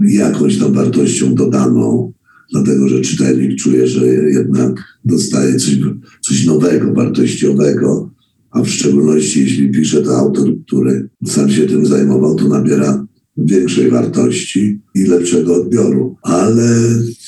jakąś 0.07 0.57
tam 0.57 0.73
wartością 0.73 1.35
dodaną, 1.35 2.13
dlatego 2.51 2.87
że 2.87 3.01
czytelnik 3.01 3.59
czuje, 3.59 3.87
że 3.87 4.05
jednak 4.07 4.99
dostaje 5.05 5.55
coś, 5.55 5.79
coś 6.21 6.45
nowego, 6.45 6.93
wartościowego, 6.93 8.13
a 8.51 8.63
w 8.63 8.69
szczególności 8.69 9.39
jeśli 9.39 9.71
pisze 9.71 10.01
to 10.01 10.17
autor, 10.17 10.53
który 10.67 11.09
sam 11.25 11.49
się 11.49 11.65
tym 11.65 11.85
zajmował, 11.85 12.35
to 12.35 12.47
nabiera 12.47 13.07
większej 13.37 13.89
wartości 13.89 14.81
i 14.95 15.03
lepszego 15.03 15.55
odbioru. 15.55 16.15
Ale 16.21 16.79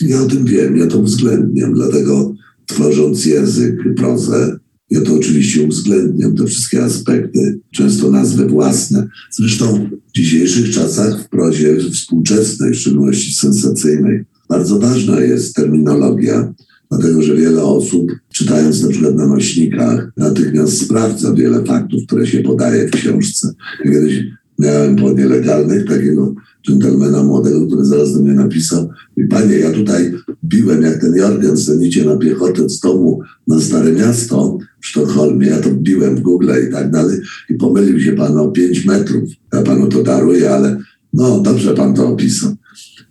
ja 0.02 0.22
o 0.22 0.26
tym 0.26 0.46
wiem, 0.46 0.78
ja 0.78 0.88
to 0.88 1.00
uwzględniam, 1.00 1.74
dlatego 1.74 2.36
tworząc 2.66 3.26
język, 3.26 3.76
prozę, 3.96 4.55
ja 4.90 5.02
to 5.02 5.14
oczywiście 5.14 5.64
uwzględniam, 5.64 6.36
te 6.36 6.46
wszystkie 6.46 6.84
aspekty, 6.84 7.60
często 7.72 8.12
nazwy 8.12 8.46
własne. 8.46 9.08
Zresztą 9.32 9.90
w 10.10 10.16
dzisiejszych 10.16 10.74
czasach 10.74 11.24
w 11.24 11.30
prozie 11.30 11.78
współczesnej, 11.92 12.74
w 12.74 12.80
szczególności 12.80 13.34
sensacyjnej, 13.34 14.26
bardzo 14.50 14.80
ważna 14.80 15.22
jest 15.22 15.56
terminologia, 15.56 16.54
dlatego 16.92 17.22
że 17.22 17.36
wiele 17.36 17.64
osób, 17.64 18.12
czytając 18.34 18.84
na 18.84 18.90
przykład 18.90 19.16
na 19.16 19.28
nośnikach, 19.28 20.12
natychmiast 20.18 20.82
sprawdza 20.82 21.34
wiele 21.34 21.64
faktów, 21.64 22.04
które 22.08 22.28
się 22.28 22.40
podaje 22.40 22.88
w 22.88 22.92
książce. 22.92 23.54
kiedyś 23.84 24.24
miałem 24.60 24.96
po 24.96 25.12
nielegalnych 25.12 25.86
takiego 25.86 26.36
dżentelmena 26.68 27.24
młodego, 27.24 27.68
który 27.68 27.86
zaraz 27.86 28.14
do 28.14 28.20
mnie 28.20 28.34
napisał 28.34 28.90
i 29.18 29.24
panie, 29.24 29.58
ja 29.58 29.72
tutaj 29.72 30.14
biłem 30.46 30.82
jak 30.82 31.02
ten 31.02 31.16
Jorgen, 31.16 31.56
idzie 31.82 32.06
na 32.06 32.18
piechotę 32.18 32.70
z 32.70 32.80
domu 32.80 33.20
na 33.48 33.62
Stare 33.62 33.92
Miasto 33.92 34.58
w 34.82 34.88
Sztokholmie, 34.88 35.48
ja 35.48 35.58
to 35.58 35.70
biłem 35.72 36.16
w 36.16 36.22
Google 36.22 36.52
i 36.70 36.72
tak 36.72 36.92
dalej 36.92 37.20
i 37.50 37.54
pomylił 37.54 38.00
się 38.00 38.12
pan 38.12 38.38
o 38.38 38.48
5 38.48 38.86
metrów. 38.86 39.30
Ja 39.54 39.62
panu 39.62 39.88
to 39.88 40.04
daruję, 40.04 40.52
ale 40.52 40.78
no 41.14 41.40
dobrze 41.40 41.74
pan 41.74 41.94
to 41.94 42.08
opisał. 42.08 42.56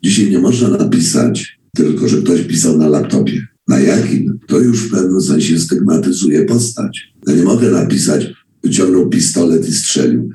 Dzisiaj 0.02 0.30
nie 0.30 0.38
można 0.38 0.68
napisać 0.68 1.58
tylko, 1.76 2.08
że 2.08 2.22
ktoś 2.22 2.40
pisał 2.40 2.78
na 2.78 2.88
laptopie. 2.88 3.46
Na 3.68 3.80
jakim? 3.80 4.38
To 4.46 4.60
już 4.60 4.82
w 4.82 4.90
pewnym 4.90 5.20
sensie 5.20 5.58
stygmatyzuje 5.58 6.44
postać. 6.44 7.14
Ja 7.26 7.34
nie 7.34 7.42
mogę 7.42 7.70
napisać, 7.70 8.32
wyciągnął 8.64 9.08
pistolet 9.08 9.68
i 9.68 9.72
strzelił. 9.72 10.30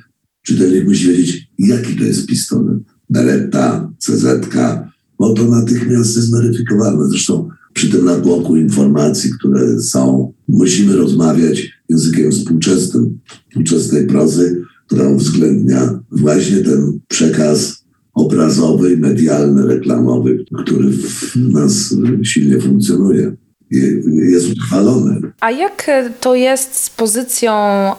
Czytelnik 0.50 0.88
musi 0.88 1.08
wiedzieć, 1.08 1.48
jaki 1.60 1.96
to 1.96 2.04
jest 2.04 2.28
pistolet. 2.28 2.80
Beretta, 3.10 3.92
CZ, 3.98 4.26
bo 5.20 5.34
to 5.34 5.46
natychmiast 5.46 6.16
jest 6.16 6.32
weryfikowane. 6.32 7.10
Zresztą 7.10 7.50
przy 7.74 7.90
tym 7.90 8.06
natłoku 8.06 8.56
informacji, 8.56 9.32
które 9.40 9.82
są, 9.82 10.34
musimy 10.48 10.96
rozmawiać 10.96 11.72
językiem 11.90 12.32
współczesnym, 12.32 13.20
współczesnej 13.50 14.08
prozy, 14.08 14.62
która 14.88 15.10
uwzględnia 15.10 16.00
właśnie 16.12 16.58
ten 16.58 17.00
przekaz 17.08 17.84
obrazowy, 18.14 18.98
medialny, 18.98 19.68
reklamowy, 19.68 20.46
który 20.64 20.92
w 20.92 21.36
nas 21.38 21.96
silnie 22.24 22.60
funkcjonuje. 22.60 23.36
Jest 23.72 24.48
utrwalone. 24.52 25.16
A 25.40 25.52
jak 25.52 25.92
to 26.20 26.36
jest 26.36 26.84
z 26.84 26.90
pozycją 26.90 27.52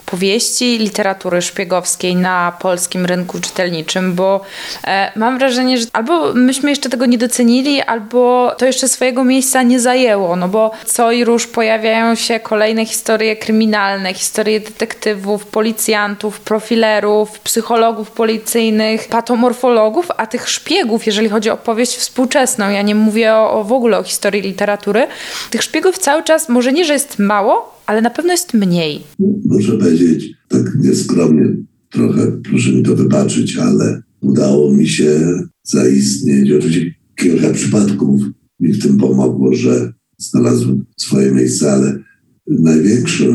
powieści 0.07 0.79
literatury 0.79 1.43
szpiegowskiej 1.43 2.17
na 2.17 2.53
polskim 2.61 3.07
rynku 3.07 3.41
czytelniczym? 3.41 4.15
Bo 4.15 4.41
e, 4.87 5.13
mam 5.17 5.39
wrażenie, 5.39 5.79
że 5.79 5.87
albo 5.93 6.35
myśmy 6.35 6.71
jeszcze 6.71 6.89
tego 6.89 7.07
nie 7.07 7.19
docenili, 7.19 7.81
albo 7.81 8.53
to 8.59 8.67
jeszcze 8.67 8.89
swojego 8.89 9.25
miejsca 9.25 9.63
nie 9.63 9.81
zajęło, 9.81 10.37
no 10.37 10.49
bo 10.49 10.71
co 10.87 11.13
i 11.13 11.25
róż 11.25 11.47
pojawiają 11.47 12.15
się 12.15 12.41
kolejne 12.41 12.87
historie 12.87 13.37
kryminalne, 13.37 14.15
historie 14.15 14.61
detektywów, 14.61 15.47
policjantów, 15.47 16.41
profilerów, 16.41 17.41
psychologów 17.41 18.11
policyjnych, 18.11 19.09
patomorfologów, 19.09 20.09
a 20.17 20.27
tych 20.27 20.49
szpiegów, 20.49 21.07
jeżeli 21.07 21.29
chodzi 21.29 21.51
o 21.51 21.57
powieść 21.57 21.97
współczesną, 21.97 22.71
ja 22.71 22.83
nie 22.83 22.95
mówię 22.95 23.35
o, 23.35 23.53
o 23.53 23.65
w 23.65 23.73
ogóle 23.73 23.99
o 23.99 24.03
historii 24.03 24.43
literatury, 24.43 25.07
tych 25.51 25.60
szpiegów 25.63 25.99
cały 25.99 26.23
czas, 26.23 26.49
może 26.49 26.73
nie, 26.73 26.85
że 26.85 26.93
jest 26.93 27.19
mało, 27.19 27.83
ale 27.87 28.03
na 28.03 28.11
pewno 28.11 28.33
jest 28.33 28.55
mniej. 28.55 29.01
Muszę 29.45 29.73
powiedzieć, 29.73 30.35
tak 30.49 30.75
nieskromnie 30.81 31.57
trochę, 31.91 32.33
proszę 32.33 32.73
mi 32.73 32.83
to 32.83 32.97
wybaczyć, 32.97 33.57
ale 33.57 34.03
udało 34.21 34.73
mi 34.73 34.89
się 34.89 35.21
zaistnieć. 35.63 36.53
Oczywiście 36.53 36.95
kilka 37.17 37.51
przypadków 37.51 38.21
mi 38.61 38.73
w 38.73 38.83
tym 38.83 38.97
pomogło, 38.99 39.55
że 39.55 39.93
znalazłem 40.19 40.85
swoje 40.97 41.33
miejsce, 41.33 41.73
ale 41.73 41.99
największym 42.47 43.33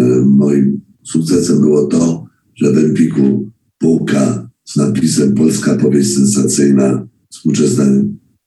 e, 0.00 0.24
moim 0.24 0.80
sukcesem 1.04 1.60
było 1.60 1.86
to, 1.86 2.24
że 2.56 2.72
w 2.72 2.78
Empiku 2.78 3.50
półka 3.78 4.50
z 4.64 4.76
napisem 4.76 5.34
Polska 5.34 5.76
powieść 5.76 6.14
sensacyjna 6.14 7.08
współczesna 7.30 7.84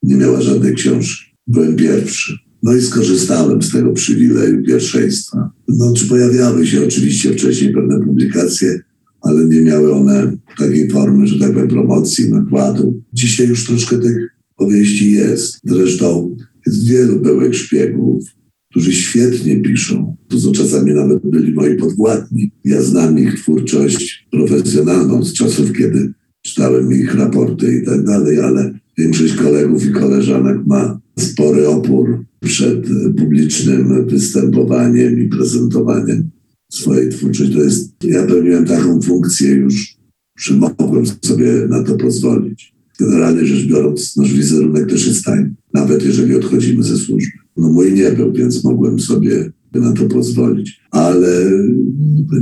nie 0.04 0.16
miała 0.16 0.42
żadnej 0.42 0.76
książki. 0.76 1.32
Byłem 1.48 1.76
pierwszy. 1.76 2.38
No 2.64 2.76
i 2.76 2.82
skorzystałem 2.82 3.62
z 3.62 3.72
tego 3.72 3.94
przywileju 3.94 4.64
pierwszeństwa. 4.64 5.52
No, 5.68 5.94
czy 5.94 6.08
pojawiały 6.08 6.68
się 6.68 6.86
oczywiście 6.86 7.34
wcześniej 7.34 7.74
pewne 7.74 8.00
publikacje, 8.00 8.80
ale 9.22 9.46
nie 9.46 9.62
miały 9.62 9.94
one 9.94 10.38
takiej 10.58 10.90
formy, 10.90 11.28
że 11.28 11.40
tak 11.40 11.54
powiem, 11.54 11.68
promocji, 11.68 12.30
nakładu. 12.30 13.02
Dzisiaj 13.14 13.48
już 13.48 13.66
troszkę 13.66 13.98
tych 14.00 14.18
powieści 14.56 15.12
jest. 15.12 15.60
Zresztą 15.66 16.36
jest 16.68 16.88
wielu 16.88 17.20
byłych 17.20 17.56
szpiegów, 17.56 18.26
którzy 18.70 18.94
świetnie 18.94 19.62
piszą. 19.62 20.16
To 20.28 20.52
czasami 20.52 20.94
nawet 20.94 21.20
byli 21.24 21.54
moi 21.54 21.76
podwładni. 21.76 22.52
Ja 22.66 22.82
znam 22.82 23.20
ich 23.20 23.36
twórczość 23.36 24.28
profesjonalną 24.32 25.24
z 25.24 25.34
czasów, 25.34 25.74
kiedy 25.74 26.14
czytałem 26.42 26.94
ich 26.94 27.16
raporty 27.16 27.78
i 27.78 27.86
tak 27.86 28.04
dalej, 28.04 28.40
ale 28.40 28.80
większość 28.98 29.34
kolegów 29.34 29.86
i 29.86 29.92
koleżanek 29.92 30.58
ma 30.66 31.02
spory 31.22 31.68
opór 31.68 32.26
przed 32.40 32.86
publicznym 33.18 34.08
występowaniem 34.08 35.20
i 35.20 35.30
prezentowaniem 35.30 36.30
swojej 36.72 37.10
twórczości. 37.10 37.54
To 37.54 37.64
jest, 37.64 37.92
ja 38.04 38.24
pełniłem 38.24 38.66
taką 38.66 39.02
funkcję 39.02 39.52
już, 39.52 39.96
że 40.40 40.56
mogłem 40.56 41.06
sobie 41.22 41.68
na 41.70 41.84
to 41.84 41.96
pozwolić. 41.96 42.74
Generalnie 43.00 43.46
rzecz 43.46 43.68
biorąc, 43.68 44.18
nasz 44.18 44.34
wizerunek 44.34 44.90
też 44.90 45.08
jest 45.08 45.26
tajny, 45.26 45.54
nawet 45.74 46.06
jeżeli 46.06 46.36
odchodzimy 46.36 46.84
ze 46.84 46.98
służby. 46.98 47.38
No 47.58 47.70
mój 47.70 47.94
nie 47.94 48.12
był, 48.12 48.34
więc 48.34 48.64
mogłem 48.64 49.00
sobie 49.00 49.52
na 49.74 49.94
to 49.94 50.06
pozwolić. 50.06 50.82
Ale 50.92 51.52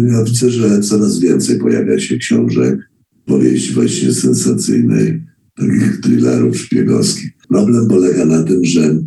ja 0.09 0.23
widzę, 0.23 0.51
że 0.51 0.82
coraz 0.82 1.19
więcej 1.19 1.59
pojawia 1.59 1.99
się 1.99 2.17
książek, 2.17 2.89
powieści 3.25 3.73
właśnie 3.73 4.13
sensacyjnej, 4.13 5.21
takich 5.57 6.01
thrillerów 6.01 6.57
szpiegowskich. 6.57 7.38
Problem 7.50 7.88
polega 7.88 8.26
na 8.26 8.43
tym, 8.43 8.66
że 8.66 9.00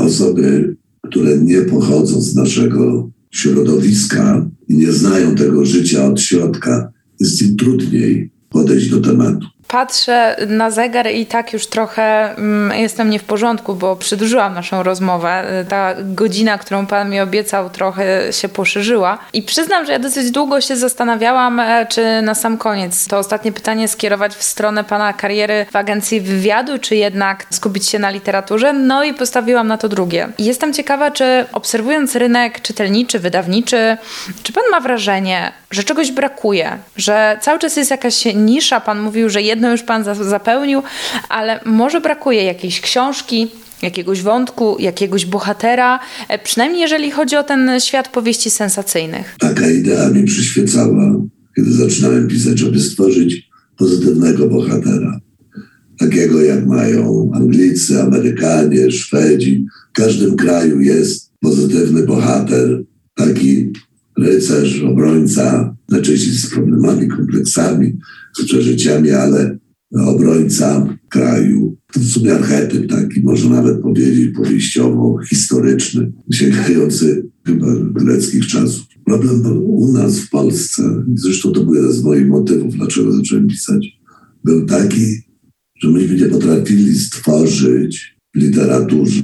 osoby, 0.00 0.76
które 1.02 1.38
nie 1.38 1.62
pochodzą 1.62 2.20
z 2.20 2.34
naszego 2.34 3.10
środowiska 3.30 4.50
i 4.68 4.76
nie 4.76 4.92
znają 4.92 5.34
tego 5.34 5.64
życia 5.64 6.04
od 6.04 6.20
środka, 6.20 6.92
jest 7.20 7.42
im 7.42 7.56
trudniej 7.56 8.30
podejść 8.48 8.90
do 8.90 9.00
tematu 9.00 9.46
patrzę 9.70 10.36
na 10.48 10.70
zegar 10.70 11.10
i 11.10 11.26
tak 11.26 11.52
już 11.52 11.66
trochę 11.66 12.34
mm, 12.36 12.78
jestem 12.78 13.10
nie 13.10 13.18
w 13.18 13.24
porządku, 13.24 13.74
bo 13.74 13.96
przedłużyłam 13.96 14.54
naszą 14.54 14.82
rozmowę. 14.82 15.64
Ta 15.68 15.94
godzina, 15.98 16.58
którą 16.58 16.86
Pan 16.86 17.10
mi 17.10 17.20
obiecał, 17.20 17.70
trochę 17.70 18.32
się 18.32 18.48
poszerzyła. 18.48 19.18
I 19.32 19.42
przyznam, 19.42 19.86
że 19.86 19.92
ja 19.92 19.98
dosyć 19.98 20.30
długo 20.30 20.60
się 20.60 20.76
zastanawiałam, 20.76 21.60
e, 21.60 21.86
czy 21.86 22.22
na 22.22 22.34
sam 22.34 22.58
koniec 22.58 23.06
to 23.06 23.18
ostatnie 23.18 23.52
pytanie 23.52 23.88
skierować 23.88 24.34
w 24.34 24.42
stronę 24.42 24.84
Pana 24.84 25.12
kariery 25.12 25.66
w 25.72 25.76
agencji 25.76 26.20
wywiadu, 26.20 26.78
czy 26.78 26.96
jednak 26.96 27.46
skupić 27.50 27.88
się 27.88 27.98
na 27.98 28.10
literaturze. 28.10 28.72
No 28.72 29.04
i 29.04 29.14
postawiłam 29.14 29.68
na 29.68 29.78
to 29.78 29.88
drugie. 29.88 30.28
Jestem 30.38 30.72
ciekawa, 30.72 31.10
czy 31.10 31.44
obserwując 31.52 32.16
rynek 32.16 32.62
czytelniczy, 32.62 33.18
wydawniczy, 33.18 33.96
czy 34.42 34.52
Pan 34.52 34.64
ma 34.70 34.80
wrażenie, 34.80 35.52
że 35.70 35.84
czegoś 35.84 36.10
brakuje, 36.10 36.78
że 36.96 37.38
cały 37.40 37.58
czas 37.58 37.76
jest 37.76 37.90
jakaś 37.90 38.24
nisza. 38.34 38.80
Pan 38.80 39.00
mówił, 39.00 39.30
że 39.30 39.42
jedno 39.60 39.72
już 39.72 39.82
Pan 39.82 40.04
zapełnił, 40.30 40.82
ale 41.28 41.60
może 41.64 42.00
brakuje 42.00 42.44
jakiejś 42.44 42.80
książki, 42.80 43.48
jakiegoś 43.82 44.22
wątku, 44.22 44.76
jakiegoś 44.78 45.26
bohatera, 45.26 46.00
e, 46.28 46.38
przynajmniej 46.38 46.80
jeżeli 46.80 47.10
chodzi 47.10 47.36
o 47.36 47.42
ten 47.42 47.80
świat 47.80 48.08
powieści 48.08 48.50
sensacyjnych. 48.50 49.36
Taka 49.38 49.70
idea 49.70 50.08
mi 50.08 50.24
przyświecała, 50.24 51.16
kiedy 51.56 51.72
zaczynałem 51.72 52.28
pisać, 52.28 52.58
żeby 52.58 52.80
stworzyć 52.80 53.50
pozytywnego 53.76 54.48
bohatera. 54.48 55.20
Takiego 55.98 56.42
jak 56.42 56.66
mają 56.66 57.30
Anglicy, 57.34 58.02
Amerykanie, 58.02 58.90
Szwedzi. 58.90 59.66
W 59.90 59.92
każdym 59.92 60.36
kraju 60.36 60.80
jest 60.80 61.32
pozytywny 61.40 62.02
bohater, 62.02 62.82
taki 63.14 63.72
rycerz, 64.18 64.82
obrońca, 64.82 65.74
najczęściej 65.90 66.32
z 66.32 66.50
problemami, 66.50 67.08
kompleksami, 67.08 67.98
z 68.38 68.44
przeżyciami, 68.44 69.10
ale 69.10 69.58
obrońca 69.94 70.96
kraju. 71.08 71.76
To 71.92 72.00
w 72.00 72.04
sumie 72.04 72.34
archetyp 72.34 72.90
taki, 72.90 73.22
można 73.22 73.50
nawet 73.50 73.80
powiedzieć 73.80 74.34
powieściowo, 74.36 75.18
historyczny, 75.28 76.12
sięgający 76.32 77.26
chyba 77.46 77.66
greckich 77.76 78.46
czasów. 78.46 78.86
Problem 79.04 79.42
u 79.62 79.92
nas 79.92 80.18
w 80.18 80.30
Polsce, 80.30 81.04
zresztą 81.14 81.52
to 81.52 81.64
był 81.64 81.74
jeden 81.74 81.92
z 81.92 82.02
moich 82.02 82.28
motywów, 82.28 82.74
dlaczego 82.74 83.12
zacząłem 83.12 83.48
pisać, 83.48 83.86
był 84.44 84.66
taki, 84.66 85.06
że 85.82 85.88
myśmy 85.88 86.16
nie 86.16 86.26
potrafili 86.26 86.98
stworzyć 86.98 88.16
w 88.34 88.38
literaturze 88.38 89.22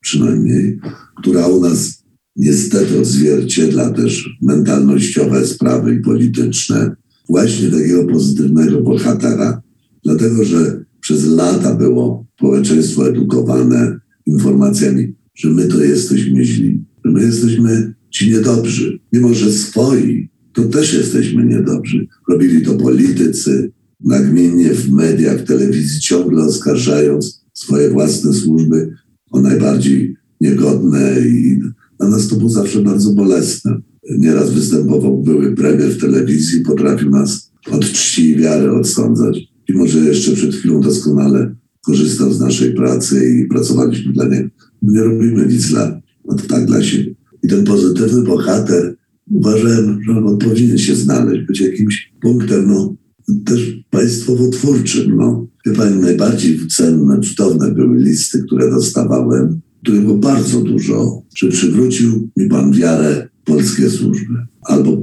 przynajmniej, 0.00 0.78
która 1.16 1.46
u 1.46 1.60
nas 1.60 2.01
niestety 2.36 3.00
odzwierciedla 3.00 3.90
też 3.90 4.38
mentalnościowe 4.42 5.46
sprawy 5.46 5.94
i 5.94 6.00
polityczne, 6.00 6.96
właśnie 7.28 7.70
takiego 7.70 8.06
pozytywnego 8.06 8.80
bohatera, 8.80 9.62
dlatego 10.04 10.44
że 10.44 10.84
przez 11.00 11.26
lata 11.26 11.74
było 11.74 12.26
społeczeństwo 12.36 13.08
edukowane 13.08 14.00
informacjami, 14.26 15.14
że 15.34 15.50
my 15.50 15.68
to 15.68 15.84
jesteśmy 15.84 16.44
źli, 16.44 16.84
że 17.04 17.10
my 17.10 17.22
jesteśmy 17.22 17.94
ci 18.10 18.30
niedobrzy. 18.30 19.00
Mimo, 19.12 19.34
że 19.34 19.52
swoi, 19.52 20.30
to 20.52 20.64
też 20.64 20.94
jesteśmy 20.94 21.44
niedobrzy. 21.44 22.06
Robili 22.28 22.62
to 22.62 22.74
politycy, 22.74 23.72
nagminnie 24.04 24.74
w 24.74 24.90
mediach, 24.90 25.40
w 25.40 25.44
telewizji, 25.44 26.00
ciągle 26.00 26.44
oskarżając 26.44 27.44
swoje 27.52 27.90
własne 27.90 28.32
służby 28.32 28.90
o 29.30 29.40
najbardziej 29.40 30.16
niegodne 30.40 31.20
i 31.20 31.60
dla 32.02 32.10
nas 32.10 32.28
to 32.28 32.36
było 32.36 32.50
zawsze 32.50 32.80
bardzo 32.80 33.10
bolesne. 33.10 33.80
Nieraz 34.18 34.50
występował 34.50 35.22
były 35.22 35.56
premier 35.56 35.90
w 35.90 36.00
telewizji, 36.00 36.60
potrafił 36.60 37.10
nas 37.10 37.52
od 37.70 37.84
czci 37.84 38.30
i 38.30 38.36
wiary 38.36 38.72
odsądzać. 38.72 39.38
I 39.68 39.72
może 39.72 39.98
jeszcze 39.98 40.32
przed 40.32 40.54
chwilą 40.54 40.80
doskonale 40.80 41.54
korzystał 41.84 42.32
z 42.32 42.40
naszej 42.40 42.74
pracy 42.74 43.38
i 43.38 43.48
pracowaliśmy 43.48 44.12
dla 44.12 44.28
niego. 44.28 44.48
My 44.82 44.92
nie 44.92 45.02
robimy 45.02 45.46
nic 45.46 45.68
dla, 45.68 46.00
no 46.24 46.36
tak 46.48 46.66
dla 46.66 46.82
siebie. 46.82 47.14
I 47.42 47.48
ten 47.48 47.64
pozytywny 47.64 48.22
bohater, 48.22 48.96
uważałem, 49.30 50.00
że 50.06 50.12
on 50.12 50.38
powinien 50.38 50.78
się 50.78 50.94
znaleźć, 50.94 51.46
być 51.46 51.60
jakimś 51.60 52.12
punktem, 52.22 52.66
no, 52.68 52.96
też 53.44 53.84
państwowo-twórczym. 53.90 55.16
No. 55.16 55.46
Pani, 55.76 56.00
najbardziej 56.00 56.66
cenne, 56.66 57.20
cudowne 57.20 57.70
były 57.70 57.98
listy, 57.98 58.42
które 58.46 58.70
dostawałem 58.70 59.60
którego 59.82 60.14
bardzo 60.14 60.60
dużo, 60.60 61.22
że 61.36 61.48
przywrócił 61.48 62.28
mi 62.36 62.48
pan 62.48 62.72
wiarę 62.72 63.28
polskie 63.44 63.90
służby. 63.90 64.34
Albo 64.62 65.02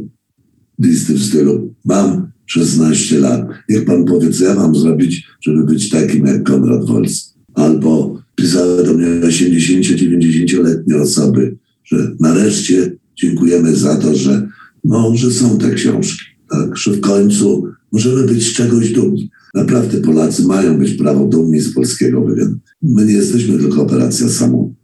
listy 0.80 1.14
w 1.14 1.24
stylu 1.24 1.74
mam 1.86 2.32
16 2.46 3.20
lat, 3.20 3.48
niech 3.70 3.86
pan 3.86 4.06
powie, 4.06 4.32
co 4.32 4.44
ja 4.44 4.56
mam 4.56 4.76
zrobić, 4.76 5.28
żeby 5.42 5.64
być 5.64 5.90
takim 5.90 6.26
jak 6.26 6.44
Konrad 6.44 6.86
Wolski. 6.86 7.40
Albo 7.54 8.22
pisały 8.36 8.84
do 8.84 8.94
mnie 8.94 9.08
80-90-letnie 9.08 10.98
osoby, 10.98 11.58
że 11.84 12.16
nareszcie 12.20 12.96
dziękujemy 13.16 13.76
za 13.76 13.96
to, 13.96 14.16
że, 14.16 14.48
no, 14.84 15.16
że 15.16 15.32
są 15.32 15.58
te 15.58 15.72
książki, 15.72 16.26
tak, 16.52 16.78
że 16.78 16.92
w 16.92 17.02
końcu 17.02 17.68
możemy 17.92 18.24
być 18.24 18.48
z 18.48 18.54
czegoś 18.54 18.94
dumni. 18.94 19.30
Naprawdę 19.56 20.02
Polacy 20.02 20.44
mają 20.44 20.78
być 20.78 20.94
prawo 20.94 21.26
dumni 21.26 21.60
z 21.62 21.74
polskiego 21.74 22.22
wywiadu. 22.22 22.56
My 22.82 23.06
nie 23.06 23.14
jesteśmy 23.14 23.58
tylko 23.58 23.82
operacja 23.82 24.30
samą 24.30 24.76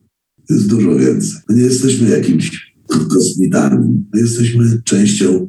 Jest 0.50 0.68
dużo 0.68 0.96
więcej. 0.96 1.40
My 1.50 1.56
nie 1.56 1.62
jesteśmy 1.62 2.10
jakimś 2.10 2.76
kosmitami. 2.88 4.04
My 4.14 4.20
jesteśmy 4.22 4.82
częścią 4.84 5.48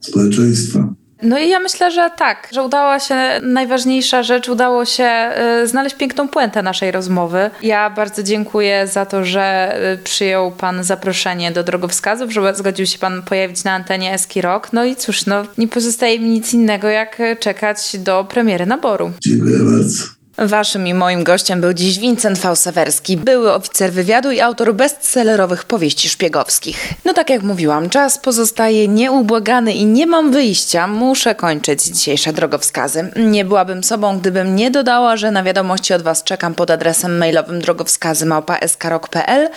społeczeństwa. 0.00 0.94
No 1.22 1.38
i 1.38 1.48
ja 1.48 1.60
myślę, 1.60 1.90
że 1.90 2.10
tak, 2.16 2.48
że 2.52 2.62
udała 2.62 3.00
się 3.00 3.16
najważniejsza 3.42 4.22
rzecz, 4.22 4.48
udało 4.48 4.84
się 4.84 5.30
y, 5.62 5.66
znaleźć 5.66 5.96
piękną 5.96 6.28
puentę 6.28 6.62
naszej 6.62 6.90
rozmowy. 6.90 7.50
Ja 7.62 7.90
bardzo 7.90 8.22
dziękuję 8.22 8.86
za 8.86 9.06
to, 9.06 9.24
że 9.24 9.76
y, 9.94 9.98
przyjął 9.98 10.50
Pan 10.50 10.84
zaproszenie 10.84 11.52
do 11.52 11.64
drogowskazów, 11.64 12.32
że 12.32 12.54
zgodził 12.54 12.86
się 12.86 12.98
Pan 12.98 13.22
pojawić 13.22 13.64
na 13.64 13.72
antenie 13.72 14.12
Eski 14.12 14.42
Rock. 14.42 14.72
No 14.72 14.84
i 14.84 14.96
cóż, 14.96 15.26
no 15.26 15.44
nie 15.58 15.68
pozostaje 15.68 16.20
mi 16.20 16.28
nic 16.28 16.54
innego, 16.54 16.88
jak 16.88 17.22
czekać 17.40 17.96
do 17.98 18.24
premiery 18.24 18.66
naboru. 18.66 19.10
Dziękuję 19.20 19.58
bardzo. 19.58 20.17
Waszym 20.38 20.86
i 20.86 20.94
moim 20.94 21.24
gościem 21.24 21.60
był 21.60 21.72
dziś 21.72 21.98
Vincent 21.98 22.38
Fałsewerski, 22.38 23.16
były 23.16 23.52
oficer 23.52 23.92
wywiadu 23.92 24.30
i 24.30 24.40
autor 24.40 24.74
bestsellerowych 24.74 25.64
powieści 25.64 26.08
szpiegowskich. 26.08 26.94
No 27.04 27.12
tak 27.14 27.30
jak 27.30 27.42
mówiłam, 27.42 27.90
czas 27.90 28.18
pozostaje 28.18 28.88
nieubłagany 28.88 29.72
i 29.72 29.86
nie 29.86 30.06
mam 30.06 30.32
wyjścia, 30.32 30.86
muszę 30.86 31.34
kończyć 31.34 31.82
dzisiejsze 31.82 32.32
drogowskazy. 32.32 33.10
Nie 33.16 33.44
byłabym 33.44 33.84
sobą, 33.84 34.18
gdybym 34.18 34.56
nie 34.56 34.70
dodała, 34.70 35.16
że 35.16 35.30
na 35.30 35.42
wiadomości 35.42 35.94
od 35.94 36.02
Was 36.02 36.24
czekam 36.24 36.54
pod 36.54 36.70
adresem 36.70 37.18
mailowym 37.18 37.60
drogowskazy.małpa.skrok.pl. 37.60 39.48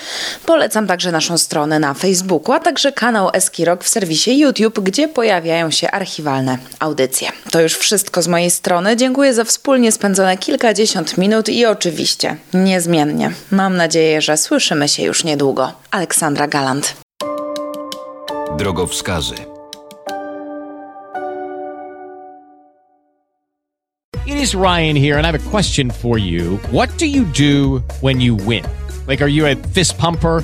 Polecam 0.46 0.88
także 0.88 1.12
naszą 1.12 1.38
stronę 1.38 1.80
na 1.80 1.94
Facebooku, 1.94 2.56
a 2.56 2.60
także 2.60 2.92
kanał 2.92 3.30
Eskirok 3.34 3.84
w 3.84 3.90
serwisie 3.90 4.40
YouTube, 4.40 4.80
gdzie 4.80 5.08
pojawiają 5.08 5.72
się 5.72 5.92
archiwalne 5.92 6.58
audycje. 6.80 7.30
To 7.52 7.62
już 7.62 7.78
wszystko 7.78 8.22
z 8.22 8.28
mojej 8.28 8.52
strony. 8.52 8.96
Dziękuję 8.96 9.34
za 9.34 9.44
wspólnie 9.44 9.92
spędzone 9.92 10.38
kilka 10.38 10.71
kilkadziesiąt 10.72 11.18
minut 11.18 11.50
i 11.50 11.66
oczywiście 11.66 12.38
niezmiennie. 12.54 13.32
Mam 13.52 13.78
nadzieję, 13.78 14.22
że 14.22 14.38
słyszymy 14.38 14.88
się 14.88 15.04
już 15.04 15.24
niedługo. 15.24 15.74
Aleksandra 15.92 16.48
Galant. 16.48 16.96
Drogowskazy. 18.58 19.36
It 24.26 24.36
is 24.44 24.54
Ryan 24.54 24.96
here 24.96 25.18
and 25.18 25.26
I 25.26 25.32
have 25.32 25.36
a 25.36 25.52
question 25.52 25.92
for 25.92 26.20
you. 26.20 26.58
What 26.72 26.90
do 27.00 27.06
you 27.06 27.26
do 27.26 27.82
when 28.02 28.22
you 28.22 28.38
win? 28.38 28.64
Like 29.08 29.24
are 29.24 29.32
you 29.32 29.46
a 29.48 29.56
fist 29.74 29.98
pumper? 29.98 30.44